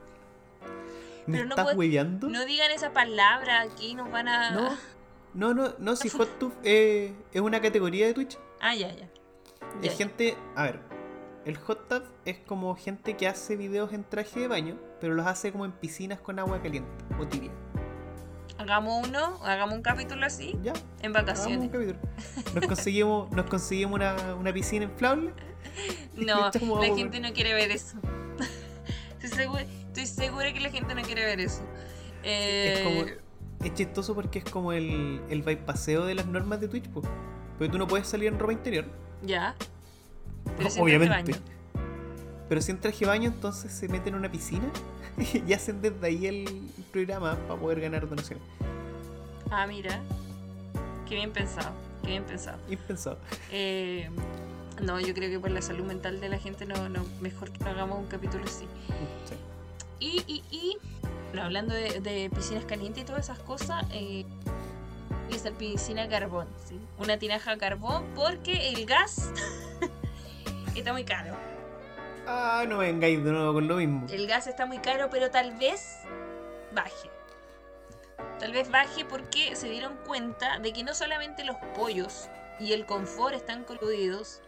¿Me 1.25 1.34
Pero 1.39 1.43
no 1.45 1.49
estás 1.51 1.65
puede- 1.65 1.78
hueveando? 1.78 2.30
No 2.30 2.45
digan 2.45 2.71
esa 2.71 2.93
palabra, 2.93 3.61
aquí 3.61 3.95
nos 3.95 4.09
van 4.11 4.28
a... 4.30 4.51
No, 4.51 4.78
no, 5.34 5.53
no, 5.53 5.73
no, 5.78 5.95
si 5.95 6.09
HotTube 6.09 6.53
eh, 6.63 7.13
es 7.34 7.41
una 7.41 7.61
categoría 7.61 8.07
de 8.07 8.13
Twitch. 8.13 8.38
Ah, 8.61 8.73
ya, 8.75 8.93
ya. 8.95 9.09
Ya, 9.82 9.91
Es 9.91 9.97
gente, 9.97 10.38
a 10.55 10.63
ver, 10.63 10.80
el 11.45 11.57
hot 11.57 11.88
tub 11.89 12.03
es 12.25 12.38
como 12.39 12.75
gente 12.75 13.15
que 13.17 13.28
hace 13.28 13.55
videos 13.55 13.91
en 13.93 14.03
traje 14.03 14.39
de 14.41 14.47
baño, 14.47 14.80
pero 15.01 15.13
los 15.13 15.28
hace 15.28 15.51
como 15.51 15.65
en 15.65 15.71
piscinas 15.73 16.19
con 16.19 16.39
agua 16.39 16.61
caliente 16.61 16.89
o 17.19 17.28
tibia. 17.28 17.51
Hagamos 18.59 19.07
uno, 19.07 19.39
hagamos 19.43 19.75
un 19.75 19.81
capítulo 19.81 20.25
así, 20.25 20.55
Ya, 20.63 20.73
en 21.01 21.13
vacaciones. 21.13 21.59
un 21.59 21.69
capítulo. 21.69 21.99
Nos 22.55 22.65
conseguimos, 22.67 23.31
nos 23.31 23.45
conseguimos 23.45 23.95
una, 23.95 24.15
una 24.35 24.51
piscina 24.53 24.85
inflable. 24.85 25.31
No, 26.15 26.47
Echamos 26.53 26.79
la 26.87 26.95
gente 26.95 27.19
no 27.19 27.31
quiere 27.33 27.53
ver 27.53 27.71
eso. 27.71 27.97
Estoy 29.21 29.29
segura, 29.29 29.61
estoy 29.61 30.05
segura 30.07 30.53
que 30.53 30.59
la 30.59 30.69
gente 30.69 30.95
no 30.95 31.01
quiere 31.03 31.25
ver 31.25 31.39
eso. 31.39 31.61
Es 32.23 32.79
Eh, 32.79 32.81
como. 32.83 33.27
Es 33.67 33.73
chistoso 33.73 34.13
porque 34.13 34.39
es 34.39 34.45
como 34.45 34.71
el, 34.73 35.21
el 35.29 35.41
bypasseo 35.41 36.05
de 36.05 36.13
las 36.15 36.27
normas 36.27 36.59
de 36.61 36.67
Twitch, 36.67 36.87
po. 36.89 37.01
Porque 37.57 37.71
tú 37.71 37.77
no 37.79 37.87
puedes 37.87 38.07
salir 38.07 38.27
en 38.27 38.37
ropa 38.39 38.53
interior. 38.53 38.85
Ya. 39.23 39.55
Pero 40.57 40.69
obviamente. 40.79 41.31
baño. 41.31 41.35
Pero 42.49 42.61
si 42.61 42.71
en 42.71 42.79
traje 42.79 43.05
baño, 43.05 43.29
entonces 43.29 43.71
se 43.71 43.87
meten 43.87 44.13
en 44.13 44.19
una 44.19 44.31
piscina 44.31 44.69
y 45.47 45.53
hacen 45.53 45.81
desde 45.81 46.05
ahí 46.05 46.25
el 46.27 46.61
programa 46.91 47.35
para 47.47 47.59
poder 47.59 47.81
ganar 47.81 48.07
donaciones. 48.07 48.43
Ah, 49.49 49.67
mira. 49.67 50.01
Qué 51.07 51.15
bien 51.15 51.31
pensado, 51.31 51.71
qué 52.01 52.09
bien 52.09 52.23
pensado. 52.23 52.57
Impensado. 52.69 53.17
Eh, 53.51 54.09
no, 54.81 54.99
yo 54.99 55.13
creo 55.13 55.29
que 55.29 55.39
por 55.39 55.51
la 55.51 55.61
salud 55.61 55.85
mental 55.85 56.19
de 56.19 56.27
la 56.29 56.37
gente 56.37 56.65
no, 56.65 56.89
no 56.89 57.05
mejor 57.21 57.51
que 57.51 57.63
no 57.63 57.69
hagamos 57.69 57.99
un 57.99 58.07
capítulo 58.07 58.43
así. 58.43 58.65
Sí. 59.25 59.35
Y, 59.99 60.23
y, 60.27 60.43
y 60.51 60.77
bueno, 61.29 61.43
hablando 61.43 61.73
de, 61.73 62.01
de 62.01 62.29
piscinas 62.29 62.65
calientes 62.65 63.03
y 63.03 63.05
todas 63.05 63.23
esas 63.23 63.39
cosas, 63.39 63.85
eh, 63.91 64.25
es 65.31 65.45
la 65.45 65.51
piscina 65.51 66.03
a 66.03 66.09
carbón, 66.09 66.47
¿sí? 66.67 66.79
Una 66.99 67.17
tinaja 67.17 67.51
a 67.51 67.57
carbón 67.57 68.03
porque 68.15 68.69
el 68.69 68.85
gas 68.85 69.31
está 70.75 70.93
muy 70.93 71.05
caro. 71.05 71.35
Ah, 72.30 72.65
no 72.67 72.80
vengáis 72.80 73.23
de 73.23 73.32
nuevo 73.32 73.53
con 73.53 73.67
lo 73.67 73.78
mismo. 73.78 74.05
El 74.09 74.28
gas 74.28 74.47
está 74.47 74.65
muy 74.65 74.80
caro, 74.80 75.09
pero 75.09 75.32
tal 75.32 75.53
vez 75.55 75.99
baje. 76.73 77.09
Tal 78.39 78.51
vez 78.51 78.69
baje 78.69 79.05
porque 79.05 79.55
se 79.55 79.69
dieron 79.69 79.95
cuenta 80.05 80.59
de 80.59 80.73
que 80.73 80.84
no 80.84 80.93
solamente 80.93 81.43
los 81.45 81.55
pollos 81.75 82.28
y 82.59 82.73
el 82.73 82.86
confort 82.86 83.34
están 83.34 83.63
coludidos, 83.63 84.41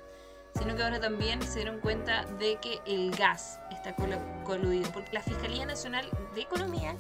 sino 0.58 0.76
que 0.76 0.84
ahora 0.84 1.00
también 1.00 1.42
se 1.42 1.60
dieron 1.60 1.80
cuenta 1.80 2.26
de 2.38 2.58
que 2.58 2.80
el 2.86 3.12
gas 3.16 3.60
está 3.72 3.96
coludido. 4.44 4.92
Porque 4.92 5.14
la 5.14 5.22
Fiscalía 5.22 5.66
Nacional 5.66 6.06
de 6.36 6.42
Economía, 6.42 6.96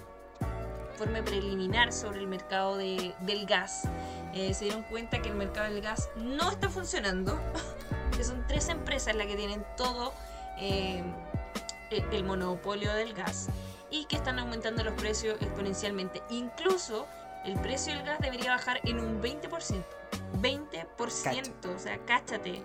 informe 0.93 1.23
preliminar 1.23 1.91
sobre 1.91 2.19
el 2.19 2.27
mercado 2.27 2.77
de- 2.77 3.13
del 3.21 3.45
gas, 3.45 3.83
eh, 4.33 4.53
se 4.53 4.65
dieron 4.65 4.83
cuenta 4.83 5.21
que 5.21 5.29
el 5.29 5.35
mercado 5.35 5.71
del 5.73 5.81
gas 5.81 6.09
no 6.15 6.49
está 6.51 6.69
funcionando, 6.69 7.37
que 8.17 8.23
son 8.23 8.45
tres 8.47 8.69
empresas 8.69 9.15
las 9.15 9.27
que 9.27 9.35
tienen 9.35 9.65
todo 9.75 10.13
eh, 10.59 11.03
el, 11.91 12.23
monopolio 12.23 12.93
del 12.93 13.13
gas 13.13 13.49
y 13.89 14.05
que 14.05 14.15
están 14.15 14.39
aumentando 14.39 14.83
los 14.83 14.93
precios 14.93 15.41
exponencialmente. 15.41 16.21
Incluso 16.29 17.07
el 17.45 17.59
precio 17.59 17.93
del 17.93 18.03
gas 18.03 18.19
debería 18.19 18.51
bajar 18.51 18.79
en 18.83 18.99
un 18.99 19.21
20%. 19.21 19.83
20%, 20.41 21.75
o 21.75 21.79
sea, 21.79 21.97
cáchate, 22.05 22.61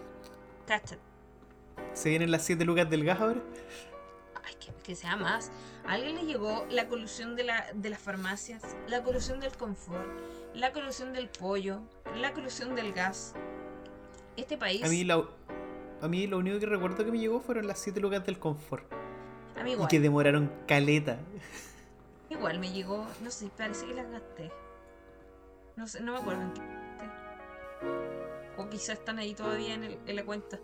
cáchate. 0.67 1.01
¿Se 1.93 2.11
vienen 2.11 2.31
las 2.31 2.43
7 2.45 2.65
lucas 2.65 2.89
del 2.91 3.05
gas 3.05 3.21
ahora? 3.21 3.41
Ay, 4.45 4.55
que, 4.61 4.73
que 4.83 4.95
sea 4.95 5.17
más. 5.17 5.51
¿A 5.87 5.93
alguien 5.93 6.17
le 6.17 6.25
llegó 6.25 6.67
la 6.71 6.89
colusión 6.89 7.37
de, 7.37 7.45
la, 7.45 7.67
de 7.75 7.91
las 7.91 8.01
farmacias? 8.01 8.63
La 8.89 9.03
colusión 9.03 9.41
del 9.41 9.53
confort, 9.57 10.09
la 10.55 10.73
colusión 10.73 11.13
del 11.13 11.29
pollo, 11.29 11.81
la 12.17 12.33
colusión 12.33 12.75
del 12.75 12.93
gas. 12.93 13.35
Este 14.37 14.59
país, 14.59 14.83
A 14.83 14.89
mí, 14.89 15.05
la, 15.05 15.25
a 16.05 16.09
mí 16.09 16.27
lo 16.27 16.39
único 16.39 16.59
que 16.59 16.67
recuerdo 16.67 17.05
que 17.05 17.11
me 17.13 17.19
llegó 17.19 17.41
fueron 17.41 17.67
las 17.67 17.79
7 17.79 18.01
lucas 18.01 18.25
del 18.27 18.39
confort. 18.39 18.85
a 19.59 19.63
mí 19.63 19.71
Y 19.71 19.73
igual, 19.75 19.89
que 19.89 20.01
demoraron 20.01 20.51
caleta. 20.67 21.19
igual 22.31 22.59
me 22.59 22.71
llegó, 22.73 23.07
no 23.23 23.31
sé, 23.31 23.49
parece 23.57 23.87
que 23.87 23.95
las 23.95 24.11
gasté. 24.11 24.51
No 25.77 25.87
sé, 25.89 26.01
no 26.03 26.13
me 26.13 26.19
acuerdo 26.19 26.43
en 26.43 26.53
qué 26.53 26.61
gasté. 26.61 27.11
O 28.57 28.69
quizás 28.69 28.99
están 28.99 29.19
ahí 29.19 29.35
todavía 29.35 29.75
en, 29.75 29.85
el- 29.85 29.99
en 30.07 30.17
la 30.17 30.25
cuenta. 30.25 30.59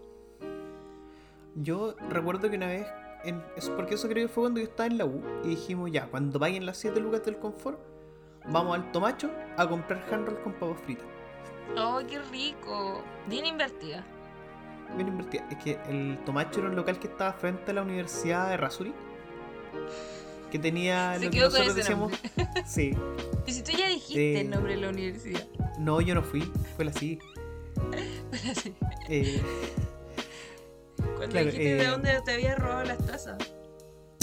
Yo 1.57 1.95
recuerdo 2.09 2.49
que 2.49 2.57
una 2.57 2.68
vez, 2.68 2.86
en, 3.24 3.43
porque 3.76 3.95
eso 3.95 4.09
creo 4.09 4.26
que 4.28 4.32
fue 4.32 4.45
cuando 4.45 4.61
yo 4.61 4.66
estaba 4.66 4.86
en 4.86 4.99
la 4.99 5.05
U, 5.05 5.20
y 5.45 5.49
dijimos 5.49 5.91
ya, 5.91 6.07
cuando 6.09 6.38
paguen 6.38 6.64
las 6.64 6.76
7 6.78 7.01
lucas 7.01 7.24
del 7.24 7.38
confort, 7.38 7.78
vamos 8.49 8.74
al 8.76 8.93
Tomacho 8.93 9.30
a 9.57 9.68
comprar 9.68 10.03
handroll 10.12 10.41
con 10.43 10.53
papas 10.55 10.80
fritas. 10.82 11.07
¡Oh, 11.76 12.01
qué 12.09 12.18
rico! 12.30 13.03
Bien 13.28 13.47
invertida. 13.47 14.05
Bien 14.97 15.09
invertida. 15.09 15.47
Es 15.51 15.59
que 15.59 15.78
el 15.88 16.18
Tomacho 16.24 16.61
era 16.61 16.68
un 16.68 16.76
local 16.76 16.99
que 16.99 17.07
estaba 17.09 17.32
frente 17.32 17.70
a 17.70 17.74
la 17.74 17.82
Universidad 17.82 18.49
de 18.51 18.57
Rasuri. 18.57 18.93
Que 20.51 20.59
tenía 20.59 21.14
Se 21.18 21.24
lo 21.26 21.30
que 21.30 21.38
quedó 21.38 21.51
con 21.51 21.59
nosotros 21.61 21.76
decíamos. 21.76 22.12
Sí. 22.66 22.97
Y 23.47 23.53
si 23.53 23.62
tú 23.62 23.72
ya 23.72 23.88
dijiste 23.88 24.34
Eh, 24.36 24.41
el 24.41 24.51
nombre 24.51 24.74
de 24.74 24.80
la 24.80 24.88
universidad. 24.91 25.47
No, 25.78 26.01
yo 26.01 26.14
no 26.14 26.22
fui. 26.22 26.41
Fue 26.76 26.84
la 26.84 26.93
sí. 26.93 27.18
Eh, 29.09 29.41
Cuando 30.97 31.28
Claro, 31.28 31.47
dijiste 31.47 31.74
de 31.74 31.82
eh, 31.84 31.86
dónde 31.86 32.20
te 32.24 32.32
había 32.34 32.55
robado 32.57 32.84
las 32.84 32.99
tazas. 33.07 33.38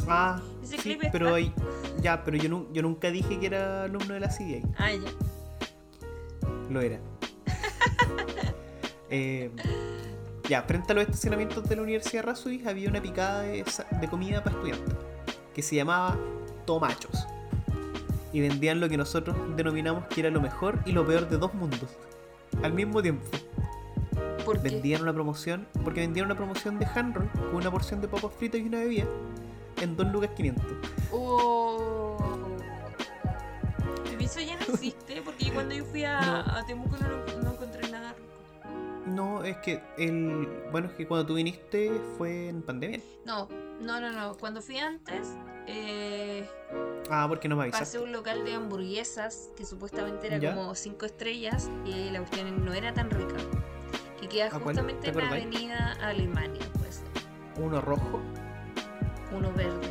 ah, 0.07 0.41
Ese 0.63 0.75
sí, 0.77 0.81
clip 0.97 1.11
pero 1.11 1.33
ahí- 1.33 1.53
ya, 2.01 2.23
pero 2.23 2.37
yo, 2.37 2.67
yo 2.71 2.81
nunca 2.81 3.09
dije 3.09 3.39
que 3.39 3.45
era 3.47 3.83
alumno 3.83 4.13
de 4.13 4.19
la 4.19 4.29
CDA. 4.29 4.61
Ah, 4.77 4.91
ya. 4.91 5.09
Lo 6.69 6.81
era. 6.81 6.99
Eh, 9.09 9.49
ya, 10.47 10.61
frente 10.63 10.93
a 10.93 10.95
los 10.95 11.03
estacionamientos 11.03 11.67
de 11.67 11.75
la 11.75 11.81
Universidad 11.81 12.21
de 12.23 12.27
Rasuri 12.27 12.67
había 12.67 12.89
una 12.89 13.01
picada 13.01 13.41
de, 13.41 13.65
comida 14.09 14.43
para 14.43 14.55
estudiantes 14.55 14.95
que 15.53 15.61
se 15.61 15.75
llamaba 15.75 16.17
Tomachos. 16.65 17.27
Y 18.31 18.41
vendían 18.41 18.79
lo 18.79 18.87
que 18.87 18.97
nosotros 18.97 19.35
denominamos 19.55 20.05
que 20.07 20.21
era 20.21 20.29
lo 20.29 20.41
mejor 20.41 20.79
y 20.85 20.91
lo 20.91 21.05
peor 21.05 21.27
de 21.27 21.37
dos 21.37 21.53
mundos. 21.53 21.89
Al 22.61 22.73
mismo 22.73 23.01
tiempo. 23.01 23.25
¿Por 24.45 24.61
qué? 24.61 24.69
Vendían 24.69 25.01
una 25.01 25.13
promoción, 25.13 25.67
porque 25.83 26.01
vendían 26.01 26.27
una 26.27 26.35
promoción 26.35 26.79
de 26.79 26.85
handroll 26.85 27.29
con 27.31 27.55
una 27.55 27.71
porción 27.71 27.99
de 27.99 28.07
papas 28.07 28.31
fritas 28.37 28.61
y 28.61 28.63
una 28.63 28.79
bebida 28.79 29.05
en 29.81 29.95
2 29.95 30.07
lucas 30.11 30.29
500. 30.35 30.65
Oh. 31.11 32.17
Eso 34.19 34.41
ya 34.41 34.57
no 34.57 34.73
existe, 34.73 35.21
porque 35.23 35.49
cuando 35.53 35.73
yo 35.73 35.85
fui 35.85 36.03
a, 36.03 36.19
No. 36.19 36.51
a 36.51 36.65
Temuco 36.65 36.97
no, 36.97 37.07
rico. 37.07 37.36
No, 39.17 39.43
es 39.43 39.57
que 39.57 39.81
el. 39.97 40.47
Bueno, 40.71 40.87
es 40.89 40.93
que 40.93 41.07
cuando 41.07 41.25
tú 41.25 41.33
viniste 41.33 41.91
fue 42.19 42.49
en 42.49 42.61
pandemia. 42.61 42.99
No, 43.25 43.49
no, 43.81 43.99
no, 43.99 44.11
no. 44.11 44.37
Cuando 44.37 44.61
fui 44.61 44.77
antes, 44.77 45.29
eh, 45.65 46.47
Ah, 47.09 47.25
porque 47.27 47.47
no 47.47 47.55
me 47.55 47.63
avisaste. 47.63 47.83
pasé 47.85 47.97
a 47.97 48.01
un 48.01 48.11
local 48.11 48.45
de 48.45 48.53
hamburguesas 48.53 49.49
que 49.57 49.65
supuestamente 49.65 50.27
era 50.27 50.37
¿Ya? 50.37 50.53
como 50.53 50.75
5 50.75 51.05
estrellas 51.07 51.67
y 51.83 52.11
la 52.11 52.19
cuestión 52.19 52.63
no 52.63 52.73
era 52.75 52.93
tan 52.93 53.09
rica. 53.09 53.37
Que 54.21 54.29
queda 54.29 54.45
¿A 54.47 54.49
cuál? 54.51 54.63
justamente 54.63 55.11
¿Te 55.11 55.17
en 55.19 55.25
la 55.25 55.31
avenida 55.31 55.97
Alemania, 56.01 56.61
pues. 56.77 57.01
Uno 57.57 57.81
rojo. 57.81 58.19
Uno 59.31 59.51
verde. 59.53 59.87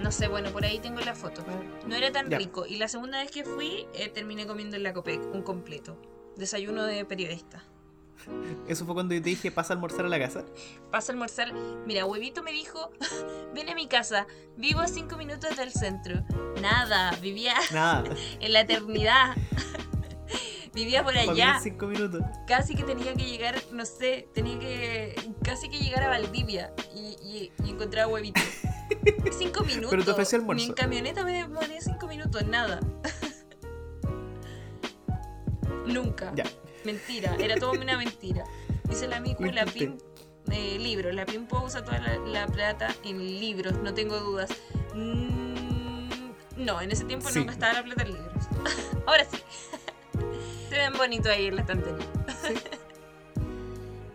No 0.00 0.10
sé, 0.12 0.26
bueno, 0.28 0.50
por 0.50 0.64
ahí 0.64 0.78
tengo 0.80 1.00
la 1.00 1.14
foto. 1.14 1.44
No 1.86 1.94
era 1.94 2.10
tan 2.10 2.28
Ya. 2.30 2.38
rico. 2.38 2.66
Y 2.66 2.78
la 2.78 2.88
segunda 2.88 3.18
vez 3.18 3.30
que 3.30 3.44
fui, 3.44 3.86
eh, 3.94 4.08
terminé 4.08 4.46
comiendo 4.46 4.76
en 4.76 4.82
la 4.82 4.92
Copec, 4.92 5.20
un 5.34 5.42
completo. 5.42 5.96
Desayuno 6.38 6.84
de 6.84 7.04
periodista. 7.04 7.62
Eso 8.68 8.84
fue 8.84 8.94
cuando 8.94 9.14
yo 9.14 9.22
te 9.22 9.30
dije 9.30 9.50
pasa 9.50 9.72
a 9.72 9.76
almorzar 9.76 10.04
a 10.04 10.08
la 10.08 10.18
casa. 10.18 10.44
Pasa 10.90 11.10
a 11.10 11.14
almorzar. 11.14 11.52
Mira, 11.86 12.04
huevito 12.06 12.42
me 12.42 12.52
dijo, 12.52 12.90
ven 13.54 13.68
a 13.68 13.74
mi 13.74 13.88
casa, 13.88 14.26
vivo 14.56 14.80
a 14.80 14.86
cinco 14.88 15.16
minutos 15.16 15.56
del 15.56 15.72
centro. 15.72 16.22
Nada, 16.60 17.10
vivía 17.22 17.54
Nada. 17.72 18.04
en 18.40 18.52
la 18.52 18.60
eternidad. 18.60 19.36
vivía 20.74 21.02
por 21.02 21.16
allá. 21.16 21.58
cinco 21.62 21.86
minutos. 21.86 22.22
Casi 22.46 22.74
que 22.74 22.84
tenía 22.84 23.14
que 23.14 23.24
llegar, 23.24 23.56
no 23.72 23.84
sé, 23.84 24.28
tenía 24.34 24.58
que 24.58 25.14
casi 25.42 25.68
que 25.68 25.78
llegar 25.78 26.02
a 26.04 26.08
Valdivia 26.08 26.72
y, 26.94 27.16
y, 27.22 27.52
y 27.64 27.70
encontrar 27.70 28.04
a 28.04 28.08
huevito. 28.08 28.40
Cinco 29.36 29.64
minutos. 29.64 29.90
Pero 29.90 30.04
te 30.04 30.10
ofreció 30.10 30.38
almuerzo. 30.38 30.62
Ni 30.64 30.68
en 30.70 30.74
camioneta 30.74 31.24
me 31.24 31.32
demoré 31.32 31.80
cinco 31.80 32.06
minutos, 32.06 32.46
nada. 32.46 32.80
Nunca. 35.92 36.32
Ya. 36.34 36.44
Mentira, 36.84 37.34
era 37.38 37.56
todo 37.56 37.72
una 37.72 37.96
mentira. 37.96 38.44
Dice 38.84 39.06
la 39.08 39.20
Miku, 39.20 39.44
Lo 39.44 39.52
la. 39.52 39.64
PIM, 39.66 39.98
eh, 40.50 40.78
libros. 40.78 41.12
La 41.14 41.26
PIM 41.26 41.46
usa 41.62 41.84
toda 41.84 41.98
la, 41.98 42.16
la 42.18 42.46
plata 42.46 42.94
en 43.04 43.18
libros, 43.40 43.74
no 43.82 43.92
tengo 43.94 44.18
dudas. 44.18 44.50
Mm, 44.94 46.30
no, 46.56 46.80
en 46.80 46.90
ese 46.90 47.04
tiempo 47.04 47.28
Sí. 47.28 47.40
no 47.40 47.46
gastaba 47.46 47.74
la 47.74 47.82
plata 47.82 48.02
en 48.02 48.12
libros. 48.14 48.44
Ahora 49.06 49.24
sí. 49.24 49.38
Se 50.68 50.76
ven 50.76 50.92
bonitos 50.94 51.30
ahí 51.32 51.46
en 51.46 51.56
la 51.56 51.62
estantería. 51.62 52.06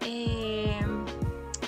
Eh, 0.06 0.80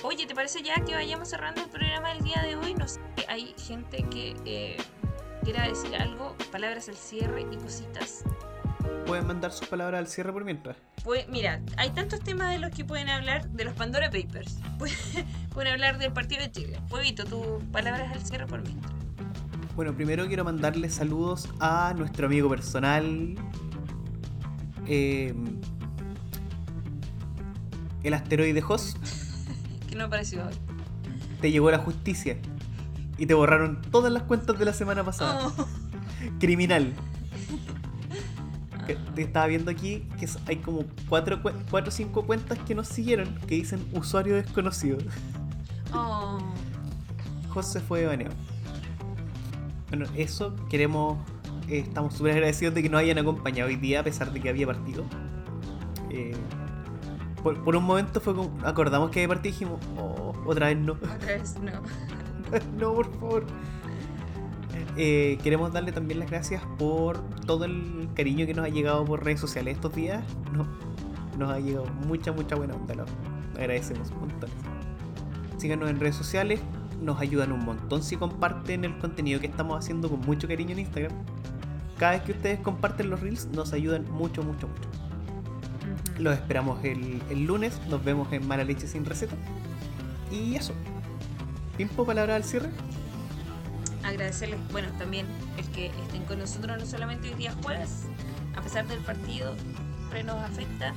oye, 0.02 0.26
¿te 0.26 0.34
parece 0.34 0.62
ya 0.62 0.74
que 0.84 0.94
vayamos 0.94 1.28
cerrando 1.28 1.62
el 1.62 1.68
programa 1.70 2.10
del 2.10 2.22
día 2.22 2.42
de 2.42 2.56
hoy? 2.56 2.74
No 2.74 2.86
sé, 2.86 3.00
hay 3.28 3.54
gente 3.58 4.04
que 4.10 4.36
eh, 4.44 4.76
quiera 5.42 5.66
decir 5.66 5.94
algo, 5.96 6.36
palabras 6.52 6.88
al 6.88 6.96
cierre 6.96 7.46
y 7.50 7.56
cositas. 7.56 8.24
Pueden 9.06 9.26
mandar 9.26 9.52
sus 9.52 9.68
palabras 9.68 10.00
al 10.00 10.08
cierre 10.08 10.32
por 10.32 10.44
mientras. 10.44 10.76
Pues, 11.04 11.28
mira, 11.28 11.60
hay 11.76 11.90
tantos 11.90 12.20
temas 12.20 12.50
de 12.50 12.58
los 12.58 12.70
que 12.72 12.84
pueden 12.84 13.08
hablar, 13.08 13.48
de 13.50 13.64
los 13.64 13.74
Pandora 13.74 14.10
Papers. 14.10 14.58
Pueden, 15.54 15.72
hablar 15.72 15.98
del 15.98 16.12
partido 16.12 16.42
de 16.42 16.50
Chile. 16.50 16.78
Puebito, 16.88 17.24
tus 17.24 17.62
palabras 17.72 18.12
al 18.12 18.24
cierre 18.26 18.46
por 18.46 18.62
mientras. 18.62 18.92
Bueno, 19.74 19.94
primero 19.94 20.26
quiero 20.26 20.44
mandarle 20.44 20.90
saludos 20.90 21.48
a 21.60 21.94
nuestro 21.96 22.26
amigo 22.26 22.48
personal. 22.48 23.36
eh, 24.86 25.34
el 28.02 28.14
asteroide 28.14 28.62
Hoss. 28.66 28.96
Que 29.88 29.94
no 29.94 30.04
apareció 30.04 30.44
hoy. 30.44 30.54
Te 31.40 31.50
llegó 31.52 31.70
la 31.70 31.78
justicia. 31.78 32.36
Y 33.18 33.26
te 33.26 33.34
borraron 33.34 33.82
todas 33.90 34.12
las 34.12 34.24
cuentas 34.24 34.58
de 34.58 34.64
la 34.64 34.72
semana 34.72 35.04
pasada. 35.04 35.46
Oh. 35.46 35.66
Criminal. 36.40 36.92
Que 38.86 38.94
te 38.94 39.22
estaba 39.22 39.46
viendo 39.46 39.70
aquí 39.70 40.06
que 40.18 40.28
hay 40.46 40.56
como 40.56 40.84
4 41.08 41.40
o 41.42 41.90
5 41.90 42.22
cuentas 42.26 42.58
que 42.60 42.74
nos 42.74 42.88
siguieron 42.88 43.34
que 43.46 43.56
dicen 43.56 43.84
usuario 43.92 44.34
desconocido. 44.36 44.98
Oh. 45.92 46.38
José 47.48 47.80
fue 47.80 48.06
baneado. 48.06 48.34
Bueno, 49.88 50.06
eso 50.16 50.54
queremos. 50.68 51.18
eh, 51.68 51.78
estamos 51.78 52.14
súper 52.14 52.32
agradecidos 52.32 52.74
de 52.74 52.82
que 52.82 52.88
nos 52.88 53.00
hayan 53.00 53.18
acompañado 53.18 53.68
hoy 53.68 53.76
día 53.76 54.00
a 54.00 54.02
pesar 54.04 54.32
de 54.32 54.40
que 54.40 54.48
había 54.48 54.66
partido. 54.66 55.04
Eh, 56.10 56.34
por, 57.42 57.62
por 57.64 57.76
un 57.76 57.84
momento 57.84 58.20
fue 58.20 58.34
como. 58.34 58.50
Acordamos 58.64 59.10
que 59.10 59.20
había 59.20 59.28
partido 59.28 59.48
y 59.48 59.52
dijimos, 59.52 59.80
oh, 59.96 60.34
otra 60.46 60.66
vez 60.66 60.76
no. 60.78 60.92
Otra 60.92 61.18
vez 61.18 61.54
no. 61.60 61.72
no, 62.78 62.94
por 62.94 63.12
favor. 63.18 63.46
Eh, 64.98 65.38
queremos 65.42 65.72
darle 65.72 65.92
también 65.92 66.20
las 66.20 66.30
gracias 66.30 66.62
por 66.78 67.22
todo 67.46 67.66
el 67.66 68.08
cariño 68.14 68.46
que 68.46 68.54
nos 68.54 68.64
ha 68.64 68.68
llegado 68.68 69.04
por 69.04 69.24
redes 69.24 69.40
sociales 69.40 69.74
estos 69.76 69.94
días. 69.94 70.24
No, 70.52 70.66
nos 71.38 71.50
ha 71.50 71.60
llegado 71.60 71.86
mucha, 72.06 72.32
mucha 72.32 72.56
buena 72.56 72.74
onda. 72.74 72.94
Lo 72.94 73.04
agradecemos 73.56 74.10
un 74.10 74.20
montón. 74.20 74.50
Síganos 75.58 75.90
en 75.90 76.00
redes 76.00 76.16
sociales. 76.16 76.60
Nos 77.02 77.20
ayudan 77.20 77.52
un 77.52 77.62
montón 77.64 78.02
si 78.02 78.16
comparten 78.16 78.84
el 78.84 78.96
contenido 78.98 79.38
que 79.38 79.46
estamos 79.46 79.78
haciendo 79.78 80.08
con 80.08 80.20
mucho 80.20 80.48
cariño 80.48 80.72
en 80.72 80.78
Instagram. 80.80 81.12
Cada 81.98 82.12
vez 82.12 82.22
que 82.22 82.32
ustedes 82.32 82.60
comparten 82.60 83.10
los 83.10 83.20
reels 83.20 83.46
nos 83.46 83.74
ayudan 83.74 84.10
mucho, 84.10 84.42
mucho, 84.42 84.66
mucho. 84.66 84.88
Los 86.18 86.34
esperamos 86.34 86.82
el, 86.84 87.20
el 87.28 87.44
lunes. 87.44 87.78
Nos 87.88 88.02
vemos 88.02 88.32
en 88.32 88.48
Mala 88.48 88.64
Leche 88.64 88.86
Sin 88.86 89.04
Receta. 89.04 89.36
Y 90.32 90.54
eso. 90.54 90.72
¿Tiempo 91.76 92.06
palabra 92.06 92.36
al 92.36 92.44
cierre? 92.44 92.70
Agradecerles, 94.06 94.60
bueno, 94.70 94.88
también 94.98 95.26
el 95.58 95.66
que 95.72 95.86
estén 95.86 96.22
con 96.24 96.38
nosotros 96.38 96.78
no 96.78 96.86
solamente 96.86 97.28
hoy 97.28 97.34
día 97.34 97.52
jueves, 97.64 98.04
a 98.56 98.62
pesar 98.62 98.86
del 98.86 99.00
partido, 99.00 99.56
siempre 99.96 100.22
nos 100.22 100.42
afecta. 100.42 100.94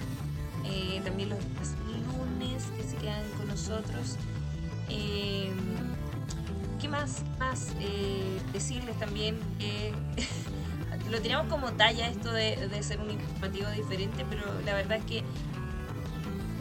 Eh, 0.66 1.02
también 1.04 1.30
los, 1.30 1.40
lunes 1.40 2.66
que 2.78 2.84
se 2.84 2.96
quedan 2.98 3.24
con 3.38 3.48
nosotros. 3.48 4.18
Eh, 4.90 5.50
¿Qué 6.80 6.88
más, 6.88 7.24
más 7.40 7.74
eh, 7.80 8.40
decirles 8.54 8.98
también? 9.00 9.40
lo 11.10 11.20
tiramos 11.20 11.52
como 11.52 11.72
talla 11.72 12.08
esto 12.08 12.32
de, 12.32 12.68
de, 12.68 12.84
ser 12.84 13.00
un 13.00 13.10
informativo 13.10 13.70
diferente, 13.72 14.24
pero 14.30 14.44
la 14.64 14.76
verdad 14.76 15.00
es 15.00 15.06
que 15.06 15.24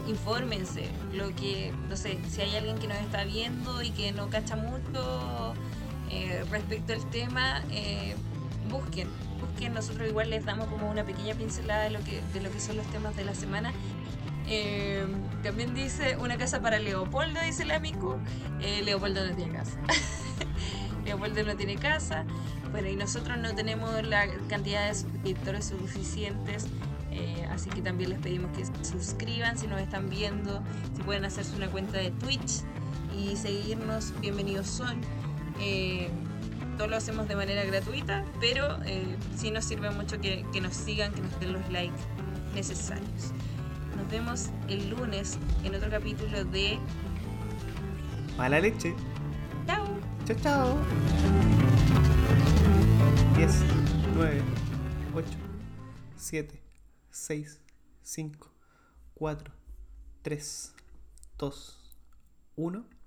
infórmense. 0.09 0.89
Lo 1.13 1.35
que, 1.37 1.73
no 1.91 1.97
sé, 1.97 2.19
si 2.31 2.41
hay 2.41 2.57
alguien 2.57 2.79
que 2.79 2.89
nos 2.89 2.97
está 2.99 3.25
viendo 3.25 3.83
y 3.83 3.91
que 3.91 4.13
no 4.13 4.31
cacha 4.31 4.57
mucho 4.57 5.48
eh, 6.11 6.45
respecto 6.51 6.93
al 6.93 7.05
tema, 7.11 7.63
eh, 7.71 8.15
busquen, 8.71 9.09
busquen. 9.41 9.75
Nosotros 9.75 10.09
igual 10.09 10.31
les 10.31 10.45
damos 10.45 10.67
como 10.69 10.91
una 10.91 11.05
pequeña 11.05 11.35
pincelada 11.35 11.85
de 11.85 11.91
lo 11.91 12.01
que, 12.01 12.23
de 12.33 12.41
lo 12.41 12.51
que 12.51 12.61
son 12.61 12.77
los 12.77 12.87
temas 12.87 13.17
de 13.17 13.25
la 13.25 13.35
semana. 13.35 13.73
Eh, 14.47 15.07
también 15.43 15.75
dice 15.75 16.17
una 16.17 16.39
casa 16.39 16.61
para 16.61 16.79
Leopoldo, 16.79 17.41
dice 17.43 17.65
el 17.65 17.71
amigo. 17.71 18.19
Leopoldo 18.85 19.27
no 19.27 19.35
tiene 19.37 19.53
casa. 19.53 19.79
Leopoldo 21.05 21.43
no 21.45 21.57
tiene 21.57 21.77
casa. 21.77 22.25
Bueno, 22.71 22.89
y 22.89 22.97
nosotros 22.97 23.39
no 23.39 23.55
tenemos 23.55 24.03
la 24.07 24.27
cantidad 24.49 24.89
de 24.89 24.95
suscriptores 24.95 25.67
suficientes. 25.67 26.67
así 27.51 27.71
que 27.71 27.83
también 27.83 28.11
les 28.11 28.21
pedimos 28.21 28.51
que 28.57 28.65
suscriban 28.85 29.59
si 29.59 29.67
nos 29.67 29.81
están 29.81 30.09
viendo. 30.09 30.63
Si 30.97 31.03
pueden 31.03 31.25
hacerse 31.25 31.55
una 31.57 31.69
cuenta 31.69 31.99
de 31.99 32.11
Twitch 32.13 32.63
y 33.17 33.37
seguirnos, 33.37 34.19
bienvenidos 34.21 34.67
son. 34.67 35.01
Eh, 35.61 36.09
todo 36.77 36.87
lo 36.87 36.97
hacemos 36.97 37.27
de 37.29 37.37
manera 37.37 37.65
gratuita, 37.65 38.25
pero 38.41 38.79
eh, 38.85 39.17
sí 39.37 39.51
nos 39.51 39.65
sirve 39.65 39.91
mucho 39.91 40.21
que, 40.21 40.45
que, 40.53 40.61
nos 40.61 40.75
sigan, 40.75 41.13
que 41.13 41.21
nos 41.21 41.41
den 41.41 41.53
los 41.53 41.69
likes 41.71 42.01
necesarios. 42.55 43.33
Nos 43.97 44.09
vemos 44.11 44.51
el 44.69 44.91
lunes 44.91 45.39
en 45.65 45.75
otro 45.75 45.91
capítulo 45.91 46.45
de 46.45 46.79
Mala 48.39 48.61
leche. 48.61 48.95
Chao. 49.67 49.85
Chao, 50.25 50.37
chao. 50.41 50.79
10, 53.37 53.65
9, 54.15 54.43
8, 55.13 55.29
7, 56.17 56.63
6, 57.11 57.61
5, 58.03 58.49
4, 59.15 59.53
3, 60.23 60.75
2, 61.37 61.97
1. 62.55 62.98